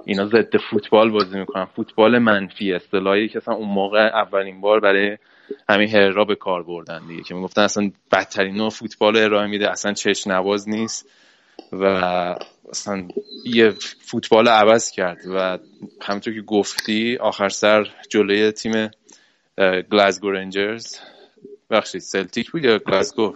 اینا 0.05 0.25
ضد 0.25 0.57
فوتبال 0.57 1.11
بازی 1.11 1.39
می‌کنن. 1.39 1.65
فوتبال 1.65 2.19
منفی 2.19 2.73
اصطلاحی 2.73 3.27
که 3.27 3.37
اصلا 3.37 3.53
اون 3.53 3.69
موقع 3.69 3.99
اولین 3.99 4.61
بار 4.61 4.79
برای 4.79 5.17
همین 5.69 5.89
هررا 5.89 6.25
به 6.25 6.35
کار 6.35 6.63
بردن 6.63 7.07
دیگه. 7.07 7.23
که 7.23 7.35
می‌گفتن 7.35 7.61
اصلا 7.61 7.91
بدترین 8.11 8.55
نوع 8.55 8.69
فوتبال 8.69 9.17
ارائه 9.17 9.47
میده 9.47 9.71
اصلا 9.71 9.93
چش 9.93 10.27
نواز 10.27 10.69
نیست 10.69 11.09
و 11.71 12.35
اصلا 12.69 13.07
یه 13.45 13.73
فوتبال 13.99 14.47
عوض 14.47 14.91
کرد 14.91 15.17
و 15.35 15.57
همونطور 16.01 16.33
که 16.33 16.41
گفتی 16.41 17.17
آخر 17.17 17.49
سر 17.49 17.87
جلوی 18.09 18.51
تیم 18.51 18.91
گلاسگو 19.91 20.31
رنجرز 20.31 20.95
بخشید 21.69 22.01
سلتیک 22.01 22.51
بود 22.51 22.65
یا 22.65 22.77
گلاسگو 22.77 23.35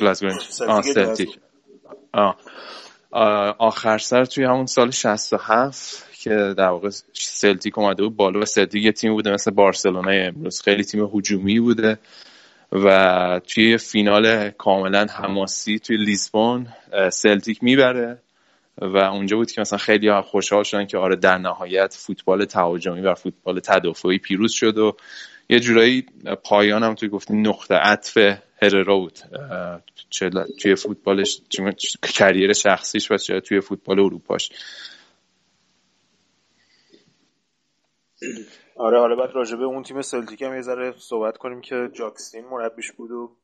گلاسگو 0.00 0.30
سلتیک 0.82 1.38
آخر 3.58 3.98
سر 3.98 4.24
توی 4.24 4.44
همون 4.44 4.66
سال 4.66 4.90
67 4.90 6.04
که 6.18 6.54
در 6.56 6.68
واقع 6.68 6.90
سلتیک 7.12 7.78
اومده 7.78 8.02
بود 8.02 8.16
بالا 8.16 8.40
و 8.40 8.44
سلتیک 8.44 8.84
یه 8.84 8.92
تیم 8.92 9.12
بوده 9.12 9.30
مثل 9.30 9.50
بارسلونا 9.50 10.10
امروز. 10.10 10.62
خیلی 10.62 10.84
تیم 10.84 11.10
هجومی 11.14 11.60
بوده 11.60 11.98
و 12.72 13.40
توی 13.46 13.78
فینال 13.78 14.50
کاملا 14.50 15.06
حماسی 15.10 15.78
توی 15.78 15.96
لیسبون 15.96 16.66
سلتیک 17.12 17.62
می‌بره. 17.62 18.18
و 18.78 18.96
اونجا 18.96 19.36
بود 19.36 19.50
که 19.50 19.60
مثلا 19.60 19.78
خیلی 19.78 20.20
خوشحال 20.20 20.62
شدن 20.62 20.86
که 20.86 20.98
آره 20.98 21.16
در 21.16 21.38
نهایت 21.38 21.94
فوتبال 21.98 22.44
تهاجمی 22.44 23.00
و 23.00 23.14
فوتبال 23.14 23.60
تدافعی 23.60 24.18
پیروز 24.18 24.52
شد 24.52 24.78
و 24.78 24.96
یه 25.48 25.60
جورایی 25.60 26.06
پایان 26.44 26.82
هم 26.82 26.94
توی 26.94 27.08
گفتی 27.08 27.34
نقطه 27.34 27.74
عطف 27.74 28.18
هررا 28.62 28.98
بود. 28.98 29.18
توی 30.60 30.74
فوتبالش 30.74 31.40
کریر 32.02 32.52
شخصیش 32.52 33.10
و 33.10 33.16
توی 33.16 33.60
فوتبال 33.60 34.00
اروپاش. 34.00 34.50
آره 38.76 38.98
حالا 38.98 39.16
بعد 39.16 39.30
راجبه 39.34 39.64
اون 39.64 39.82
تیم 39.82 40.02
سلتیک 40.02 40.42
هم 40.42 40.54
یه 40.54 40.60
ذره 40.60 40.94
صحبت 40.98 41.36
کنیم 41.36 41.60
که 41.60 41.88
جاکستین 41.92 42.44
مربیش 42.44 42.92
بود 42.92 43.10
و 43.10 43.36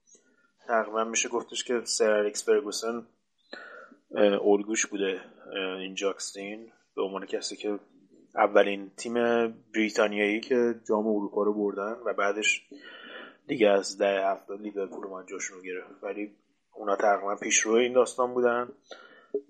تقریبا 0.68 1.04
میشه 1.04 1.28
گفتش 1.28 1.64
که 1.64 1.80
سر 1.84 2.10
الکس 2.10 2.44
فرگوسن 2.44 3.06
الگوش 4.16 4.86
بوده 4.86 5.20
این 5.78 5.94
جاکستین 5.94 6.72
به 6.96 7.02
عنوان 7.02 7.26
کسی 7.26 7.56
که 7.56 7.78
اولین 8.34 8.90
تیم 8.96 9.14
بریتانیایی 9.74 10.40
که 10.40 10.74
جام 10.88 11.06
اروپا 11.06 11.42
رو 11.42 11.54
بردن 11.54 11.96
و 12.06 12.14
بعدش 12.14 12.68
دیگه 13.46 13.68
از 13.68 13.98
ده 13.98 14.26
هفته 14.26 14.56
لیورپول 14.56 15.06
اومد 15.06 15.28
جاشون 15.28 15.56
رو 15.56 15.64
گرفت. 15.64 16.04
ولی 16.04 16.30
اونا 16.72 16.96
تقریبا 16.96 17.36
پیشرو 17.36 17.72
این 17.72 17.92
داستان 17.92 18.34
بودن 18.34 18.68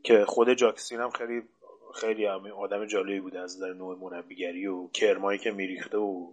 که 0.02 0.24
خود 0.24 0.54
جاکستین 0.54 1.00
هم 1.00 1.11
خیلی 1.11 1.42
خیلی 1.94 2.26
آدم 2.26 2.86
جالبی 2.86 3.20
بوده 3.20 3.40
از 3.40 3.56
نظر 3.56 3.72
نوع 3.72 3.98
مربیگری 3.98 4.66
و 4.66 4.88
کرمایی 4.88 5.38
که 5.38 5.50
میریخته 5.50 5.98
و 5.98 6.32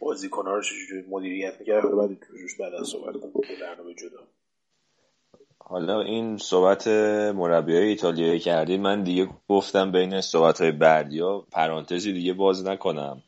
بازیکن‌ها 0.00 0.54
رو 0.54 0.62
چجوری 0.62 1.04
مدیریت 1.08 1.60
می‌کرد 1.60 1.82
بعد 1.82 2.10
بعد 2.58 2.74
از 2.74 2.88
صحبت 2.88 3.16
کنم 3.16 3.32
برنامه 3.60 3.94
جدا. 3.94 4.28
حالا 5.70 6.00
این 6.00 6.36
صحبت 6.36 6.88
مربی 7.34 7.76
های 7.76 7.88
ایتالیایی 7.88 8.38
کردید 8.38 8.80
من 8.80 9.02
دیگه 9.02 9.28
گفتم 9.48 9.92
بین 9.92 10.20
صحبت 10.20 10.60
های 10.60 10.72
بردیا 10.72 11.44
پرانتزی 11.52 12.12
دیگه 12.12 12.32
باز 12.32 12.66
نکنم. 12.66 13.22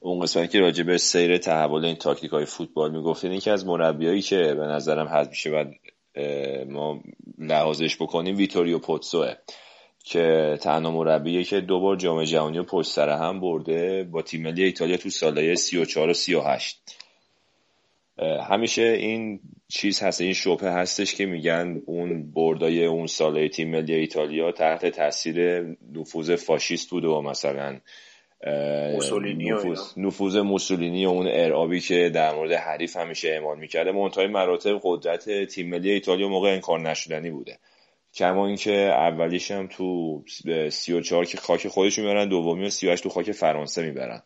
اون 0.00 0.20
قسمتی 0.20 0.48
که 0.48 0.60
راجع 0.60 0.84
به 0.84 0.98
سیر 0.98 1.38
تحول 1.38 1.84
این 1.84 1.96
تاکتیک 1.96 2.30
های 2.30 2.44
فوتبال 2.44 2.90
می‌گفتین 2.90 3.32
یکی 3.32 3.50
از 3.50 3.66
مربیایی 3.66 4.22
که 4.22 4.36
به 4.36 4.66
نظرم 4.66 5.08
حد 5.08 5.28
میشه 5.28 5.50
بعد 5.50 5.74
ما 6.68 7.00
لحاظش 7.38 7.96
بکنیم 7.96 8.36
ویتوریو 8.36 8.78
پوتسوه 8.78 9.34
که 10.04 10.58
تنها 10.60 10.90
مربیه 10.90 11.44
که 11.44 11.60
دو 11.60 11.80
بار 11.80 11.96
جام 11.96 12.24
جهانی 12.24 12.58
و 12.58 12.62
پشت 12.62 12.90
سر 12.90 13.08
هم 13.08 13.40
برده 13.40 14.04
با 14.04 14.22
تیم 14.22 14.42
ملی 14.42 14.64
ایتالیا 14.64 14.96
تو 14.96 15.10
سالهای 15.10 15.56
34 15.56 16.08
و 16.08 16.14
38 16.14 16.98
همیشه 18.48 18.82
این 18.82 19.40
چیز 19.74 20.02
هست 20.02 20.20
این 20.20 20.32
شبه 20.32 20.70
هستش 20.70 21.14
که 21.14 21.26
میگن 21.26 21.82
اون 21.86 22.32
بردای 22.32 22.86
اون 22.86 23.06
سالهای 23.06 23.48
تیم 23.48 23.70
ملی 23.70 23.94
ایتالیا 23.94 24.52
تحت 24.52 24.86
تاثیر 24.86 25.62
نفوذ 25.92 26.34
فاشیست 26.34 26.90
بوده 26.90 27.08
و 27.08 27.20
مثلا 27.20 27.80
نفوذ, 29.52 29.98
نفوذ 29.98 30.36
موسولینی 30.36 31.06
و 31.06 31.08
اون 31.08 31.28
ارعابی 31.30 31.80
که 31.80 32.10
در 32.14 32.34
مورد 32.34 32.52
حریف 32.52 32.96
همیشه 32.96 33.28
اعمال 33.28 33.58
می‌کرده 33.58 33.92
منتهای 33.92 34.26
مراتب 34.26 34.80
قدرت 34.82 35.44
تیم 35.44 35.68
ملی 35.68 35.90
ایتالیا 35.90 36.28
موقع 36.28 36.52
انکار 36.52 36.80
نشدنی 36.80 37.30
بوده. 37.30 37.58
کما 38.14 38.46
اینکه 38.46 38.72
اولیش 38.72 39.50
هم 39.50 39.66
تو 39.66 40.22
34 40.70 41.24
که 41.24 41.38
خاک 41.38 41.68
خودشون 41.68 42.04
می‌برن 42.04 42.28
دومی 42.28 42.66
و 42.66 42.70
38 42.70 43.02
تو 43.02 43.08
خاک 43.08 43.32
فرانسه 43.32 43.82
می‌برن. 43.82 44.22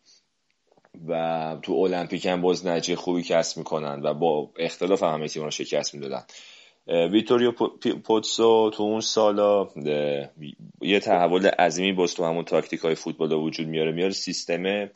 و 1.08 1.56
تو 1.62 1.72
المپیک 1.72 2.26
هم 2.26 2.40
باز 2.40 2.66
نتیجه 2.66 2.96
خوبی 2.96 3.22
کسب 3.22 3.58
می‌کنن 3.58 4.00
و 4.02 4.14
با 4.14 4.50
اختلاف 4.58 5.02
همه 5.02 5.28
تیم 5.28 5.42
رو 5.42 5.50
شکست 5.50 5.94
می‌دادن. 5.94 6.22
ویتوریو 7.12 7.52
پوتسو 8.04 8.70
تو 8.70 8.82
اون 8.82 9.00
سالا 9.00 9.68
یه 10.80 11.00
تحول 11.00 11.46
عظیمی 11.46 11.92
باز 11.92 12.14
تو 12.14 12.24
همون 12.24 12.44
تاکتیک 12.44 12.80
های 12.80 12.94
فوتبال 12.94 13.32
وجود 13.32 13.66
میاره. 13.66 13.92
میاره 13.92 14.12
سیستم 14.12 14.88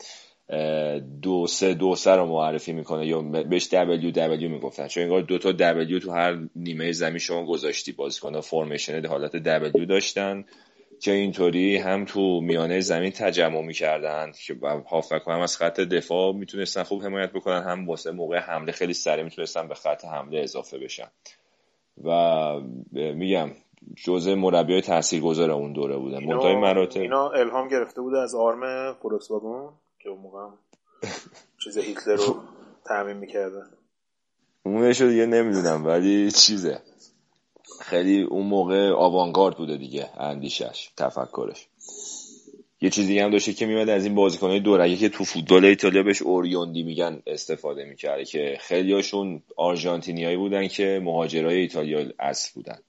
دو 1.21 1.47
سه 1.47 1.73
دو 1.73 1.95
سه 1.95 2.11
رو 2.11 2.25
معرفی 2.25 2.73
می‌کنه 2.73 3.07
یا 3.07 3.21
بهش 3.21 3.67
W 3.71 4.11
W 4.11 4.49
می‌گفتن. 4.49 4.87
چون 4.87 5.03
انگار 5.03 5.21
دو 5.21 5.37
تا 5.37 5.51
W 5.51 5.99
تو 5.99 6.11
هر 6.11 6.39
نیمه 6.55 6.91
زمین 6.91 7.17
شما 7.17 7.45
گذاشتی 7.45 7.91
بازیکن. 7.91 8.39
formation 8.39 9.05
حالت 9.05 9.35
W 9.35 9.85
داشتن. 9.85 10.45
که 11.01 11.11
اینطوری 11.11 11.77
هم 11.77 12.05
تو 12.05 12.41
میانه 12.41 12.79
زمین 12.79 13.11
تجمع 13.11 13.61
می‌کردن 13.61 14.31
که 14.45 14.57
هافک 14.89 15.21
هم 15.27 15.39
از 15.39 15.57
خط 15.57 15.79
دفاع 15.79 16.33
می‌تونستن 16.33 16.83
خوب 16.83 17.03
حمایت 17.03 17.31
بکنن 17.31 17.63
هم 17.63 17.87
واسه 17.87 18.11
موقع 18.11 18.39
حمله 18.39 18.71
خیلی 18.71 18.93
سریع 18.93 19.23
می‌تونستن 19.23 19.67
به 19.67 19.75
خط 19.75 20.05
حمله 20.05 20.39
اضافه 20.39 20.77
بشن. 20.77 21.07
و 22.03 22.09
میگم 22.93 23.49
جزء 23.95 24.35
مربی 24.35 24.73
های 24.73 24.81
تاثیرگذار 24.81 25.51
اون 25.51 25.73
دوره 25.73 25.97
بودن 25.97 26.23
منتهای 26.23 26.55
مراتب 26.55 27.01
اینا 27.01 27.29
الهام 27.29 27.67
گرفته 27.67 28.01
بوده 28.01 28.19
از 28.19 28.35
آرم 28.35 28.93
فولکس 28.93 29.27
که 29.99 30.09
اون 30.09 30.21
موقع 30.21 30.47
چیز 31.63 31.77
هیتلر 31.77 32.15
رو 32.15 32.35
تعمین 32.85 33.17
می‌کردن 33.17 33.69
اونش 34.65 35.01
دیگه 35.01 35.25
نمی‌دونم 35.25 35.85
ولی 35.85 36.31
چیزه. 36.31 36.81
خیلی 37.81 38.21
اون 38.21 38.47
موقع 38.47 38.91
آوانگارد 38.91 39.57
بوده 39.57 39.77
دیگه 39.77 40.09
اندیشش 40.19 40.89
تفکرش. 40.97 41.67
یه 42.81 42.89
چیزی 42.89 43.19
هم 43.19 43.29
داشته 43.29 43.53
که 43.53 43.65
میمد 43.65 43.89
از 43.89 44.05
این 44.05 44.15
بازیکنهای 44.15 44.59
دورگه 44.59 44.95
که 44.95 45.09
تو 45.09 45.23
فوتبال 45.23 45.65
ایتالیا 45.65 46.03
بهش 46.03 46.21
اوریوندی 46.21 46.83
میگن 46.83 47.21
استفاده 47.27 47.85
می‌کرده 47.85 48.25
که 48.25 48.57
خیلی 48.59 48.93
هاشون 48.93 49.43
آرژانتینیایی 49.57 50.37
بودن 50.37 50.67
که 50.67 51.01
مهاجرای 51.03 51.57
ایتالیا 51.57 52.05
اصل 52.19 52.51
بودن. 52.55 52.79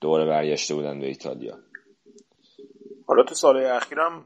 دوباره 0.00 0.26
برگشته 0.26 0.74
بودن 0.74 1.00
به 1.00 1.06
ایتالیا. 1.06 1.58
حالا 3.06 3.22
تو 3.22 3.34
سال 3.34 3.56
اخیرم 3.56 4.24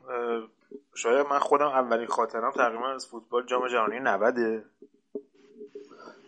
شاید 0.94 1.26
من 1.26 1.38
خودم 1.38 1.66
اولین 1.66 2.06
خاطرم 2.06 2.50
تقریبا 2.50 2.94
از 2.94 3.06
فوتبال 3.06 3.46
جام 3.46 3.68
جهانی 3.68 4.00
90 4.00 4.64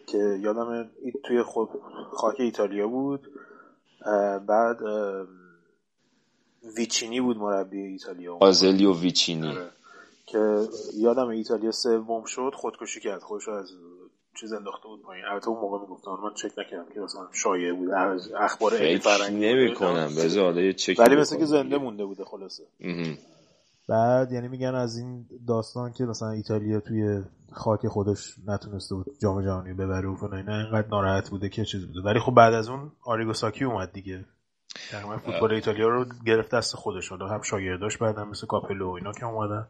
که 0.06 0.38
یادم 0.40 0.90
توی 1.24 1.42
خود 1.42 1.68
خاک 2.12 2.40
ایتالیا 2.40 2.88
بود 2.88 3.30
بعد 4.46 4.78
ویچینی 6.76 7.20
بود 7.20 7.36
مربی 7.36 7.80
ایتالیا 7.80 8.36
آزلیو 8.40 9.00
ویچینی. 9.00 9.48
آره. 9.48 9.70
که 10.26 10.68
یادم 10.94 11.28
ایتالیا 11.28 11.72
سوم 11.72 12.24
شد 12.24 12.52
خودکشی 12.54 13.00
کرد. 13.00 13.22
خودش 13.22 13.48
از 13.48 13.72
چیز 14.40 14.52
انداخته 14.52 14.88
بود 14.88 15.02
پایین. 15.02 15.24
البته 15.24 15.48
اون 15.48 15.60
موقع 15.60 15.78
می‌گفتن. 15.80 16.10
من 16.10 16.34
چک 16.34 16.58
نکردم 16.58 16.86
که 16.94 17.00
مثلا 17.00 17.28
شایعه 17.32 17.72
بود. 17.72 17.90
اخبار 18.40 18.98
فرنگی 18.98 19.54
نمی‌کنم 19.54 20.06
بذار 20.06 20.72
چک 20.72 20.98
ولی 20.98 21.16
مثل 21.16 21.36
که 21.38 21.44
زنده 21.44 21.78
مونده 21.78 22.04
بوده 22.04 22.24
خلاصه. 22.24 22.62
بعد 23.88 24.32
یعنی 24.32 24.48
میگن 24.48 24.74
از 24.74 24.98
این 24.98 25.26
داستان 25.48 25.92
که 25.92 26.04
مثلا 26.04 26.30
ایتالیا 26.30 26.80
توی 26.80 27.22
خاک 27.52 27.86
خودش 27.86 28.34
نتونسته 28.46 28.94
بود 28.94 29.06
جام 29.22 29.42
جهانی 29.42 29.72
ببره 29.72 30.08
و 30.08 30.26
نه 30.28 30.54
اینقدر 30.54 30.88
ناراحت 30.88 31.30
بوده 31.30 31.48
که 31.48 31.64
چیز 31.64 31.86
بوده. 31.86 32.00
ولی 32.00 32.20
خب 32.20 32.32
بعد 32.32 32.54
از 32.54 32.68
اون 32.68 32.92
آریگو 33.04 33.32
ساکی 33.32 33.64
اومد 33.64 33.92
دیگه. 33.92 34.24
تقریبا 34.90 35.18
فوتبال 35.18 35.52
ایتالیا 35.52 35.88
رو 35.88 36.06
گرفت 36.26 36.54
دست 36.54 36.76
خودش. 36.76 37.08
حالا 37.08 37.28
هم 37.28 37.42
شاگرداش 37.42 37.96
بعد 37.96 38.18
هم 38.18 38.28
مثل 38.28 38.46
کاپلو 38.46 38.90
و 38.90 38.92
اینا 38.92 39.12
که 39.12 39.26
اومدن. 39.26 39.66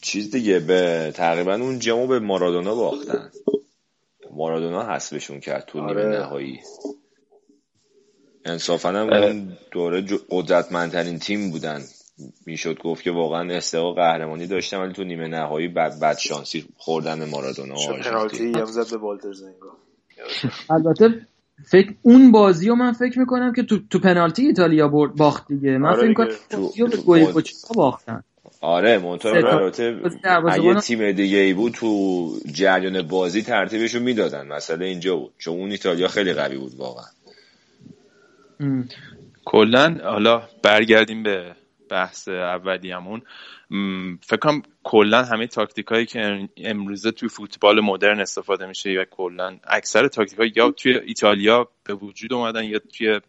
چیز 0.00 0.30
دیگه 0.30 0.60
به 0.60 1.12
تقریبا 1.14 1.54
اون 1.54 1.78
جامو 1.78 2.06
به 2.06 2.18
مارادونا 2.18 2.74
باختن. 2.74 3.30
مارادونا 4.32 4.94
حسبشون 4.94 5.40
کرد 5.40 5.64
تو 5.66 5.78
نیمه 5.78 5.90
آره. 5.90 6.18
نهایی. 6.18 6.60
انصافا 8.44 8.88
هم 8.88 9.12
اون 9.12 9.56
دوره 9.70 10.04
قدرتمندترین 10.30 11.18
تیم 11.18 11.50
بودن. 11.50 11.80
می‌شد 12.46 12.78
گفت 12.78 13.02
که 13.02 13.10
واقعا 13.10 13.54
استحقاق 13.54 13.96
قهرمانی 13.96 14.46
داشتن 14.46 14.78
ولی 14.78 14.92
تو 14.92 15.04
نیمه 15.04 15.28
نهایی 15.28 15.68
بد 15.68 16.00
بد 16.00 16.16
شانسی 16.18 16.64
خوردن 16.76 17.30
مارادونا 17.30 17.74
و 17.74 18.02
پنالتی 18.02 18.52
هم 18.52 18.64
زد 18.64 18.90
به 18.90 18.98
البته 20.70 21.26
فکر 21.64 21.94
اون 22.02 22.32
بازی 22.32 22.68
رو 22.68 22.74
من 22.74 22.92
فکر 22.92 23.18
می‌کنم 23.18 23.52
که 23.52 23.62
تو, 23.62 23.78
تو 23.90 23.98
پنالتی 23.98 24.46
ایتالیا 24.46 24.88
برد 24.88 25.16
باخت 25.16 25.48
دیگه. 25.48 25.78
من 25.78 25.88
آره 25.88 25.96
فکر 25.96 26.08
می‌کنم 26.08 26.26
رو 26.78 26.86
به 26.88 26.96
گویکوچا 26.96 27.52
باختن. 27.74 28.22
آره 28.60 28.98
منطقه 28.98 29.42
مراتب 29.42 29.94
اگه 30.48 30.80
تیم 30.80 31.12
دیگه 31.12 31.38
ای 31.38 31.54
بود 31.54 31.72
تو 31.72 32.30
جریان 32.52 33.02
بازی 33.02 33.42
ترتیبشو 33.42 34.00
می‌دادن. 34.00 34.46
مسئله 34.46 34.86
اینجا 34.86 35.16
بود. 35.16 35.32
چون 35.38 35.54
اون 35.54 35.70
ایتالیا 35.70 36.08
خیلی 36.08 36.32
قوی 36.32 36.56
بود 36.56 36.74
واقعا. 36.76 37.04
کلا 39.44 39.96
حالا 40.04 40.42
برگردیم 40.62 41.22
به 41.22 41.52
بحث 41.94 42.28
اولیمون. 42.28 43.22
فکر 44.20 44.36
کنم 44.36 44.62
کلا 44.82 45.22
همه 45.22 45.46
تاکتیک 45.46 45.86
هایی 45.86 46.06
که 46.06 46.48
امروزه 46.56 47.10
توی 47.10 47.28
فوتبال 47.28 47.80
مدرن 47.80 48.20
استفاده 48.20 48.66
میشه 48.66 48.92
یا 48.92 49.04
کلا 49.04 49.58
اکثر 49.64 50.08
تاکتیک 50.08 50.56
یا 50.56 50.70
توی 50.70 50.98
ایتالیا 50.98 51.68
به 51.84 51.94
وجود 51.94 52.32
اومدن 52.32 52.64
یا 52.64 52.78
توی 52.78 53.20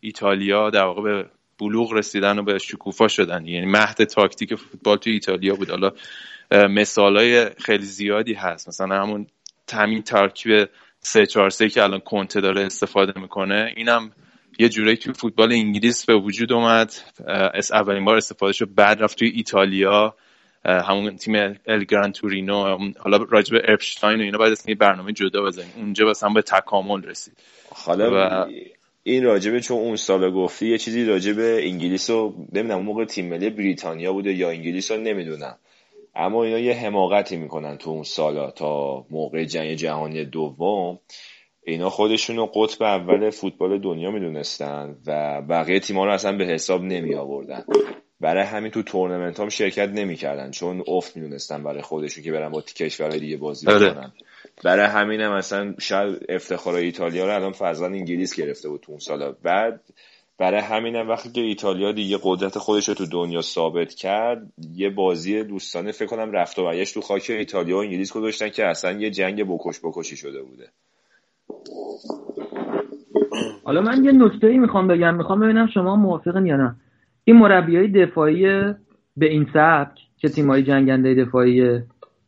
ایتالیا 0.00 0.70
در 0.70 0.84
واقع 0.84 1.02
به 1.02 1.30
بلوغ 1.60 1.92
رسیدن 1.92 2.38
و 2.38 2.42
به 2.42 2.58
شکوفا 2.58 3.08
شدن. 3.08 3.46
یعنی 3.46 3.66
مهد 3.66 4.04
تاکتیک 4.04 4.54
فوتبال 4.54 4.96
توی 4.96 5.12
ایتالیا 5.12 5.54
بود. 5.54 5.70
حالا 5.70 5.90
مثال 6.50 7.16
های 7.16 7.50
خیلی 7.58 7.84
زیادی 7.84 8.34
هست. 8.34 8.68
مثلا 8.68 9.02
همون 9.02 9.26
تامین 9.66 10.02
ترکیب 10.02 10.68
3 10.98 11.26
4 11.26 11.50
3 11.50 11.68
که 11.68 11.82
الان 11.82 12.00
کنته 12.00 12.40
داره 12.40 12.62
استفاده 12.62 13.20
می‌کنه. 13.20 13.72
اینم 13.76 14.12
یه 14.60 14.68
جورایی 14.68 14.96
توی 14.96 15.12
فوتبال 15.12 15.52
انگلیس 15.52 16.04
به 16.04 16.14
وجود 16.14 16.52
اومد. 16.52 16.92
از 17.54 17.72
اولین 17.72 18.04
بار 18.04 18.16
استفاده 18.16 18.52
شد 18.52 18.74
بعد 18.74 19.02
رفت 19.02 19.18
توی 19.18 19.28
ایتالیا. 19.28 20.14
همون 20.64 21.16
تیم 21.16 21.34
ال 21.66 21.84
گران 21.84 22.12
تورینو 22.12 22.78
حالا 22.98 23.16
راجب 23.30 23.54
ارپشتاین 23.54 24.20
و 24.20 24.22
اینا 24.22 24.38
باید 24.38 24.58
یه 24.68 24.74
برنامه 24.74 25.12
جدا 25.12 25.42
بزنیم. 25.42 25.72
اونجا 25.76 26.06
بس 26.06 26.24
هم 26.24 26.34
به 26.34 26.42
تکامل 26.42 27.02
رسید. 27.02 27.34
حالا 27.70 28.10
و... 28.14 28.46
این 29.02 29.24
راجبه 29.24 29.60
چون 29.60 29.78
اون 29.78 29.96
سال 29.96 30.30
گفتی 30.30 30.68
یه 30.68 30.78
چیزی 30.78 31.04
راجبه 31.04 31.60
انگلیس 31.62 32.10
رو 32.10 32.34
نمی‌دونم 32.52 32.76
اون 32.76 32.86
موقع 32.86 33.04
تیم 33.04 33.28
ملی 33.28 33.50
بریتانیا 33.50 34.12
بوده 34.12 34.32
یا 34.32 34.50
انگلیس 34.50 34.90
رو 34.90 35.00
نمی‌دونم. 35.00 35.58
اما 36.14 36.44
اینا 36.44 36.58
یه 36.58 36.74
حماقتی 36.74 37.36
می‌کنن 37.36 37.76
تو 37.76 37.90
اون 37.90 38.02
سالا 38.02 38.50
تا 38.50 39.04
موقع 39.10 39.44
جنگ 39.44 39.74
جهانی 39.74 40.24
دوم. 40.24 40.98
اینا 41.62 41.90
خودشون 41.90 42.36
رو 42.36 42.46
قطب 42.46 42.82
اول 42.82 43.30
فوتبال 43.30 43.78
دنیا 43.78 44.10
می‌دونستن 44.10 44.96
و 45.06 45.42
بقیه 45.42 45.80
تیما 45.80 46.04
رو 46.04 46.12
اصلا 46.12 46.36
به 46.36 46.44
حساب 46.44 46.82
نمی 46.82 47.14
آوردن 47.14 47.64
برای 48.20 48.44
همین 48.44 48.70
تو 48.70 48.82
تورنمنت 48.82 49.40
هم 49.40 49.48
شرکت 49.48 49.88
نمی‌کردن 49.88 50.50
چون 50.50 50.84
افت 50.88 51.16
می‌دونستن 51.16 51.62
برای 51.62 51.82
خودشون 51.82 52.24
که 52.24 52.32
برن 52.32 52.48
با 52.48 52.60
کشورهای 52.60 53.20
دیگه 53.20 53.36
بازی 53.36 53.68
آره. 53.68 53.90
کنن 53.94 54.12
برای 54.64 54.86
همین 54.86 55.20
هم 55.20 55.32
اصلا 55.32 55.74
شاید 55.78 56.26
افتخار 56.28 56.74
ایتالیا 56.74 57.26
رو 57.26 57.34
الان 57.34 57.52
فضلا 57.52 57.86
انگلیس 57.86 58.34
گرفته 58.34 58.68
بود 58.68 58.80
تو 58.80 58.92
اون 58.92 58.98
سالا. 58.98 59.32
بعد 59.32 59.80
برای 60.38 60.60
همینم 60.60 61.08
وقتی 61.08 61.30
که 61.32 61.40
ایتالیا 61.40 61.92
دیگه 61.92 62.18
قدرت 62.22 62.58
خودش 62.58 62.88
رو 62.88 62.94
تو 62.94 63.06
دنیا 63.06 63.42
ثابت 63.42 63.94
کرد 63.94 64.52
یه 64.74 64.90
بازی 64.90 65.44
دوستانه 65.44 65.92
فکر 65.92 66.06
کنم 66.06 66.32
رفت 66.32 66.58
و 66.58 66.64
برگشت 66.64 66.94
تو 66.94 67.00
خاک 67.00 67.26
ایتالیا 67.28 67.76
و 67.76 67.80
انگلیس 67.80 68.12
گذاشتن 68.12 68.48
که 68.48 68.66
اصلا 68.66 68.92
یه 68.92 69.10
جنگ 69.10 69.44
بکش 69.48 69.80
بکشی 69.82 70.16
شده 70.16 70.42
بوده. 70.42 70.72
حالا 73.64 73.80
من 73.80 74.04
یه 74.04 74.12
نکته 74.12 74.46
ای 74.46 74.58
می‌خوام 74.58 74.88
بگم. 74.88 75.16
می‌خوام 75.16 75.40
ببینم 75.40 75.66
شما 75.66 75.96
موافقن 75.96 76.46
یا 76.46 76.56
نه. 76.56 76.76
این 77.24 77.36
مربی 77.36 77.76
های 77.76 77.88
دفاعی 77.88 78.42
به 79.16 79.26
این 79.30 79.46
سبک 79.54 79.98
که 80.18 80.28
تیمای 80.28 80.62
جنگنده 80.62 81.14
دفاعی 81.14 81.80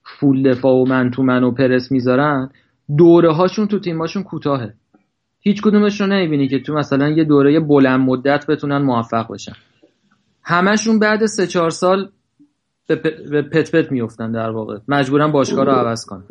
فول 0.05 0.51
دفاع 0.51 0.75
و 0.75 0.85
من 0.85 1.11
تو 1.11 1.23
من 1.23 1.45
و 1.45 1.51
پرس 1.51 1.93
می‌ذارن 1.93 2.51
دوره 2.99 3.33
هاشون 3.33 3.67
تو 3.67 3.79
تیماشون 3.79 4.23
کوتاهه. 4.23 4.75
هیچ 5.41 5.63
کدومش 5.63 6.01
رو 6.01 6.07
نمی‌بینی 6.07 6.49
که 6.49 6.59
تو 6.59 6.75
مثلا 6.75 7.09
یه 7.09 7.25
دوره 7.25 7.61
بلند 7.61 8.01
مدت 8.01 8.47
بتونن 8.47 8.79
موفق 8.79 9.33
بشن. 9.33 9.53
همشون 10.45 10.99
بعد 10.99 11.27
سه 11.27 11.47
چهار 11.47 11.71
سال 11.71 12.09
به 13.31 13.43
پت 13.43 13.77
پت 13.77 13.93
میفتن 13.93 14.33
در 14.33 14.51
واقع. 14.51 14.79
مجبورن 14.89 15.33
باشگاه 15.33 15.65
رو 15.65 15.73
عوض 15.73 16.07
کنن. 16.07 16.25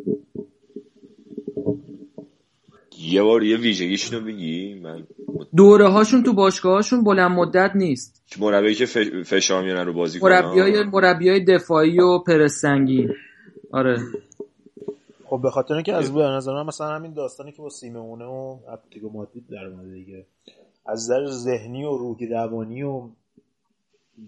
یه 3.02 3.22
بار 3.22 3.42
یه 3.42 3.56
ویژگیشون 3.56 4.18
رو 4.18 4.26
بگی 4.26 4.74
من 4.74 5.06
دوره 5.56 5.88
هاشون 5.88 6.22
تو 6.22 6.32
باشگاهاشون 6.32 7.04
بلند 7.04 7.30
مدت 7.30 7.70
نیست. 7.74 8.22
مربی 8.40 8.74
که 8.74 8.86
فشار 9.26 9.62
میارن 9.62 9.86
رو 9.86 9.92
بازی 9.92 10.18
مربیای 10.22 10.84
مربیای 10.84 11.44
دفاعی 11.44 12.00
و 12.00 12.18
پرسنگی. 12.18 13.08
آره. 13.72 13.98
خب 15.24 15.40
به 15.42 15.50
خاطر 15.50 15.74
اینکه 15.74 15.94
از 15.94 16.14
به 16.14 16.22
نظر 16.22 16.52
من 16.52 16.66
مثلا 16.66 16.86
همین 16.86 17.12
داستانی 17.12 17.52
که 17.52 17.62
با 17.62 17.68
سیمونه 17.68 18.24
و 18.24 18.58
اتلتیکو 18.72 19.08
مادرید 19.08 19.44
در 19.50 19.66
اومده 19.66 19.94
دیگه 19.94 20.26
از 20.86 21.10
نظر 21.10 21.26
ذهنی 21.26 21.84
و 21.84 21.96
روحی 21.96 22.26
روانی 22.26 22.82
و 22.82 23.02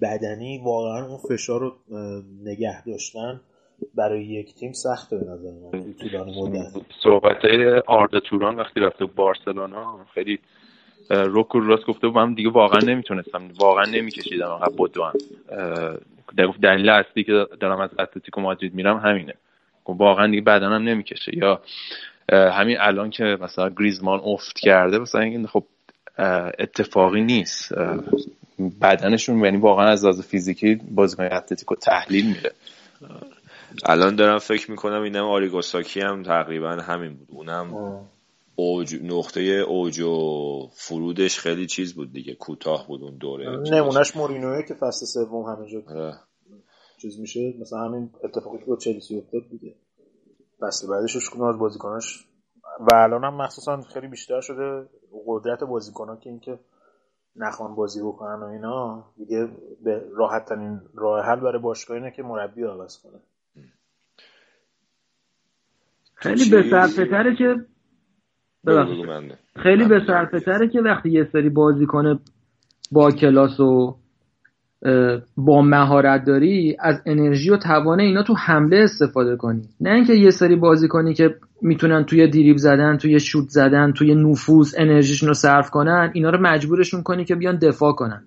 بدنی 0.01 0.59
واقعا 0.65 1.07
اون 1.07 1.19
فشار 1.19 1.61
رو 1.61 1.73
نگه 2.45 2.85
داشتن. 2.85 3.41
برای 3.95 4.25
یک 4.25 4.55
تیم 4.55 4.73
سخته 4.73 5.17
به 5.17 5.25
نظر 5.25 5.51
من. 5.51 5.95
طولانی 5.95 6.43
مدت. 6.43 6.83
صحبت 7.03 7.37
آردا 7.87 8.21
توران 8.21 8.57
وقتی 8.57 8.81
رفته 8.81 9.05
بارسلونا 9.05 10.07
خیلی 10.15 10.39
روک 11.11 11.47
راست 11.53 11.87
گفته 11.87 12.09
من 12.09 12.35
دیگه 12.35 12.51
واقعا 12.51 12.81
نمی‌تونستم 12.81 13.43
واقعا 13.59 13.85
نمیکشیدم. 13.85 14.51
انقدر 14.51 14.73
بدوم 14.77 15.13
دلیل 16.63 16.89
اصلی 16.89 17.25
که 17.25 17.47
دارم 17.61 17.81
از 17.81 17.91
اتلتیکو 17.99 18.41
مادرید 18.41 18.75
میرم 18.75 18.97
همینه. 18.97 19.35
خب 19.85 19.91
واقعا 19.91 20.27
دیگه 20.27 20.41
بدنم 20.41 20.89
نمی‌کشه. 20.89 21.39
یا 21.39 21.61
همین 22.33 22.77
الان 22.81 23.11
که 23.11 23.25
مثلا 23.41 23.71
گریزمان 23.71 24.21
افت 24.25 24.59
کرده 24.59 24.99
مثلا 24.99 25.21
این 25.21 25.47
خب 25.47 25.65
اتفاقی 26.59 27.23
نیست. 27.23 27.75
بدنشون 28.83 29.45
یعنی 29.45 29.57
واقعا 29.57 29.87
از 29.87 30.05
لحاظ 30.05 30.21
فیزیکی 30.21 30.75
بازیکن 30.91 31.25
اتلتیکو 31.25 31.75
تحلیل 31.75 32.27
میره. 32.27 32.53
الان 33.85 34.17
دارم 34.17 34.39
فکر 34.39 34.71
می‌کنم 34.71 35.03
اینم 35.03 35.25
آریگوساکی 35.25 36.01
هم 36.01 36.23
تقریبا 36.23 36.71
همین 36.71 37.17
بود. 37.17 37.29
اونم 37.31 37.75
اوج 38.57 38.95
نقطه 39.03 39.41
اوج 39.41 40.01
و 40.01 40.69
فرودش 40.73 41.39
خیلی 41.39 41.67
چیز 41.67 41.95
بود 41.95 42.13
دیگه. 42.13 42.35
کوتاه 42.35 42.89
بود 42.89 43.03
اون 43.03 43.17
دوره. 43.17 43.59
نمونهش 43.71 44.17
مورینوه 44.17 44.63
که 44.63 44.75
فصل 44.75 45.07
سوم 45.07 45.43
همینجا 45.43 46.13
چیز 46.99 47.21
میشه. 47.21 47.55
مثلا 47.61 47.79
همین 47.79 48.11
اتفاقی 48.25 48.59
که 48.59 48.65
با 48.65 48.77
چلسی 48.77 49.19
افتاد 49.19 49.43
دیگه. 49.51 49.75
فصل 50.61 50.89
بعدش 50.89 51.29
کنه 51.29 51.45
از 51.45 51.59
بازیکناش 51.59 52.27
و 52.81 52.95
الان 52.95 53.25
هم 53.25 53.35
مخصوصا 53.35 53.81
خیلی 53.83 54.09
بیشتر 54.09 54.41
شده 54.41 54.89
قدرت 55.27 55.65
بازیکنان 55.65 56.21
که 56.21 56.31
اینکه 56.31 56.59
نخوان 57.37 57.75
بازی 57.75 58.03
بکنن 58.03 58.43
و 58.43 58.45
اینا. 58.45 59.05
دیگه 59.17 59.49
به 59.85 60.03
راحت 60.13 60.45
ترین 60.45 60.81
راه 60.95 61.25
حل 61.25 61.41
برای 61.41 61.63
باشگاه 61.63 61.97
اینه 61.97 62.11
که 62.11 62.23
مربی 62.23 62.63
عوض 62.63 62.99
کنه. 63.03 63.21
خیلی 66.25 66.51
به 66.51 66.63
تره 67.11 67.37
که 67.37 67.55
خیلی 69.63 69.85
به 69.85 70.01
تره 70.45 70.69
که 70.69 70.81
وقتی 70.81 71.11
یه 71.11 71.29
سری 71.33 71.49
بازیکن 71.51 72.21
با 72.93 73.11
کلاس 73.11 73.61
و 73.61 73.97
با 75.37 75.63
مهارت 75.63 76.25
داری 76.25 76.77
از 76.81 77.03
انرژی 77.07 77.51
و 77.51 77.57
توان 77.57 78.01
اینا 78.01 78.23
تو 78.23 78.35
حمله 78.35 78.77
استفاده 78.77 79.37
کنی. 79.37 79.69
نه 79.81 79.91
اینکه 79.91 80.15
یه 80.15 80.31
سری 80.31 80.57
بازی 80.57 80.89
کنی 80.89 81.15
که 81.15 81.35
می‌تونن 81.63 82.05
توی 82.05 82.29
دیریب 82.29 82.57
زدن 82.57 82.97
توی 82.97 83.21
شوت 83.21 83.49
زدن 83.49 83.93
توی 83.93 84.15
نفوذ 84.15 84.75
انرژیشون 84.79 85.29
رو 85.29 85.35
صرف 85.35 85.71
کنن 85.71 86.11
اینا 86.15 86.31
رو 86.31 86.39
مجبورشون 86.41 87.03
کنی 87.03 87.25
که 87.25 87.35
بیان 87.35 87.57
دفاع 87.57 87.93
کنن. 87.93 88.25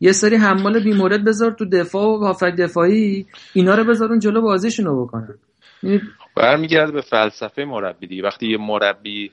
یه 0.00 0.12
سری 0.12 0.36
حمال 0.36 0.82
بیمورد 0.84 1.24
بذار 1.24 1.52
تو 1.52 1.64
دفاع 1.64 2.06
و 2.06 2.24
هافک 2.24 2.56
دفاعی 2.58 3.26
اینا 3.52 3.74
رو 3.74 3.84
بذارون 3.84 4.18
جلو 4.18 4.40
بازیشون 4.40 4.86
رو 4.86 5.04
بکنن. 5.04 5.34
یعنی 5.82 6.00
برمیگرده 6.36 6.92
به 6.92 7.00
فلسفه 7.00 7.64
مربی 7.64 8.06
دیگه. 8.06 8.22
وقتی 8.22 8.46
یه 8.46 8.58
مربی 8.58 9.32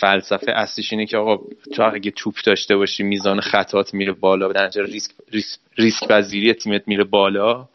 فلسفه 0.00 0.52
اصلیش 0.52 0.92
اینه 0.92 1.06
که 1.06 1.16
آقا 1.16 1.44
تو 1.74 1.90
اگه 1.94 2.10
توپ 2.10 2.34
داشته 2.44 2.76
باشی 2.76 3.02
میزان 3.02 3.40
خطات 3.40 3.94
میره 3.94 4.12
بالا 4.12 4.48
و 4.48 4.52
ریسک, 4.76 5.10
ریسک, 5.30 5.60
ریسک 5.76 6.08
پذیری 6.08 6.54
تیمت 6.54 6.88
میره 6.88 7.04
بالا. 7.04 7.68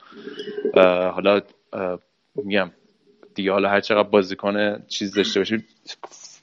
حالا 1.14 1.42
میگم 2.36 2.72
دیگه 3.36 3.52
حالا 3.52 3.70
هر 3.70 3.80
چقدر 3.80 4.10
بازیکن 4.10 4.84
چیز 4.88 5.14
داشته 5.14 5.40
باشی 5.40 5.64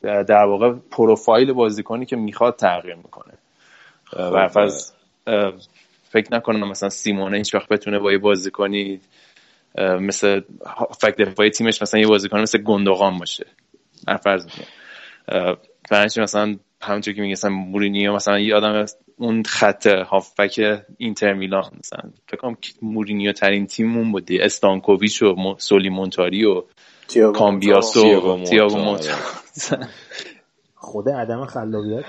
در 0.02 0.44
واقع 0.44 0.72
پروفایل 0.90 1.52
بازیکنی 1.52 2.06
که 2.06 2.16
می‌خواد 2.16 2.56
تغییر 2.56 2.94
می‌کنه. 2.94 3.32
برفرض 4.12 4.92
فکر 6.08 6.34
نکنم 6.34 6.68
مثلا 6.68 6.88
سیمونه 6.88 7.36
هیچ 7.36 7.54
وقت 7.54 7.68
بتونه 7.68 7.98
با 7.98 8.12
یه 8.12 8.18
بازیکنی 8.18 9.00
مثل 9.78 10.40
فکر 11.00 11.24
دفاعی 11.24 11.50
تیمش 11.50 11.82
مثلا 11.82 12.00
یه 12.00 12.06
بازیکن 12.06 12.40
مثل 12.40 12.58
گندوغان 12.58 13.18
باشه. 13.18 13.46
فرض 14.22 14.46
میگم 14.46 14.68
فرنچی 15.88 16.20
مثلا 16.20 16.56
همونطور 16.82 17.14
که 17.14 17.20
میگه 17.20 17.32
مثلا 17.32 17.50
مورینیو 17.50 18.14
مثلا 18.14 18.38
یه 18.38 18.54
آدم 18.54 18.84
اون 19.16 19.42
خط 19.42 19.86
هافبک 19.86 20.84
اینتر 20.96 21.32
میلان 21.32 21.70
مثلا. 21.78 22.10
فکر 22.28 22.36
کنم 22.36 22.56
مورینیو 22.82 23.32
ترین 23.32 23.66
تیممون 23.66 24.12
بودی 24.12 24.40
استانکوویچ 24.40 25.22
و 25.22 25.54
سولی 25.58 25.88
مونتاری 25.88 26.44
و 26.44 26.62
کامبیاس 27.32 27.96
و 27.96 28.44
تییاگو 28.44 28.78
مونتا 28.78 29.14
خود 30.74 31.08
عدم 31.08 31.46
خلاقیت. 31.46 32.04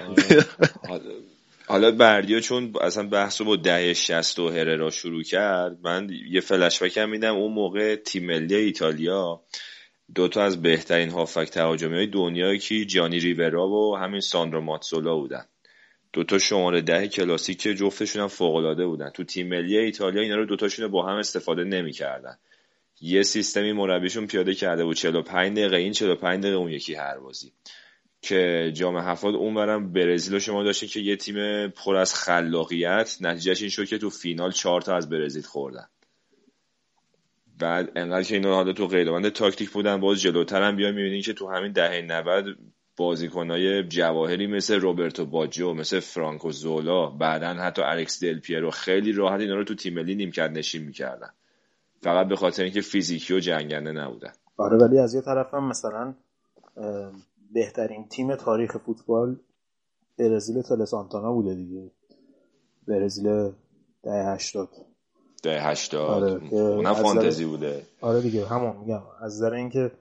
حالا 1.68 1.91
بردیا 1.91 2.39
چون 2.39 2.74
اصلا 2.82 3.07
بحث 3.07 3.41
با 3.41 3.55
ده 3.55 3.93
شست 3.93 4.39
و 4.39 4.49
هررا 4.49 4.89
شروع 4.89 5.24
کرد 5.24 5.78
من 5.84 6.09
یه 6.30 6.41
فلش 6.41 6.97
هم 6.97 7.09
میدم 7.09 7.36
اون 7.36 7.53
موقع 7.53 7.95
تیم 7.95 8.26
ملی 8.26 8.55
ایتالیا. 8.55 9.41
دوتا 10.16 10.43
از 10.43 10.61
بهترین 10.61 11.09
هافک 11.09 11.49
تهاجمی 11.49 11.95
های 11.95 12.07
دنیا 12.07 12.55
که 12.55 12.86
جانی 12.86 13.20
ریورا 13.20 13.68
و 13.68 13.97
همین 13.97 14.20
ساندرو 14.20 14.61
ماتسولا 14.61 15.16
بودن. 15.16 15.45
دوتا 16.13 16.38
شماره 16.38 16.82
ده 16.82 17.07
کلاسیک 17.07 17.61
جفتشون 17.61 18.22
هم 18.22 18.28
فوق 18.28 18.84
بودن. 18.84 19.09
تو 19.09 19.24
تیم 19.24 19.47
ملی 19.47 19.78
ایتالیا 19.78 20.22
اینا 20.22 20.36
رو 20.36 20.45
دوتاشون 20.45 20.86
رو 20.86 20.91
با 20.91 21.05
هم 21.05 21.18
استفاده 21.18 21.63
نمی‌کردن. 21.63 22.38
یه 23.01 23.24
سیستمی 23.24 23.74
مربیشون 23.74 24.28
پیاده 24.28 24.53
کرده 24.53 24.84
بود 24.84 24.95
45 24.95 25.57
دقیقه 25.57 25.78
این 25.78 25.93
45 25.93 26.43
دقیقه 26.43 26.57
اون 26.57 26.72
یکی 26.72 26.95
هر 26.95 27.18
بازی. 27.18 27.53
که 28.26 28.71
جام 28.73 28.97
هفتاد 28.97 29.36
اون 29.36 29.53
برم 29.53 29.93
برزیل 29.93 30.39
شما 30.39 30.63
داشتین 30.63 30.89
که 30.89 30.99
یه 30.99 31.15
تیم 31.15 31.67
پر 31.67 31.95
از 31.95 32.13
خلاقیت 32.13 33.17
نتیجهش 33.21 33.61
این 33.61 33.69
شد 33.69 33.86
که 33.86 33.97
تو 33.97 34.09
فینال 34.09 34.51
چهار 34.51 34.82
تا 34.82 34.95
از 34.95 35.09
برزیل 35.09 35.43
خوردن. 35.43 35.86
بعد 37.59 37.91
انقدر 37.95 38.23
که 38.23 38.36
اینا 38.36 38.55
حالا 38.55 38.73
تو 38.73 38.88
قیدبند 38.88 39.30
تاکتیک 39.30 39.69
بودن 39.69 39.99
باز 39.99 40.21
جلوتر 40.21 40.61
هم 40.61 40.76
بیا 40.76 40.91
می‌بینین 40.91 41.21
که 41.21 41.34
تو 41.34 41.51
همین 41.51 41.71
دهه 41.71 42.01
90 42.01 42.45
بازیکنای 42.97 43.84
جواهری 43.84 44.47
مثل 44.47 44.80
روبرتو 44.80 45.26
باجو 45.26 45.73
مثل 45.73 45.99
فرانکو 45.99 46.51
زولا 46.51 47.05
بعدا 47.05 47.53
حتی 47.53 47.82
الکس 47.82 48.23
دل 48.23 48.39
پیرو 48.39 48.71
خیلی 48.71 49.11
راحت 49.11 49.39
اینا 49.39 49.55
رو 49.55 49.63
تو 49.63 49.76
تیم 49.76 49.93
ملی 49.93 50.15
نیمکت 50.15 50.51
نشین 50.51 50.84
می‌کردن. 50.84 51.30
فقط 52.01 52.28
به 52.28 52.36
خاطر 52.36 52.63
اینکه 52.63 52.82
فیزیکی 52.82 53.34
و 53.34 53.39
جنگنده 53.39 53.91
نبودن. 53.91 54.32
آره 54.57 54.78
ولی 54.78 54.99
از 54.99 55.15
یه 55.15 55.21
طرف 55.21 55.53
هم 55.53 55.67
مثلا 55.67 56.13
بهترین 57.56 58.08
تیم 58.08 58.36
تاریخ 58.36 58.78
فوتبال 58.78 59.39
برزیل 60.20 60.62
تلسانتانا 60.62 61.34
بوده 61.34 61.56
دیگه. 61.56 61.91
برزیل 62.88 63.51
ده 64.03 64.26
هشتاد. 64.26 64.70
ده 65.43 65.62
هشتاد. 65.62 66.24
آره 66.24 66.53
اونم 66.53 66.93
فانتزی 66.93 67.45
بوده. 67.45 67.82
آره 68.01 68.22
دیگه 68.22 68.47
همون 68.47 68.78
میگم. 68.78 69.01
از 69.22 69.36
نظر 69.36 69.53
اینکه 69.53 69.91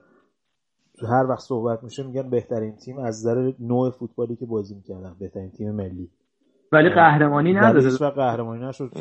تو 0.97 1.07
هر 1.07 1.25
وقت 1.29 1.39
صحبت 1.39 1.83
میشه 1.83 2.03
میگن 2.03 2.29
بهترین 2.29 2.75
تیم 2.75 2.99
از 2.99 3.19
نظر 3.19 3.53
نوع 3.59 3.89
فوتبالی 3.89 4.35
که 4.35 4.45
بازی 4.45 4.75
می‌کردن 4.75 5.15
بهترین 5.19 5.51
تیم 5.51 5.71
ملی. 5.71 6.09
ولی 6.71 6.89
قهرمانی 6.89 7.53
نداره 7.53 7.95
و 8.01 8.09
قهرمانی 8.09 8.65
نشد. 8.65 8.91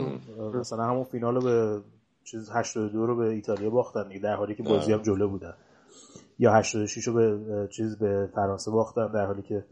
مثلا 0.55 0.85
همون 0.85 1.05
فینال 1.05 1.41
به 1.41 1.83
چیز 2.25 2.51
82 2.51 3.07
رو 3.07 3.17
به 3.17 3.25
ایتالیا 3.25 3.71
باختن 3.71 4.09
در 4.09 4.37
حالی 4.37 4.55
که 4.55 4.63
بازی 4.63 4.93
هم 4.93 5.03
جلو 5.03 5.29
بودن. 5.29 5.55
یا 6.39 6.53
86 6.53 7.09
رو 7.09 7.15
به 7.15 7.69
چیز 7.69 7.99
به 7.99 8.29
فرانسه 8.35 8.71
باختن 8.71 9.13
در 9.13 9.27
حالی 9.27 9.43
که 9.43 9.65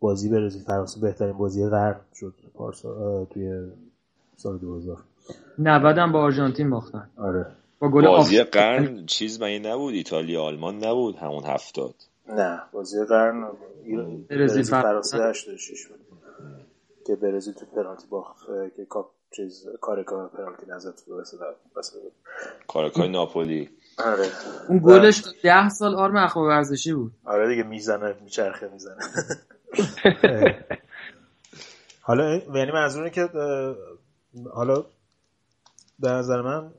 بازی 0.00 0.28
برزیل 0.28 0.62
فرانسه 0.62 1.00
بهترین 1.00 1.32
بازی 1.32 1.68
قرن 1.68 2.00
شد. 2.14 2.34
پارسا 2.54 3.24
توی 3.24 3.70
سال 4.36 4.58
2000 4.58 4.96
90 5.58 5.98
هم 5.98 6.12
با 6.12 6.20
آرژانتین 6.20 6.70
باختن. 6.70 7.10
آره. 7.16 7.46
با 7.78 7.88
گل 7.88 8.06
بازی 8.06 8.42
قرن 8.42 9.06
چیز 9.06 9.42
مگه 9.42 9.58
نبود؟ 9.58 9.94
ایتالیا 9.94 10.42
آلمان 10.42 10.84
نبود؟ 10.84 11.16
همون 11.16 11.44
هفتاد. 11.44 11.94
نه 12.28 12.62
بازی 12.72 13.04
قرن 13.04 13.46
برزیل 14.30 14.62
فرانسه. 14.62 15.18
86 15.22 15.86
بود. 15.86 15.98
که 17.06 17.16
برزیل 17.16 17.54
تو 17.54 17.66
پنالتی 17.66 18.06
باخت 18.10 18.46
که 18.76 18.84
کاپ 18.84 19.10
چیز 19.30 19.66
کارکا 19.80 20.28
پنالتی 20.28 20.66
نزد 20.68 20.94
تو 21.06 21.22
کارکای 22.66 23.08
ناپولی. 23.08 23.70
آره. 24.04 24.26
اون 24.68 24.78
گلش 24.78 25.22
ده 25.42 25.68
سال 25.68 25.94
آرم 25.94 26.16
اخبار 26.16 26.48
ورزشی 26.48 26.92
بود. 26.92 27.12
آره 27.24 27.48
دیگه 27.48 27.62
می‌زنه 27.62 28.14
میچرخه 28.24 28.68
می‌زنه. 28.68 28.96
حالا 32.00 32.36
یعنی 32.54 32.72
منظور 32.72 33.08
که 33.08 33.28
حالا 34.52 34.84
به 35.98 36.08
نظر 36.08 36.42
من 36.42 36.70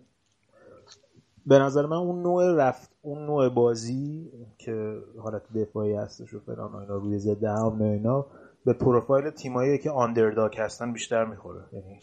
به 1.46 1.60
نظر 1.60 1.86
من 1.86 1.98
اون 1.98 2.22
نوع 2.22 2.56
رفت 2.56 2.90
اون 3.02 3.26
نوع 3.26 3.50
بازی 3.50 4.32
که 4.58 4.98
حالت 5.20 5.42
دفاعی 5.56 5.94
هستش 5.94 6.34
و 6.34 6.40
فلان 6.40 6.76
اینا 6.76 6.96
روی 6.96 7.20
ضد 7.20 7.44
هم 7.44 7.82
اینا 7.82 8.26
به 8.66 8.74
پروفایل 8.74 9.30
تیمایی 9.30 9.78
که 9.78 9.92
آندرداگ 9.92 10.60
هستن 10.60 10.94
بیشتر 10.94 11.26
می‌خوره. 11.26 11.62
یعنی 11.74 12.00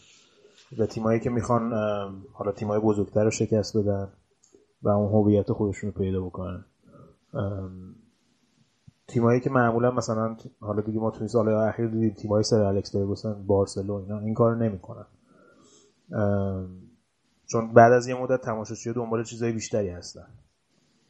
به 0.77 0.85
تیمایی 0.87 1.19
که 1.19 1.29
می‌خوان 1.29 1.73
حالا 2.33 2.51
تیمای 2.51 2.79
بزرگتر 2.79 3.23
رو 3.23 3.31
شکست 3.31 3.77
بدن. 3.77 4.07
و 4.83 4.89
اون 4.89 5.09
هویت 5.09 5.51
خودشون 5.51 5.91
رو 5.91 5.97
پیدا 5.97 6.21
بکنن. 6.21 6.65
تیمایی 9.07 9.39
که 9.39 9.49
معمولا 9.49 9.91
مثلا 9.91 10.37
حالا 10.59 10.81
دیگه 10.81 10.99
ما 10.99 11.11
توی 11.11 11.27
سال 11.27 11.49
اخیر 11.49 11.87
دیدیم 11.87 12.13
تیمای 12.13 12.43
سر 12.43 12.61
الکس 12.61 12.91
فرگوسن 12.91 13.47
بارسلونا 13.47 13.99
اینا 13.99 14.19
این 14.19 14.33
کار 14.33 14.55
نمی‌کنن. 14.55 15.05
چون 17.45 17.73
بعد 17.73 17.93
از 17.93 18.07
یه 18.07 18.21
مدت 18.21 18.41
تماشاچی 18.41 18.93
دنبال 18.93 19.23
چیزای 19.23 19.51
بیشتری 19.51 19.89
هستن. 19.89 20.27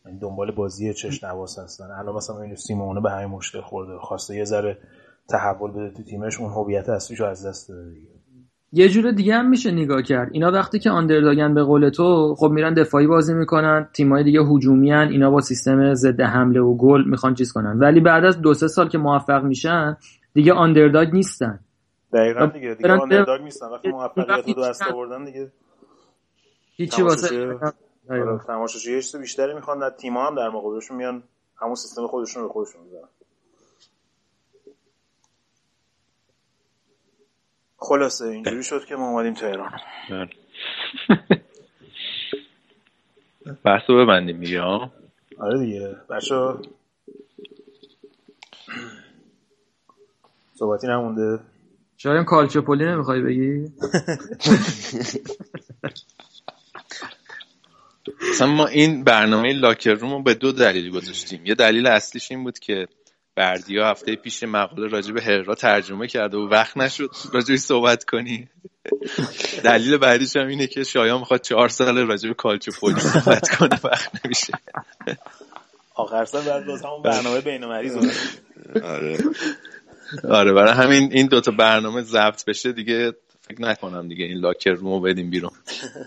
یعنی 0.05 0.19
دنبال 0.19 0.51
بازی 0.51 0.93
چش 0.93 1.23
نواس 1.23 1.59
هستن. 1.59 1.91
الان 1.91 2.15
مثلا 2.15 2.41
این 2.41 2.55
سیمونه 2.55 3.01
به 3.01 3.11
همین 3.11 3.27
مشکل 3.27 3.61
خورده. 3.61 3.97
خواسته 3.97 4.35
یه 4.35 4.43
ذره 4.43 4.77
تحول 5.27 5.71
بده 5.71 5.91
تو 5.91 6.03
تیمش 6.03 6.39
اون 6.39 6.51
هویت 6.51 6.89
اصلیشو 6.89 7.25
از 7.25 7.45
دست 7.45 7.69
داده 7.69 7.89
دیگه. 7.89 8.16
یه 8.71 8.89
جور 8.89 9.11
دیگه 9.11 9.35
هم 9.35 9.49
میشه 9.49 9.71
نگاه 9.71 10.01
کرد. 10.01 10.29
اینا 10.31 10.51
وقتی 10.51 10.79
که 10.79 10.89
آندرداگن 10.89 11.53
به 11.53 11.63
قول 11.63 11.89
تو 11.89 12.35
خب 12.35 12.49
میرن 12.49 12.73
دفاعی 12.73 13.07
بازی 13.07 13.33
می‌کنن 13.33 13.89
تیمای 13.93 14.23
دیگه 14.23 14.41
هجومی 14.41 14.93
اینا 14.93 15.31
با 15.31 15.41
سیستم 15.41 15.93
ضد 15.93 16.21
حمله 16.21 16.59
و 16.59 16.77
گل 16.77 17.03
می‌خوان 17.05 17.33
چیز 17.33 17.51
کنن. 17.51 17.79
ولی 17.79 17.99
بعد 17.99 18.25
از 18.25 18.41
دو 18.41 18.53
سه 18.53 18.67
سال 18.67 18.89
که 18.89 18.97
موفق 18.97 19.43
میشن 19.43 19.97
دیگه 20.33 20.53
آندرداگ 20.53 21.13
نیستن. 21.13 21.59
دقیقا 22.13 22.45
دیگه 22.45 22.73
دیگه 22.73 22.91
آندرداگ 22.91 23.41
نیستن. 23.41 23.65
وقتی 23.67 23.89
موفقیت 23.89 24.57
رو 24.57 24.63
دست 24.63 24.91
آوردن 24.91 25.25
دیگه. 25.25 25.51
هیچی 26.75 27.01
واسه 27.01 27.59
تماشاچی 28.47 28.91
یه 28.91 29.19
بیشتری 29.19 29.53
می‌خوان 29.53 29.79
در 29.79 29.89
تیم‌ها 29.89 30.27
هم 30.27 30.35
در 30.35 30.49
مقابلشون 30.49 30.97
میان 30.97 31.23
همون 31.61 31.75
سیستم 31.75 32.07
خودشون 32.07 32.43
رو 32.43 32.49
خودشون 32.49 32.81
می‌ذارن. 32.83 33.07
خلاصه 37.87 38.25
اینجوری 38.25 38.63
شد 38.63 38.85
که 38.85 38.95
ما 38.95 39.09
اومدیم 39.09 39.33
تهران. 39.33 39.71
بحث 43.63 43.89
رو 43.89 44.05
ببندیم 44.05 44.39
دیگه 44.39 44.61
آره 44.61 45.59
دیگه. 45.59 45.95
بچه 46.09 46.35
صحبتی 50.55 50.87
نمونده. 50.87 51.39
شاید 51.97 52.25
کالچوپولی 52.25 52.85
نمی‌خوای 52.85 53.21
بگی؟ 53.21 53.65
مثلا 58.29 58.47
ما 58.47 58.67
این 58.67 59.03
برنامه 59.03 59.53
لاکر 59.53 59.93
روم 59.93 60.11
رو 60.11 60.23
به 60.23 60.33
دو 60.33 60.51
دلیل 60.51 60.91
گذاشتیم. 60.91 61.45
یه 61.45 61.55
دلیل 61.55 61.87
اصلیش 61.87 62.31
این 62.31 62.43
بود 62.43 62.59
که 62.59 62.87
بردیا 63.37 63.87
هفته 63.87 64.15
پیش 64.15 64.43
مقاله 64.43 64.87
راجع 64.87 65.13
به 65.13 65.21
هررا 65.21 65.55
ترجمه 65.55 66.07
کرده 66.07 66.37
و 66.37 66.47
وقت 66.49 66.77
نشد 66.77 67.09
راجعش 67.33 67.59
صحبت 67.59 68.03
کنی. 68.03 68.49
دلیل 69.63 69.97
بعدیش 69.97 70.35
هم 70.35 70.47
اینه 70.47 70.67
که 70.67 70.83
شایان 70.83 71.19
می‌خواد 71.19 71.41
چهار 71.41 71.69
سال 71.69 71.97
راجع 72.07 72.27
به 72.29 72.33
کالچوپولی 72.33 72.99
صحبت 72.99 73.55
کنه 73.55 73.79
وقت 73.83 74.25
نمیشه. 74.25 74.53
آخر 75.95 76.25
سال 76.25 76.41
بعد 76.41 76.65
باز 76.65 76.85
همون 76.85 77.01
برنامه 77.01 77.41
بین 77.41 77.65
مریض 77.65 77.97
آره. 78.83 79.17
آره 80.29 80.53
برای 80.53 80.73
همین 80.73 81.09
این 81.13 81.27
دوتا 81.27 81.51
برنامه 81.51 82.01
ضبط 82.01 82.45
بشه 82.45 82.71
دیگه. 82.71 83.13
فکر 83.47 83.61
نکنم 83.61 84.07
دیگه 84.07 84.25
این 84.25 84.37
لاکر 84.37 84.71
رومو 84.71 84.99
بدیم 84.99 85.29
بیرون. 85.29 85.51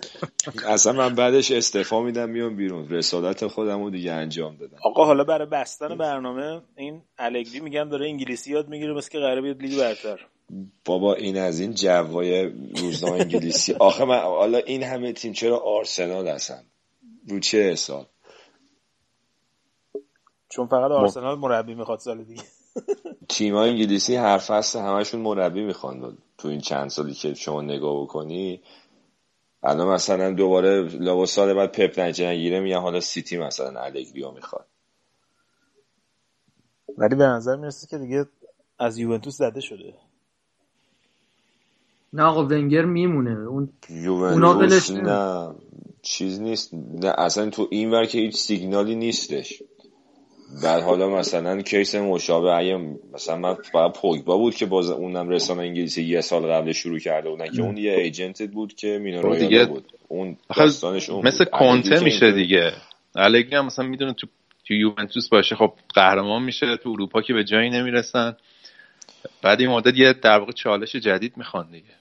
اصلا 0.66 0.92
من 0.92 1.14
بعدش 1.14 1.50
استفا 1.50 2.02
میدم 2.02 2.28
میام 2.28 2.56
بیرون. 2.56 2.88
رسالت 2.88 3.46
خودم 3.46 3.82
رو 3.82 3.90
دیگه 3.90 4.12
انجام 4.12 4.56
دادم. 4.56 4.78
آقا 4.84 5.04
حالا 5.04 5.24
برای 5.24 5.46
بستن 5.46 5.98
برنامه 5.98 6.62
این 6.76 7.02
الگری 7.18 7.60
میگن 7.60 7.88
داره 7.88 8.06
انگلیسی 8.06 8.52
یاد 8.52 8.68
می‌گیره 8.68 8.92
مثل 8.94 9.10
که 9.10 9.18
قراره 9.18 9.40
بیاد 9.40 9.62
لیگ 9.62 9.78
برتر. 9.78 10.26
بابا 10.84 11.14
این 11.14 11.38
از 11.38 11.60
این 11.60 11.74
جوای 11.74 12.42
روزنامه 12.74 13.20
انگلیسی. 13.20 13.74
آخه 13.78 14.04
من 14.04 14.18
حالا 14.18 14.58
این 14.58 14.82
همه 14.82 15.12
تیم 15.12 15.32
چرا 15.32 15.58
آرسنال 15.58 16.28
هستن؟ 16.28 16.62
رو 17.28 17.40
چه 17.40 17.58
حساب؟ 17.58 18.06
چون 20.48 20.66
فقط 20.66 20.90
آرسنال 20.90 21.38
مربی 21.38 21.74
می‌خواد 21.74 21.98
سال 21.98 22.24
دیگه. 22.24 22.42
تیم 23.30 23.56
انگلیسی 23.56 24.16
هر 24.16 24.38
فصل 24.38 24.78
همشون 24.78 25.20
مربی 25.20 25.62
می‌خوان. 25.62 26.18
تو 26.38 26.48
این 26.48 26.60
چند 26.60 26.88
سالی 26.90 27.14
که 27.14 27.34
شما 27.34 27.62
نگاه 27.62 28.02
بکنی 28.02 28.60
الان 29.62 29.88
مثلا 29.88 30.32
دوباره 30.32 30.82
لابا 30.82 31.26
سال 31.26 31.54
بعد 31.54 31.72
پپ 31.72 32.00
نگیره 32.00 32.60
میگن 32.60 32.78
حالا 32.78 33.00
سیتی 33.00 33.38
مثلا 33.38 33.80
الگریو 33.80 34.30
می‌خواد. 34.30 34.66
ولی 36.98 37.14
به 37.14 37.24
نظر 37.24 37.56
می‌رسه 37.56 37.86
که 37.86 37.98
دیگه 37.98 38.26
از 38.78 38.98
یوونتوس 38.98 39.36
زده 39.36 39.60
شده. 39.60 39.94
نه 42.12 42.22
آقا 42.22 42.44
ونگر 42.44 42.84
میمونه. 42.84 43.48
اون 43.48 43.72
یوونتوس 43.90 44.90
نه 44.90 45.54
چیز 46.02 46.40
نیست. 46.40 46.74
نه 46.74 47.14
اصلا 47.18 47.50
تو 47.50 47.68
این 47.70 47.90
ور 47.90 48.04
که 48.04 48.18
هیچ 48.18 48.36
سیگنالی 48.36 48.94
نیستش. 48.94 49.62
بعد 50.62 50.82
حالا 50.82 51.08
مثلا 51.08 51.62
کیس 51.62 51.94
مشابه 51.94 52.56
اگه 52.56 52.78
مثلا 53.14 53.36
من 53.36 53.54
فقط 53.54 53.92
پوگبا 54.00 54.36
بود 54.36 54.54
که 54.54 54.66
باز 54.66 54.90
اونم 54.90 55.28
رسانه 55.28 55.60
انگلیسی 55.60 56.02
یه 56.02 56.20
سال 56.20 56.42
قبل 56.42 56.72
شروع 56.72 56.98
کرده 56.98 57.30
بودن 57.30 57.48
که 57.52 57.62
اون 57.62 57.76
یه 57.76 57.92
ایجنت 57.92 58.42
بود 58.42 58.74
که 58.74 58.98
مینو 58.98 59.36
دیگه 59.36 59.66
بود. 59.66 59.84
اون 60.08 60.36
داستانش 60.56 61.10
اون 61.10 61.26
مثل 61.26 61.44
کنته 61.44 62.04
میشه 62.04 62.32
دیگه. 62.32 62.72
الگری 63.16 63.56
هم 63.56 63.66
مثلا 63.66 63.86
می‌دونه 63.86 64.12
تو 64.12 64.26
تو 64.66 64.74
یوونتوس 64.74 65.28
باشه 65.28 65.56
خب 65.56 65.72
قهرمان 65.94 66.42
میشه 66.42 66.76
تو 66.76 66.90
اروپا 66.90 67.22
که 67.22 67.32
به 67.32 67.44
جایی 67.44 67.70
نمی‌رسن. 67.70 68.36
بعد 69.42 69.60
این 69.60 69.70
مدت 69.70 69.98
یه 69.98 70.12
در 70.12 70.38
واقع 70.38 70.52
چالش 70.52 70.96
جدید 70.96 71.36
می‌خوان 71.36 71.70
دیگه. 71.70 71.99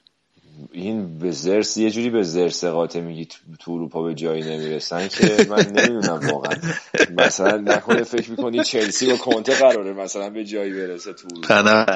این 0.72 1.18
به 1.18 1.30
زرس 1.30 1.76
یه 1.76 1.90
جوری 1.90 2.10
به 2.10 2.22
زرس 2.22 2.64
قاطع 2.64 3.00
میگی 3.00 3.28
تو 3.58 3.72
اروپا 3.72 4.02
به 4.02 4.14
جایی 4.14 4.42
نمی‌رسن 4.42 5.08
که 5.08 5.46
من 5.50 5.66
نمی‌دونم 5.66 6.20
واقعا. 6.32 6.56
مثلا 7.10 7.56
نکنه 7.56 8.02
فکر 8.02 8.30
می‌کنی 8.30 8.64
چلسی 8.64 9.12
و 9.12 9.16
کنته 9.16 9.58
قراره 9.58 9.92
مثلا 9.92 10.30
به 10.30 10.44
جایی 10.44 10.72
برسه 10.72 11.12
تو 11.12 11.28
اروپا؟ 11.48 11.90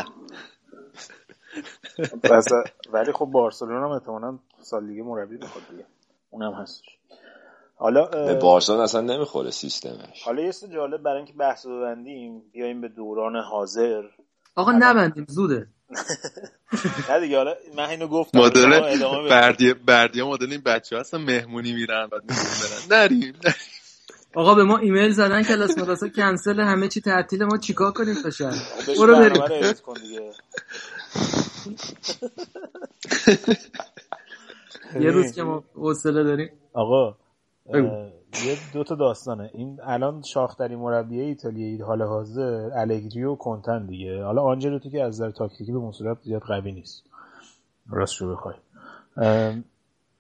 ولی 2.93 3.13
خب 3.13 3.25
بارسلونا 3.25 3.85
هم 3.87 3.91
احتمالاً 3.91 4.39
سال 4.61 4.87
دیگه 4.87 5.03
مربی 5.03 5.37
بخواد 5.37 5.65
دیگه. 5.71 5.85
اونم 6.31 6.53
هستش. 6.55 6.87
حالا 7.77 8.07
به 8.07 8.35
بارسلونا 8.35 8.83
اصلا 8.83 9.01
نمی‌خوره 9.01 9.51
سیستمش. 9.51 10.23
حالا 10.25 10.43
یه 10.43 10.53
جالب 10.75 11.03
برای 11.03 11.17
اینکه 11.17 11.33
بحث 11.33 11.67
ببندیم 11.67 12.43
بیایم 12.53 12.81
به 12.81 12.89
دوران 12.89 13.37
حاضر. 13.37 14.03
آقا 14.57 14.73
نبندیم 14.73 15.27
زوده. 15.29 15.67
نه 17.11 17.21
دیگه 17.21 17.37
حالا 17.37 17.55
من 17.77 17.89
اینو 17.89 18.09
گفتم 18.09 18.39
مدل 18.39 18.81
بردیه 19.31 19.75
بردیه 19.75 20.25
مدل 20.25 20.51
این 20.51 20.61
بچه 20.61 20.99
هستن 20.99 21.19
مهمونی 21.19 21.73
میرن 21.73 22.07
بعد 22.07 22.27
برن 22.27 22.99
نریم 22.99 23.35
آقا 24.35 24.55
به 24.55 24.65
ما 24.65 24.79
ایمیل 24.79 25.11
زدن 25.11 25.43
که 25.43 25.55
لاس 25.55 25.79
مدرسه 25.79 26.11
کنسل 26.11 26.61
همه 26.61 26.89
چی 26.89 27.01
تعطیل 27.01 27.45
ما 27.45 27.59
چیکار 27.59 27.93
کنیم 27.93 28.15
فشار 28.15 28.53
برو 28.99 29.17
بریم. 29.17 29.73
کن 29.73 29.95
دیگه. 29.95 30.31
یه 35.01 35.11
روز 35.11 35.33
که 35.33 35.43
ما 35.43 35.65
حوصله 35.75 36.25
داریم. 36.25 36.51
آقا 36.73 37.17
یه 38.47 38.57
دو 38.73 38.85
تا 38.85 38.95
داستانه. 38.95 39.51
این 39.55 39.79
الان 39.83 40.23
شاختری 40.23 40.77
مربی 40.77 41.21
ایتالیایی 41.21 41.81
حال 41.81 42.03
حاضر 42.03 42.71
الگری 42.75 43.25
و 43.25 43.35
کنتن 43.35 43.87
دیگه. 43.87 44.25
حالا 44.25 44.43
آنجلوتی 44.43 44.91
که 44.91 45.03
از 45.03 45.15
نظر 45.15 45.31
تاکتیکی 45.31 45.73
به 45.73 45.93
صورت 45.93 46.19
زیاد 46.23 46.43
قوی 46.43 46.73
نیست. 46.73 47.05
راست 47.91 48.21
رو 48.21 48.33
بخوای. 48.33 48.55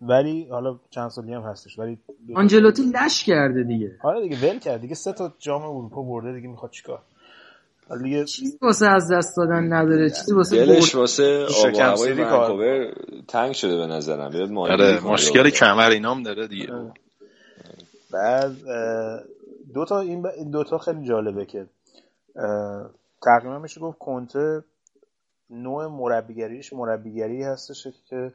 ولی 0.01 0.49
حالا 0.51 0.79
چند 0.91 1.09
سالی 1.09 1.35
هم 1.35 1.43
هستش 1.43 1.79
ولی 1.79 1.99
آنجلوتی 2.35 2.83
لش 2.83 3.25
کرده 3.25 3.62
دیگه. 3.62 3.93
آره 4.03 4.29
دیگه 4.29 4.51
ول 4.51 4.59
کرد 4.59 4.81
دیگه. 4.81 4.95
سه 4.95 5.12
تا 5.12 5.33
جام 5.39 5.62
اروپا 5.62 6.03
برده 6.03 6.33
دیگه 6.33 6.49
می‌خواد 6.49 6.71
چیکار؟ 6.71 7.03
چیزی 8.27 8.59
واسه 8.62 8.87
از 8.87 9.12
دست 9.12 9.37
دادن 9.37 9.73
نداره 9.73 10.11
چیزی 10.11 10.35
واسه 10.35 10.67
دلش 10.67 10.95
واسه 10.95 11.47
آب 11.65 11.75
و 11.75 11.79
هوای 11.79 12.12
ونکوور 12.12 12.95
تنگ 13.29 13.53
شده 13.53 13.77
به 13.77 13.87
نظرم. 13.87 14.31
بیاد 14.31 14.53
آره 14.53 15.05
مشکل 15.05 15.51
کمر 15.51 15.91
اینام 15.91 16.23
داره 16.23 16.49
دیگه. 16.49 16.69
بعد 18.15 18.53
دو 19.75 19.85
تا 19.85 20.01
این 20.01 20.51
دو 20.51 20.65
تا 20.65 20.79
خیلی 20.79 21.05
جالبه 21.05 21.47
که 21.47 21.67
تقریبا 23.23 23.59
میشه 23.59 23.81
گفت 23.81 23.99
کنته 23.99 24.65
نوع 25.51 25.87
مربیگریش 25.87 26.73
مربیگری 26.73 27.43
هستش 27.43 27.87
که 28.11 28.33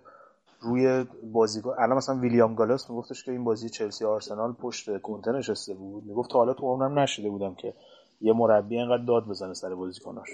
روی 0.61 1.05
بازیکن 1.23 1.75
الان 1.77 1.97
مثلا 1.97 2.19
ویلیام 2.19 2.55
گالاس 2.55 2.89
میگفتش 2.89 3.23
که 3.23 3.31
این 3.31 3.43
بازی 3.43 3.69
چلسی 3.69 4.05
آرسنال 4.05 4.53
پشت 4.53 5.01
کنته 5.01 5.31
نشسته 5.31 5.73
بود. 5.73 6.03
می‌گفت 6.05 6.31
تا 6.31 6.39
حالا 6.39 6.53
تو 6.53 6.65
عمرم 6.65 6.99
نشده 6.99 7.29
بودم 7.29 7.55
که 7.55 7.73
یه 8.21 8.33
مربی 8.33 8.79
انقدر 8.79 9.03
داد 9.03 9.27
بزنه 9.27 9.53
سر 9.53 9.75
بازیکناش. 9.75 10.29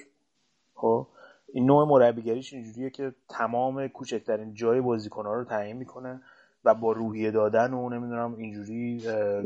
خب؟ 0.76 1.08
این 1.54 1.66
نوع 1.66 1.88
مربیگریش 1.88 2.54
اینجوریه 2.54 2.90
که 2.90 3.16
تمام 3.30 3.88
کوچکترین 3.88 4.54
جای 4.54 4.82
بازیکنها 4.82 5.34
رو 5.34 5.44
تعیین 5.44 5.78
می‌کنه. 5.78 6.22
و 6.66 6.74
با 6.74 6.92
روحیه 6.92 7.32
دادن 7.32 7.74
و 7.74 7.90
نمی‌دونم 7.90 8.36
اینجوری 8.36 9.02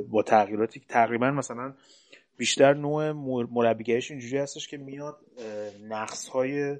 با 0.09 0.24
تغییراتی 0.24 0.82
تقریبا 0.88 1.32
مثلا 1.32 1.74
بیشتر 2.38 2.74
نوع 2.74 3.11
مربیگریش 3.51 4.11
اینجوری 4.11 4.38
هستش 4.38 4.67
که 4.67 4.78
میاد 4.78 5.17
نقص 5.89 6.28
های 6.28 6.78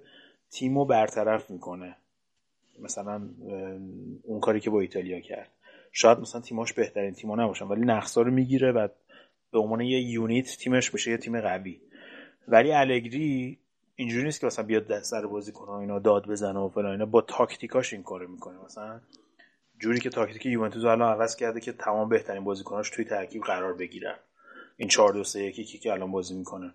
تیم 0.52 0.78
رو 0.78 0.86
برطرف 0.86 1.52
می‌کنه. 1.52 1.96
مثلا 2.80 3.30
اون 4.24 4.40
کاری 4.40 4.60
که 4.60 4.70
با 4.70 4.80
ایتالیا 4.80 5.20
کرد. 5.20 5.50
شاید 5.92 6.20
مثلا 6.20 6.42
تیماش 6.42 6.74
بهترین 6.74 7.14
تیما 7.14 7.36
نباشن 7.36 7.66
ولی 7.66 7.86
نقصا 7.86 8.22
رو 8.22 8.32
می‌گیره 8.32 8.72
و 8.72 8.88
به 9.52 9.60
عنوان 9.60 9.82
یه 9.82 10.02
یونیت 10.02 10.58
تیمش 10.58 10.90
بشه 10.90 11.12
یه 11.12 11.18
تیم 11.18 11.42
قوی. 11.42 11.82
ولی 12.48 12.72
الگری 12.72 13.58
اینجوری 13.96 14.24
نیست 14.24 14.40
که 14.40 14.48
مثلا 14.48 14.66
بیاد 14.66 15.00
سر 15.00 15.28
بازی 15.28 15.52
کنه 15.52 15.72
اینا 15.72 16.00
داد 16.00 16.28
بزنه 16.28 16.60
و 16.60 16.70
فلان 16.70 16.92
اینا. 16.92 17.06
با 17.06 17.22
تاکتیکاش 17.22 17.94
این 17.94 18.04
کارو 18.04 18.28
می‌کنه. 18.28 18.56
مثلا 18.66 19.00
جوری 19.80 20.00
که 20.00 20.10
تاکتیک 20.10 20.46
یوونتوس 20.46 20.86
الان 20.86 21.14
عوض 21.14 21.36
کرده 21.36 21.60
که 21.60 21.72
تمام 21.72 22.10
بهترین 22.10 22.44
بازیکناش 22.44 22.90
توی 22.90 23.06
ترکیب 23.06 23.44
قرار 23.44 23.74
بگیرن. 23.74 24.16
این 24.78 24.90
4 24.90 25.14
2 25.14 25.24
3 25.24 25.44
1 25.44 25.82
که 25.82 25.92
الان 25.92 26.12
بازی 26.12 26.36
می‌کنه. 26.36 26.74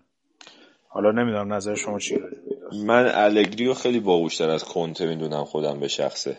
حالا 0.87 1.11
نمی‌دونم 1.11 1.53
نظر 1.53 1.75
شما 1.75 1.99
چیه 1.99 2.19
من 2.85 3.11
الگری 3.13 3.65
رو 3.65 3.73
خیلی 3.73 3.99
باهوشتر 3.99 4.49
از 4.49 4.63
کنته 4.63 5.05
می‌دونم 5.05 5.43
خودم 5.43 5.79
به 5.79 5.87
شخصه. 5.87 6.37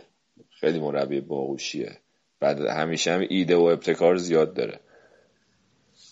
خیلی 0.61 0.81
مربی 0.81 1.21
باهوشیه. 1.21 1.93
بعد 2.41 2.61
همیشه 2.61 3.13
هم 3.13 3.27
ایده 3.29 3.57
و 3.57 3.63
ابتکار 3.63 4.17
زیاد 4.17 4.55
داره. 4.55 4.81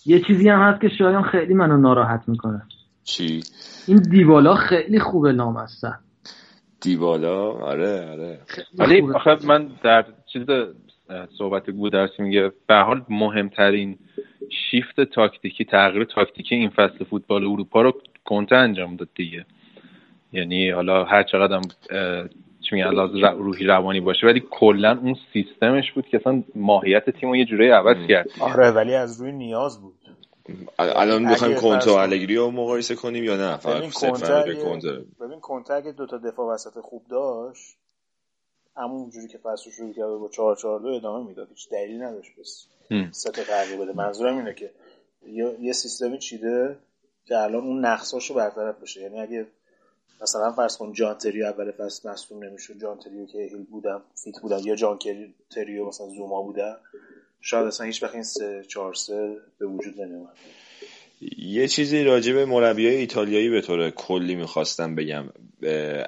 یه 0.06 0.20
چیزی 0.26 0.48
هم 0.48 0.60
هست 0.60 0.80
که 0.80 0.88
شایان 0.98 1.22
خیلی 1.22 1.54
منو 1.54 1.76
ناراحت 1.76 2.28
می‌کنه. 2.28 2.62
چی؟ 3.04 3.42
این 3.86 3.98
دیوالا 3.98 4.54
خیلی 4.54 5.00
خوبه 5.00 5.32
لامصب 5.32 5.94
دیوالا 6.80 7.52
آره 7.52 8.10
آره. 8.10 8.40
ولی 8.78 9.02
آخه 9.14 9.46
من 9.46 9.70
در 9.84 10.04
چیز 10.34 10.46
صحبت 11.38 11.70
گودرسی 11.70 12.22
میگه 12.22 12.52
به 12.66 12.74
حال 12.74 13.02
مهمترین 13.08 13.98
شیفت 14.70 15.00
تاکتیکی 15.00 15.64
تغییر 15.64 16.04
تاکتیکی 16.04 16.54
این 16.54 16.70
فصل 16.70 17.04
فوتبال 17.04 17.44
اروپا 17.44 17.82
رو 17.82 17.92
کنته 18.24 18.56
انجام 18.56 18.96
داد 18.96 19.08
دیگه. 19.14 19.46
یعنی 20.32 20.70
حالا 20.70 21.04
هر 21.04 21.22
چقدر 21.22 21.60
چی 22.60 22.76
میگن 22.76 22.90
روحی 23.38 23.66
روانی 23.66 24.00
باشه 24.00 24.26
ولی 24.26 24.42
کلا 24.50 24.98
اون 25.02 25.16
سیستمش 25.32 25.92
بود 25.92 26.06
که 26.06 26.16
اصلا 26.16 26.42
ماهیت 26.54 27.10
تیم 27.10 27.28
رو 27.28 27.36
یه 27.36 27.44
جوری 27.44 27.70
عوض 27.70 28.06
کرد. 28.08 28.26
آره 28.40 28.70
ولی 28.70 28.94
از 28.94 29.20
روی 29.20 29.32
نیاز 29.32 29.82
بود. 29.82 29.94
الان 30.78 31.24
می‌خوایم 31.24 31.56
کنته 31.56 31.90
و 31.90 31.94
الگری 31.94 32.36
رو 32.36 32.50
مقایسه 32.50 32.94
کنیم 32.94 33.24
یا 33.24 33.36
نه؟ 33.36 33.56
فقط 33.56 33.82
ببین 35.20 35.40
کنته 35.40 35.74
اگه 35.74 35.92
دو 35.92 36.06
تا 36.06 36.18
دفاع 36.18 36.54
وسط 36.54 36.80
خوب 36.80 37.02
داشت 37.10 37.76
همون 38.76 39.10
جوری 39.10 39.28
که 39.28 39.38
فصل 39.38 39.70
شروع 39.70 39.92
کرد 39.92 40.08
با 40.08 40.28
4 40.28 40.56
4 40.56 40.80
2 40.80 40.88
ادامه 40.88 41.28
می‌داد. 41.28 41.48
هیچ 41.48 41.68
دلیلی 41.70 41.98
نداشت 41.98 42.32
بس 42.40 42.66
سه 43.10 43.30
تا 43.30 43.44
تغییر 43.44 43.80
بده. 43.80 43.92
منظورم 43.92 44.36
اینه 44.36 44.54
که 44.54 44.70
یه 45.60 45.72
سیستمی 45.72 46.18
چیده 46.18 46.78
که 47.24 47.38
الان 47.38 47.64
اون 47.64 47.84
نقصاشو 47.84 48.34
برطرف 48.34 48.80
بشه. 48.80 49.00
یعنی 49.00 49.20
اگه 49.20 49.46
مثلا 50.22 50.52
فرض 50.52 50.76
کن 50.76 50.92
جان 50.92 51.18
تریو 51.18 51.46
اول 51.46 51.70
فصل 51.70 52.10
مصدوم 52.10 52.44
نمی‌شد 52.44 52.80
جان 52.80 52.98
تریو 52.98 53.26
که 53.26 53.38
هیل 53.38 53.64
بودم 53.64 54.02
فیت 54.24 54.40
بودم 54.40 54.60
یا 54.64 54.74
جان 54.74 54.98
تریو 55.50 55.86
مثلا 55.86 56.06
زوما 56.06 56.42
بودم 56.42 56.76
شاید 57.40 57.66
اصلا 57.66 57.86
هیچ 57.86 58.02
وقت 58.02 58.14
این 58.14 58.22
سه 58.22 58.64
چهار 58.68 58.94
سه 58.94 59.36
به 59.58 59.66
وجود 59.66 60.00
نمیومد. 60.00 60.36
یه 61.38 61.68
چیزی 61.68 62.04
راجع 62.04 62.32
به 62.32 62.44
مربی 62.44 62.86
ایتالیایی 62.86 63.48
به 63.48 63.60
طور 63.60 63.90
کلی 63.90 64.34
می‌خواستم 64.34 64.94
بگم. 64.94 65.24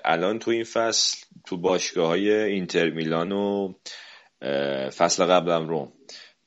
الان 0.04 0.38
تو 0.38 0.50
این 0.50 0.64
فصل 0.64 1.16
تو 1.46 1.56
باشگاه 1.56 2.08
های 2.08 2.30
اینتر 2.30 2.90
میلان 2.90 3.32
و 3.32 3.72
فصل 4.96 5.24
قبلم 5.24 5.68
روم. 5.68 5.92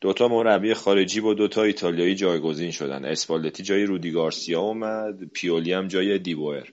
دوتا 0.02 0.28
مربی 0.28 0.74
خارجی 0.74 1.22
با 1.22 1.34
دوتا 1.34 1.64
ایتالیایی 1.64 2.16
جایگزین 2.16 2.72
شدن. 2.72 3.06
اسپالتی 3.06 3.64
جای 3.64 3.84
رودی 3.84 4.12
گارسیا 4.12 4.62
اومد 4.62 5.32
پیولی 5.34 5.74
هم 5.74 5.88
جای 5.88 6.20
دیبوئر 6.20 6.68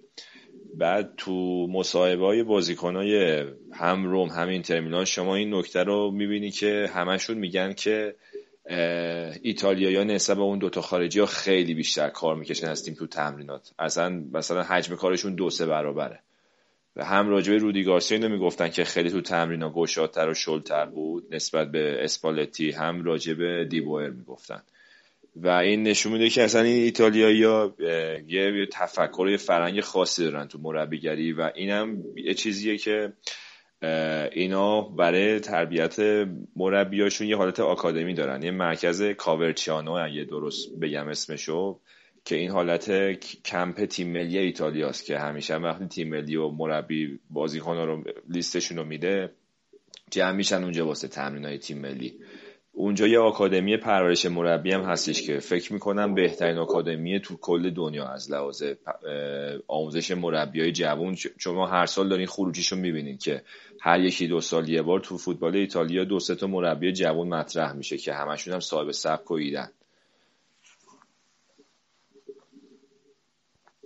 بعد 0.75 1.15
تو 1.17 1.67
مصاحبه 1.71 2.25
های 2.25 2.43
بازیکن 2.43 2.97
های 2.97 3.45
هم 3.73 4.07
روم 4.07 4.29
هم 4.29 4.49
اینتر 4.49 5.05
شما 5.05 5.37
این 5.37 5.55
نکته 5.55 5.83
رو 5.83 6.11
می‌بینی 6.11 6.51
که 6.51 6.91
همشون 6.95 7.39
میگن 7.39 7.73
که 7.73 8.15
ایتالیا 9.43 10.05
نسبت 10.05 10.37
به 10.37 10.43
اون 10.43 10.59
دوتا 10.59 10.81
خارجی 10.81 11.21
ها 11.21 11.27
خیلی 11.27 11.75
بیشتر 11.75 12.09
کار 12.09 12.37
می‌کشن 12.37 12.67
از 12.67 12.85
تیم 12.85 12.95
تو 12.95 13.07
تمرینات. 13.07 13.73
اصلا 13.79 14.25
مثلا 14.33 14.63
حجم 14.63 14.97
کارشون 14.97 15.35
دو 15.35 15.51
سه 15.51 15.67
برابره. 15.67 16.21
و 16.97 17.05
هم 17.05 17.29
راجبه 17.29 17.57
رودی 17.57 17.85
گارسیا 17.85 18.19
اینو 18.19 18.29
می‌گفتن 18.29 18.69
که 18.69 18.85
خیلی 18.85 19.11
تو 19.11 19.21
تمرینا 19.21 19.71
گشادتر 19.71 20.29
و 20.29 20.35
شلتر 20.35 20.85
بود. 20.87 21.35
نسبت 21.35 21.71
به 21.71 22.05
اسپالتی 22.05 22.71
هم 22.71 23.05
راجبه 23.05 23.65
دیبوئر 23.65 24.11
می‌گفتن. 24.11 24.63
و 25.37 25.49
این 25.49 25.83
نشون 25.83 26.13
میده 26.13 26.29
که 26.29 26.43
اصلا 26.43 26.63
این 26.63 26.85
ایتالیایی 26.85 27.45
ها 27.45 27.75
یه 28.29 28.67
تفکر 28.73 29.29
یه 29.31 29.37
فرنگ 29.37 29.81
خاصی 29.81 30.25
دارن 30.25 30.49
تو 30.49 30.59
مربیگری. 30.59 31.33
و 31.33 31.51
اینم 31.55 32.03
یه 32.17 32.35
چیزیه 32.35 32.77
که 32.77 33.13
اینا 34.33 34.81
برای 34.81 35.41
تربیت 35.41 35.97
مربیاشون 36.57 37.27
یه 37.27 37.37
حالت 37.37 37.61
آکادمی 37.61 38.15
دارن. 38.15 38.43
یه 38.43 38.51
مرکز 38.51 39.03
کاورچیانو 39.03 39.93
اگه 39.93 40.25
درست 40.25 40.79
بگم 40.81 41.09
اسمشو 41.09 41.81
که 42.25 42.37
این 42.37 42.51
حالت 42.51 42.91
کمپ 43.45 43.85
تیم 43.85 44.13
ملی 44.13 44.39
ایتالیاست 44.39 45.07
که 45.07 45.19
همیشه 45.19 45.57
وقتی 45.57 45.87
تیم 45.87 46.09
ملی 46.09 46.37
و 46.37 46.49
مربی 46.49 47.19
بازیکن‌ها 47.31 47.85
رو 47.85 48.05
لیستشون 48.29 48.79
رو 48.79 48.85
میده 48.85 49.31
جمع 50.11 50.33
میشن 50.33 50.63
اونجا 50.63 50.87
واسه 50.87 51.09
تمرینای 51.09 51.59
تیم 51.59 51.79
ملی. 51.79 52.15
اونجا 52.79 53.07
یه 53.07 53.19
آکادمی 53.19 53.77
پرورش 53.77 54.27
مربی 54.27 54.73
هم 54.73 54.81
هستش 54.81 55.23
که 55.23 55.39
فکر 55.39 55.73
می‌کنم 55.73 56.15
بهترین 56.15 56.59
آکادمی 56.59 57.21
تو 57.21 57.37
کل 57.37 57.71
دنیا 57.71 58.09
از 58.09 58.31
لحاظ 58.31 58.63
آموزش 59.69 60.11
مربی 60.11 60.61
های 60.61 60.73
جوون 60.73 61.15
شما 61.39 61.67
هر 61.67 61.87
سال 61.87 62.09
دارین 62.09 62.27
خروجیشو 62.27 62.77
می‌بینید 62.77 63.23
که 63.23 63.43
هر 63.81 64.01
یکی 64.01 64.29
دو 64.29 64.41
سال 64.41 64.69
یه 64.69 64.83
بار 64.83 65.01
تو 65.01 65.19
فوتبال 65.19 65.57
ایتالیا 65.57 66.05
دو 66.05 66.21
سه 66.21 66.35
تا 66.35 66.47
مربی 66.47 66.93
جوون 66.93 67.29
مطرح 67.29 67.73
میشه 67.73 67.97
که 67.97 68.13
همشون 68.13 68.55
هم 68.55 68.61
صاحب 68.61 68.91
سبک 68.91 69.31
و 69.31 69.35
ایدن. 69.35 69.71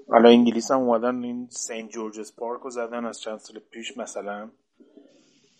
حالا 0.08 0.28
انگلیس 0.28 0.70
هم 0.70 0.78
اومدن 0.78 1.22
این 1.22 1.46
سنت 1.50 1.90
جورجز 1.90 2.36
پارک 2.36 2.60
رو 2.60 2.70
زدن 2.70 3.04
از 3.04 3.20
چند 3.20 3.38
سال 3.38 3.60
پیش 3.70 3.96
مثلا 3.96 4.50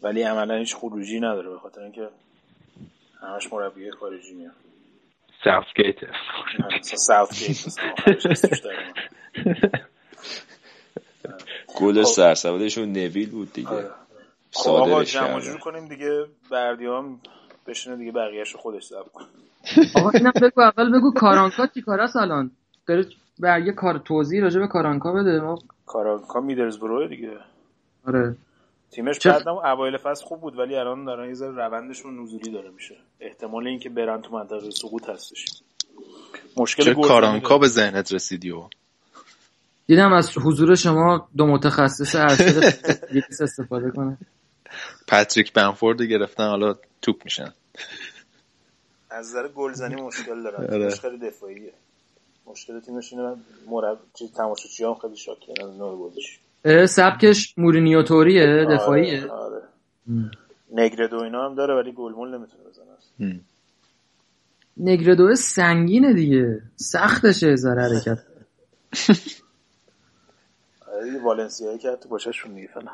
ولی 0.03 0.23
عملا 0.23 0.55
هیچ 0.57 0.77
خروجی 0.77 1.21
نداره 1.21 1.51
به 1.51 1.59
خاطر 1.59 1.83
اینکه 1.83 2.09
همش 3.23 3.53
مربی 3.53 3.91
خارجی 3.91 4.35
میاد. 4.35 4.53
ساوت 5.45 5.67
گیت 5.77 5.97
ساوت 6.83 7.39
گیت 7.39 7.57
گل 11.77 12.03
سرسبدشون 12.03 12.93
نویل 12.93 13.31
بود 13.31 13.53
دیگه. 13.53 13.69
آره. 13.69 13.91
خب 14.53 14.71
آقا 14.71 15.05
جمع 15.05 15.41
جور 15.41 15.59
کنیم 15.59 15.89
دیگه 15.89 16.27
بردی 16.51 16.87
هم 16.87 17.21
بشینه 17.67 17.97
دیگه 17.97 18.13
بقیهش 18.13 18.57
خودش 18.57 18.87
زب 18.87 19.13
کن 19.13 19.25
آقا 19.95 20.11
اینم 20.11 20.33
بگو 20.43 20.61
اول 20.61 20.99
بگو 20.99 21.13
کارانکا 21.13 21.67
چی 21.67 21.83
کار 21.83 22.01
الان 22.15 22.51
داره 22.87 23.07
برگه 23.39 23.73
کار 23.73 23.99
توضیح 23.99 24.43
راجع 24.43 24.61
به 24.61 24.67
کارانکا 24.67 25.13
بده. 25.13 25.41
ما 25.41 25.59
کارانکا 25.87 26.41
میدرزبروه 26.41 27.09
دیگه. 27.09 27.39
آره. 28.07 28.37
تیمش 28.91 29.19
چه... 29.19 29.31
بعدم 29.31 29.55
اوایل 29.55 29.97
فصل 29.97 30.25
خوب 30.25 30.41
بود 30.41 30.59
ولی 30.59 30.77
الان 30.77 31.05
دارن 31.05 31.29
یه 31.29 31.35
ذره 31.35 31.55
روندشون 31.55 32.23
نزولی 32.23 32.53
داره 32.53 32.71
میشه. 32.71 32.97
احتمال 33.21 33.67
اینکه 33.67 33.89
برن 33.89 34.23
تو 34.23 34.33
منطقه 34.33 34.71
سقوط 34.71 35.09
هستش. 35.09 35.47
مشکل 36.57 36.95
کارانکا 36.95 37.59
به 37.59 37.67
ذهنت 37.67 38.13
رسیدی 38.13 38.51
و؟ 38.51 38.69
دیدم 39.87 40.13
از 40.13 40.39
حضور 40.39 40.75
شما 40.75 41.29
دو 41.37 41.47
متخصص 41.47 42.15
ارشد 42.15 42.65
استفاده 43.43 43.91
کنه. 43.91 44.19
پاتریک 45.09 45.53
بنفورد 45.53 46.03
گرفتن 46.03 46.49
حالا 46.49 46.75
توپ 47.03 47.25
میشن. 47.25 47.55
از 49.11 49.29
نظر 49.29 49.49
گلزنی 49.49 50.03
مشکل 50.03 50.43
دارن. 50.43 50.65
آره. 50.75 50.87
مشکل 50.87 51.19
دفاعیه. 51.19 51.73
مشکل 52.47 52.81
تیمش 52.81 53.13
اینه 53.13 53.37
مرب 53.67 53.99
تماشاچی 54.37 54.85
هم 54.85 54.95
خیلی 54.95 55.17
شاکی 55.17 55.53
نوع 55.79 55.97
بودش 55.97 56.41
سبکش 56.87 57.55
مورینیو 57.59 58.03
توریه 58.03 58.67
دفاعیه. 58.71 59.27
آره, 59.31 59.31
آره. 59.31 60.31
نگردو 60.73 61.17
اینا 61.23 61.49
هم 61.49 61.55
داره 61.55 61.75
ولی 61.75 61.93
گلمول 61.93 62.29
نمی‌تونه 62.39 62.63
بزنه. 62.65 63.41
نگردو 64.77 65.35
سنگینه 65.35 66.13
دیگه. 66.13 66.63
سختشه 66.77 67.57
ذره 67.57 67.83
حرکت. 67.83 68.19
آره 70.93 71.23
والنسیایی 71.23 71.79
که 71.79 71.97
تو 72.03 72.09
باششون 72.09 72.55
دیگه 72.55 72.69
فعلا 72.75 72.91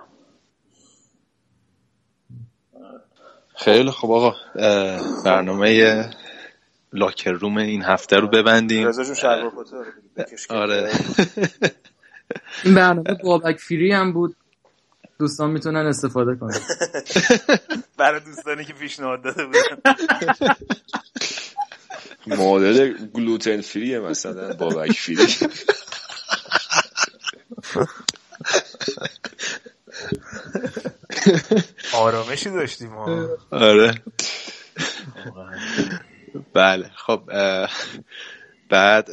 خیلی 3.56 3.90
خب 3.90 4.10
آقا. 4.10 4.34
برنامه 5.24 6.04
لاکر 6.92 7.32
روم 7.32 7.56
این 7.56 7.82
هفته 7.82 8.16
رو 8.16 8.28
ببندیم. 8.28 8.88
آره. 10.50 10.90
این 12.64 12.74
برنامه 12.74 13.14
بابک 13.24 13.56
فری 13.56 13.92
هم 13.92 14.12
بود. 14.12 14.36
دوستان 15.18 15.50
می‌تونن 15.50 15.86
استفاده 15.86 16.36
کنن. 16.36 16.60
برای 17.98 18.20
دوستانی 18.20 18.64
که 18.64 18.72
پیشنهاد 18.72 19.22
داده 19.22 19.46
بودن. 19.46 19.96
مدل 22.26 22.92
گلوتن 23.06 23.60
فریه 23.60 24.00
مثلا 24.00 24.52
بابک 24.54 24.92
فری 24.92 25.26
آرامشی 31.94 32.50
داشتیم 32.50 32.96
آره. 33.50 33.94
بله 36.52 36.90
خب 36.96 37.30
بعد 38.68 39.08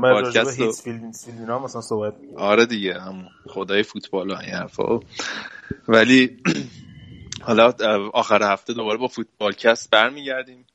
پادکست 0.00 0.86
رو 1.48 1.58
مثلا 1.58 1.80
صحبت 1.80 2.14
آره 2.36 2.66
دیگه 2.66 3.00
هم 3.00 3.28
خدای 3.46 3.82
فوتبال 3.82 4.30
و 4.30 4.36
این 4.36 4.50
حرفا. 4.50 5.00
ولی 5.88 6.36
حالا 7.46 7.72
آخر 8.12 8.52
هفته 8.52 8.72
دوباره 8.72 8.98
با 8.98 9.06
فوتبالکست 9.06 9.90
برمیگردیم. 9.90 10.66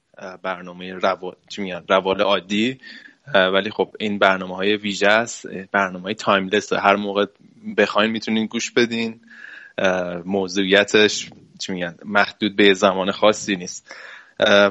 برنامه 0.41 0.93
روال 0.93 1.35
چی 1.49 1.61
میگن؟ 1.61 1.83
روال 1.89 2.21
عادی. 2.21 2.79
ولی 3.33 3.69
خب 3.71 3.95
این 3.99 4.19
برنامه 4.19 4.55
های 4.55 4.75
ویژه 4.75 5.07
است. 5.07 5.47
برنامه 5.71 6.03
های 6.03 6.15
timeless 6.15 6.73
هر 6.73 6.95
موقع 6.95 7.25
بخواین 7.77 8.11
می‌تونین 8.11 8.45
گوش 8.45 8.71
بدین. 8.71 9.21
موضوعیتش 10.25 11.29
چی 11.59 11.73
میگن؟ 11.73 11.95
محدود 12.05 12.55
به 12.55 12.73
زمان 12.73 13.11
خاصی 13.11 13.55
نیست. 13.55 13.95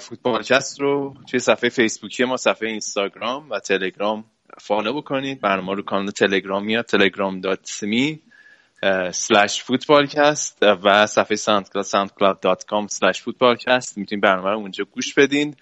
فوتبالکست 0.00 0.80
رو 0.80 1.14
توی 1.30 1.40
صفحه 1.40 1.70
فیسبوکی 1.70 2.24
ما 2.24 2.36
صفحه 2.36 2.68
اینستاگرام 2.68 3.50
و 3.50 3.58
تلگرام 3.58 4.24
follow 4.60 4.92
بکنید. 4.92 5.40
برنامه 5.40 5.74
رو 5.74 5.82
کانال 5.82 6.10
تلگرام 6.10 6.64
میاد 6.64 6.84
تلگرام 6.84 7.40
dot 7.40 7.60
فوتبالکست 9.62 10.58
و 10.62 11.06
صفحه 11.06 11.36
SoundCloud 11.36 11.84
SoundCloud 11.84 12.40
dot 12.40 12.64
com 12.64 12.86
فوتبالکست 13.20 13.98
می‌تونید 13.98 14.24
برنامه 14.24 14.50
رو 14.50 14.56
اونجا 14.56 14.84
گوش 14.84 15.14
بدین. 15.14 15.56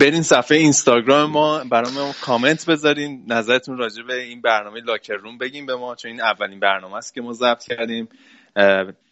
برین 0.00 0.22
صفحه 0.22 0.58
اینستاگرام 0.58 1.30
ما 1.30 1.64
برای 1.64 1.92
ما 1.92 2.12
کامنت 2.22 2.70
بذارین. 2.70 3.24
نظرتون 3.26 3.78
راجع 3.78 4.02
به 4.02 4.22
این 4.22 4.40
برنامه 4.40 4.80
locker 4.80 5.14
room 5.14 5.38
بگین 5.38 5.66
به 5.66 5.76
ما 5.76 5.94
چون 5.94 6.10
این 6.10 6.20
اولین 6.20 6.60
برنامه 6.60 6.96
است 6.96 7.14
که 7.14 7.20
ما 7.20 7.32
ضبط 7.32 7.64
کردیم. 7.64 8.08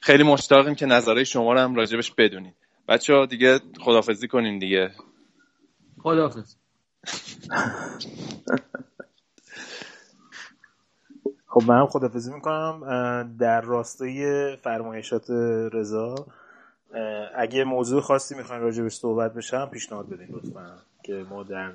خیلی 0.00 0.22
مشتاقیم 0.22 0.74
که 0.74 0.86
نظرهای 0.86 1.24
شما 1.24 1.52
رو 1.52 1.60
هم 1.60 1.74
راجبش 1.74 2.10
بدونید 2.10 2.54
بچه 2.90 3.14
ها 3.14 3.26
دیگه 3.26 3.60
خدافزی 3.80 4.28
کنین 4.28 4.58
دیگه. 4.58 4.90
خدافز 5.98 6.56
خب 11.46 11.62
من 11.66 11.86
خدافزی 11.86 12.32
می‌کنم 12.32 13.36
در 13.38 13.60
راستای 13.60 14.56
فرمایشات 14.56 15.30
رضا 15.72 16.14
اگه 17.36 17.64
موضوع 17.64 18.00
خاصی 18.00 18.34
می‌خواین 18.34 18.62
راجبش 18.62 18.94
صحبت 18.94 19.34
بشم 19.34 19.68
پیشنهاد 19.72 20.08
بدین 20.08 20.28
لطفا 20.30 20.78
که 21.04 21.26
ما 21.30 21.42
در 21.42 21.72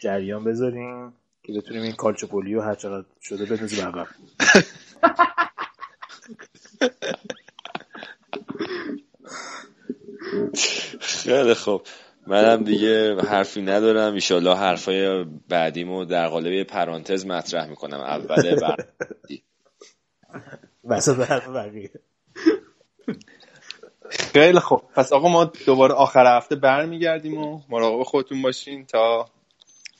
جریان 0.00 0.44
بذاریم 0.44 1.12
که 1.42 1.52
بتونیم 1.52 1.82
این 1.82 1.92
کالچوپولیو 1.92 2.60
هر 2.60 2.74
چقدر 2.74 3.06
شده 3.20 3.44
بندازیم 3.44 3.86
عقب 3.86 4.06
خیلی 11.00 11.54
خوب. 11.54 11.82
منم 12.26 12.64
دیگه 12.64 13.20
حرفی 13.20 13.62
ندارم. 13.62 14.14
ایشالله 14.14 14.56
حرفای 14.56 15.24
بعدیمو 15.48 16.04
در 16.04 16.28
قالب 16.28 16.62
پرانتز 16.62 17.26
مطرح 17.26 17.66
می‌کنم. 17.66 18.00
اوله 18.00 18.56
بعدی 18.56 19.42
وسط 20.84 21.18
حرف 21.18 21.48
بقیه. 21.48 21.90
خیلی 24.10 24.60
خوب. 24.60 24.82
پس 24.94 25.12
آقا 25.12 25.28
ما 25.28 25.44
دوباره 25.44 25.94
آخر 25.94 26.36
هفته 26.36 26.56
برمیگردیم 26.56 27.38
و 27.38 27.62
مراقب 27.68 28.02
خودتون 28.02 28.42
باشین 28.42 28.86
تا 28.86 29.30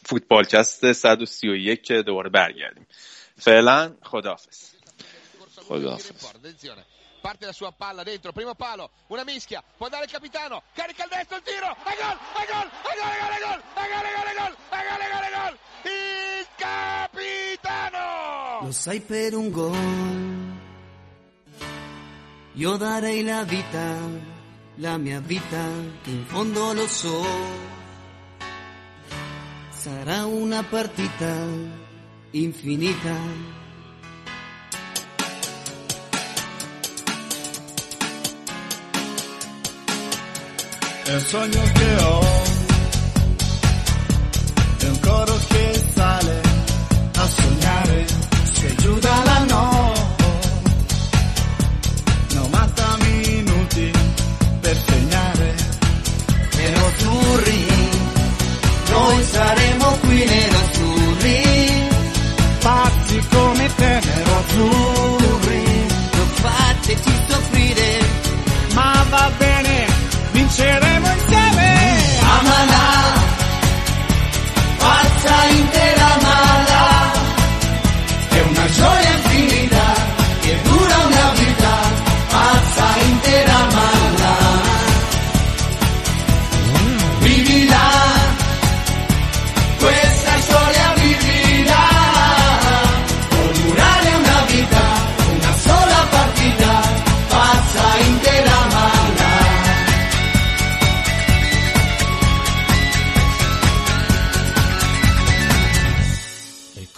فوتبالکست 0.05 0.93
131 0.93 1.83
که 1.83 2.03
دوباره 2.03 2.31
برگردیم. 2.31 2.87
فعلا 3.39 3.95
خداحافظ. 4.03 4.71
خداحافظ. 5.57 6.27
Parte 7.21 7.47
la 7.47 7.53
sua 7.53 7.71
palla 7.73 8.03
dentro, 8.03 8.33
primo 8.33 8.55
palo, 8.55 8.91
una 9.09 9.25
mischia, 9.25 9.63
può 9.77 9.89
dare 9.89 10.05
il 10.05 10.11
capitano, 10.11 10.63
carica 10.73 11.05
il 11.05 11.11
destro, 11.11 11.37
il 11.37 11.43
tiro, 11.43 11.71
e 11.71 11.95
gol, 11.97 12.19
e 12.41 12.47
gol, 12.51 12.71
e 12.83 12.95
gol, 12.99 13.13
e 13.13 13.41
gol, 13.41 13.41
e 13.41 13.89
gol, 13.89 14.05
e 14.05 14.13
gol, 14.17 14.27
e 14.27 14.35
gol, 14.35 14.57
e 14.71 14.83
gol, 14.89 15.01
e 15.01 15.09
gol, 15.11 15.23
e 15.23 15.27
e 15.27 15.31
gol, 15.37 15.55
il 15.85 16.47
capitano! 16.57 18.05
Lo 18.63 18.73
sai 18.73 19.01
per 19.01 19.35
un 19.35 19.51
gol, 19.51 20.59
io 22.55 22.77
darei 22.77 23.23
la 23.23 23.45
vita, 23.45 23.97
la 24.77 24.97
mia 24.97 25.21
vita, 25.21 25.65
che 26.03 26.11
in 26.11 26.25
fondo 26.27 26.73
lo 26.73 26.87
so, 26.89 27.25
sarà 29.71 30.27
una 30.27 30.63
partita 30.63 31.79
infinita 32.33 33.60
el 41.13 41.21
sueño 41.23 41.61
que 41.75 41.97
ho, 42.05 42.21
è 44.79 44.85
un 44.87 45.01
coro 45.01 45.39
che 45.49 45.85
sale 45.93 46.41
a 47.17 47.27
sognare, 47.27 48.07
se 48.45 48.75
giù 48.77 48.99
dalla 48.99 49.45
notte, 49.49 50.00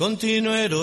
continuerò. 0.03 0.83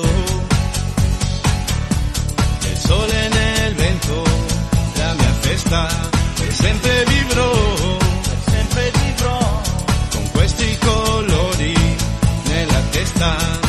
Il 2.62 2.78
sole 2.78 3.28
nel 3.28 3.76
vento, 3.76 4.24
la 4.96 5.14
mia 5.14 5.34
festa, 5.42 5.90
e 6.40 6.52
sempre 6.52 7.04
vivrò, 7.06 7.98
sempre 8.46 8.92
vivrò, 9.04 9.62
con 10.12 10.30
questi 10.32 10.78
colori 10.78 11.76
nella 12.46 12.82
testa. 12.92 13.69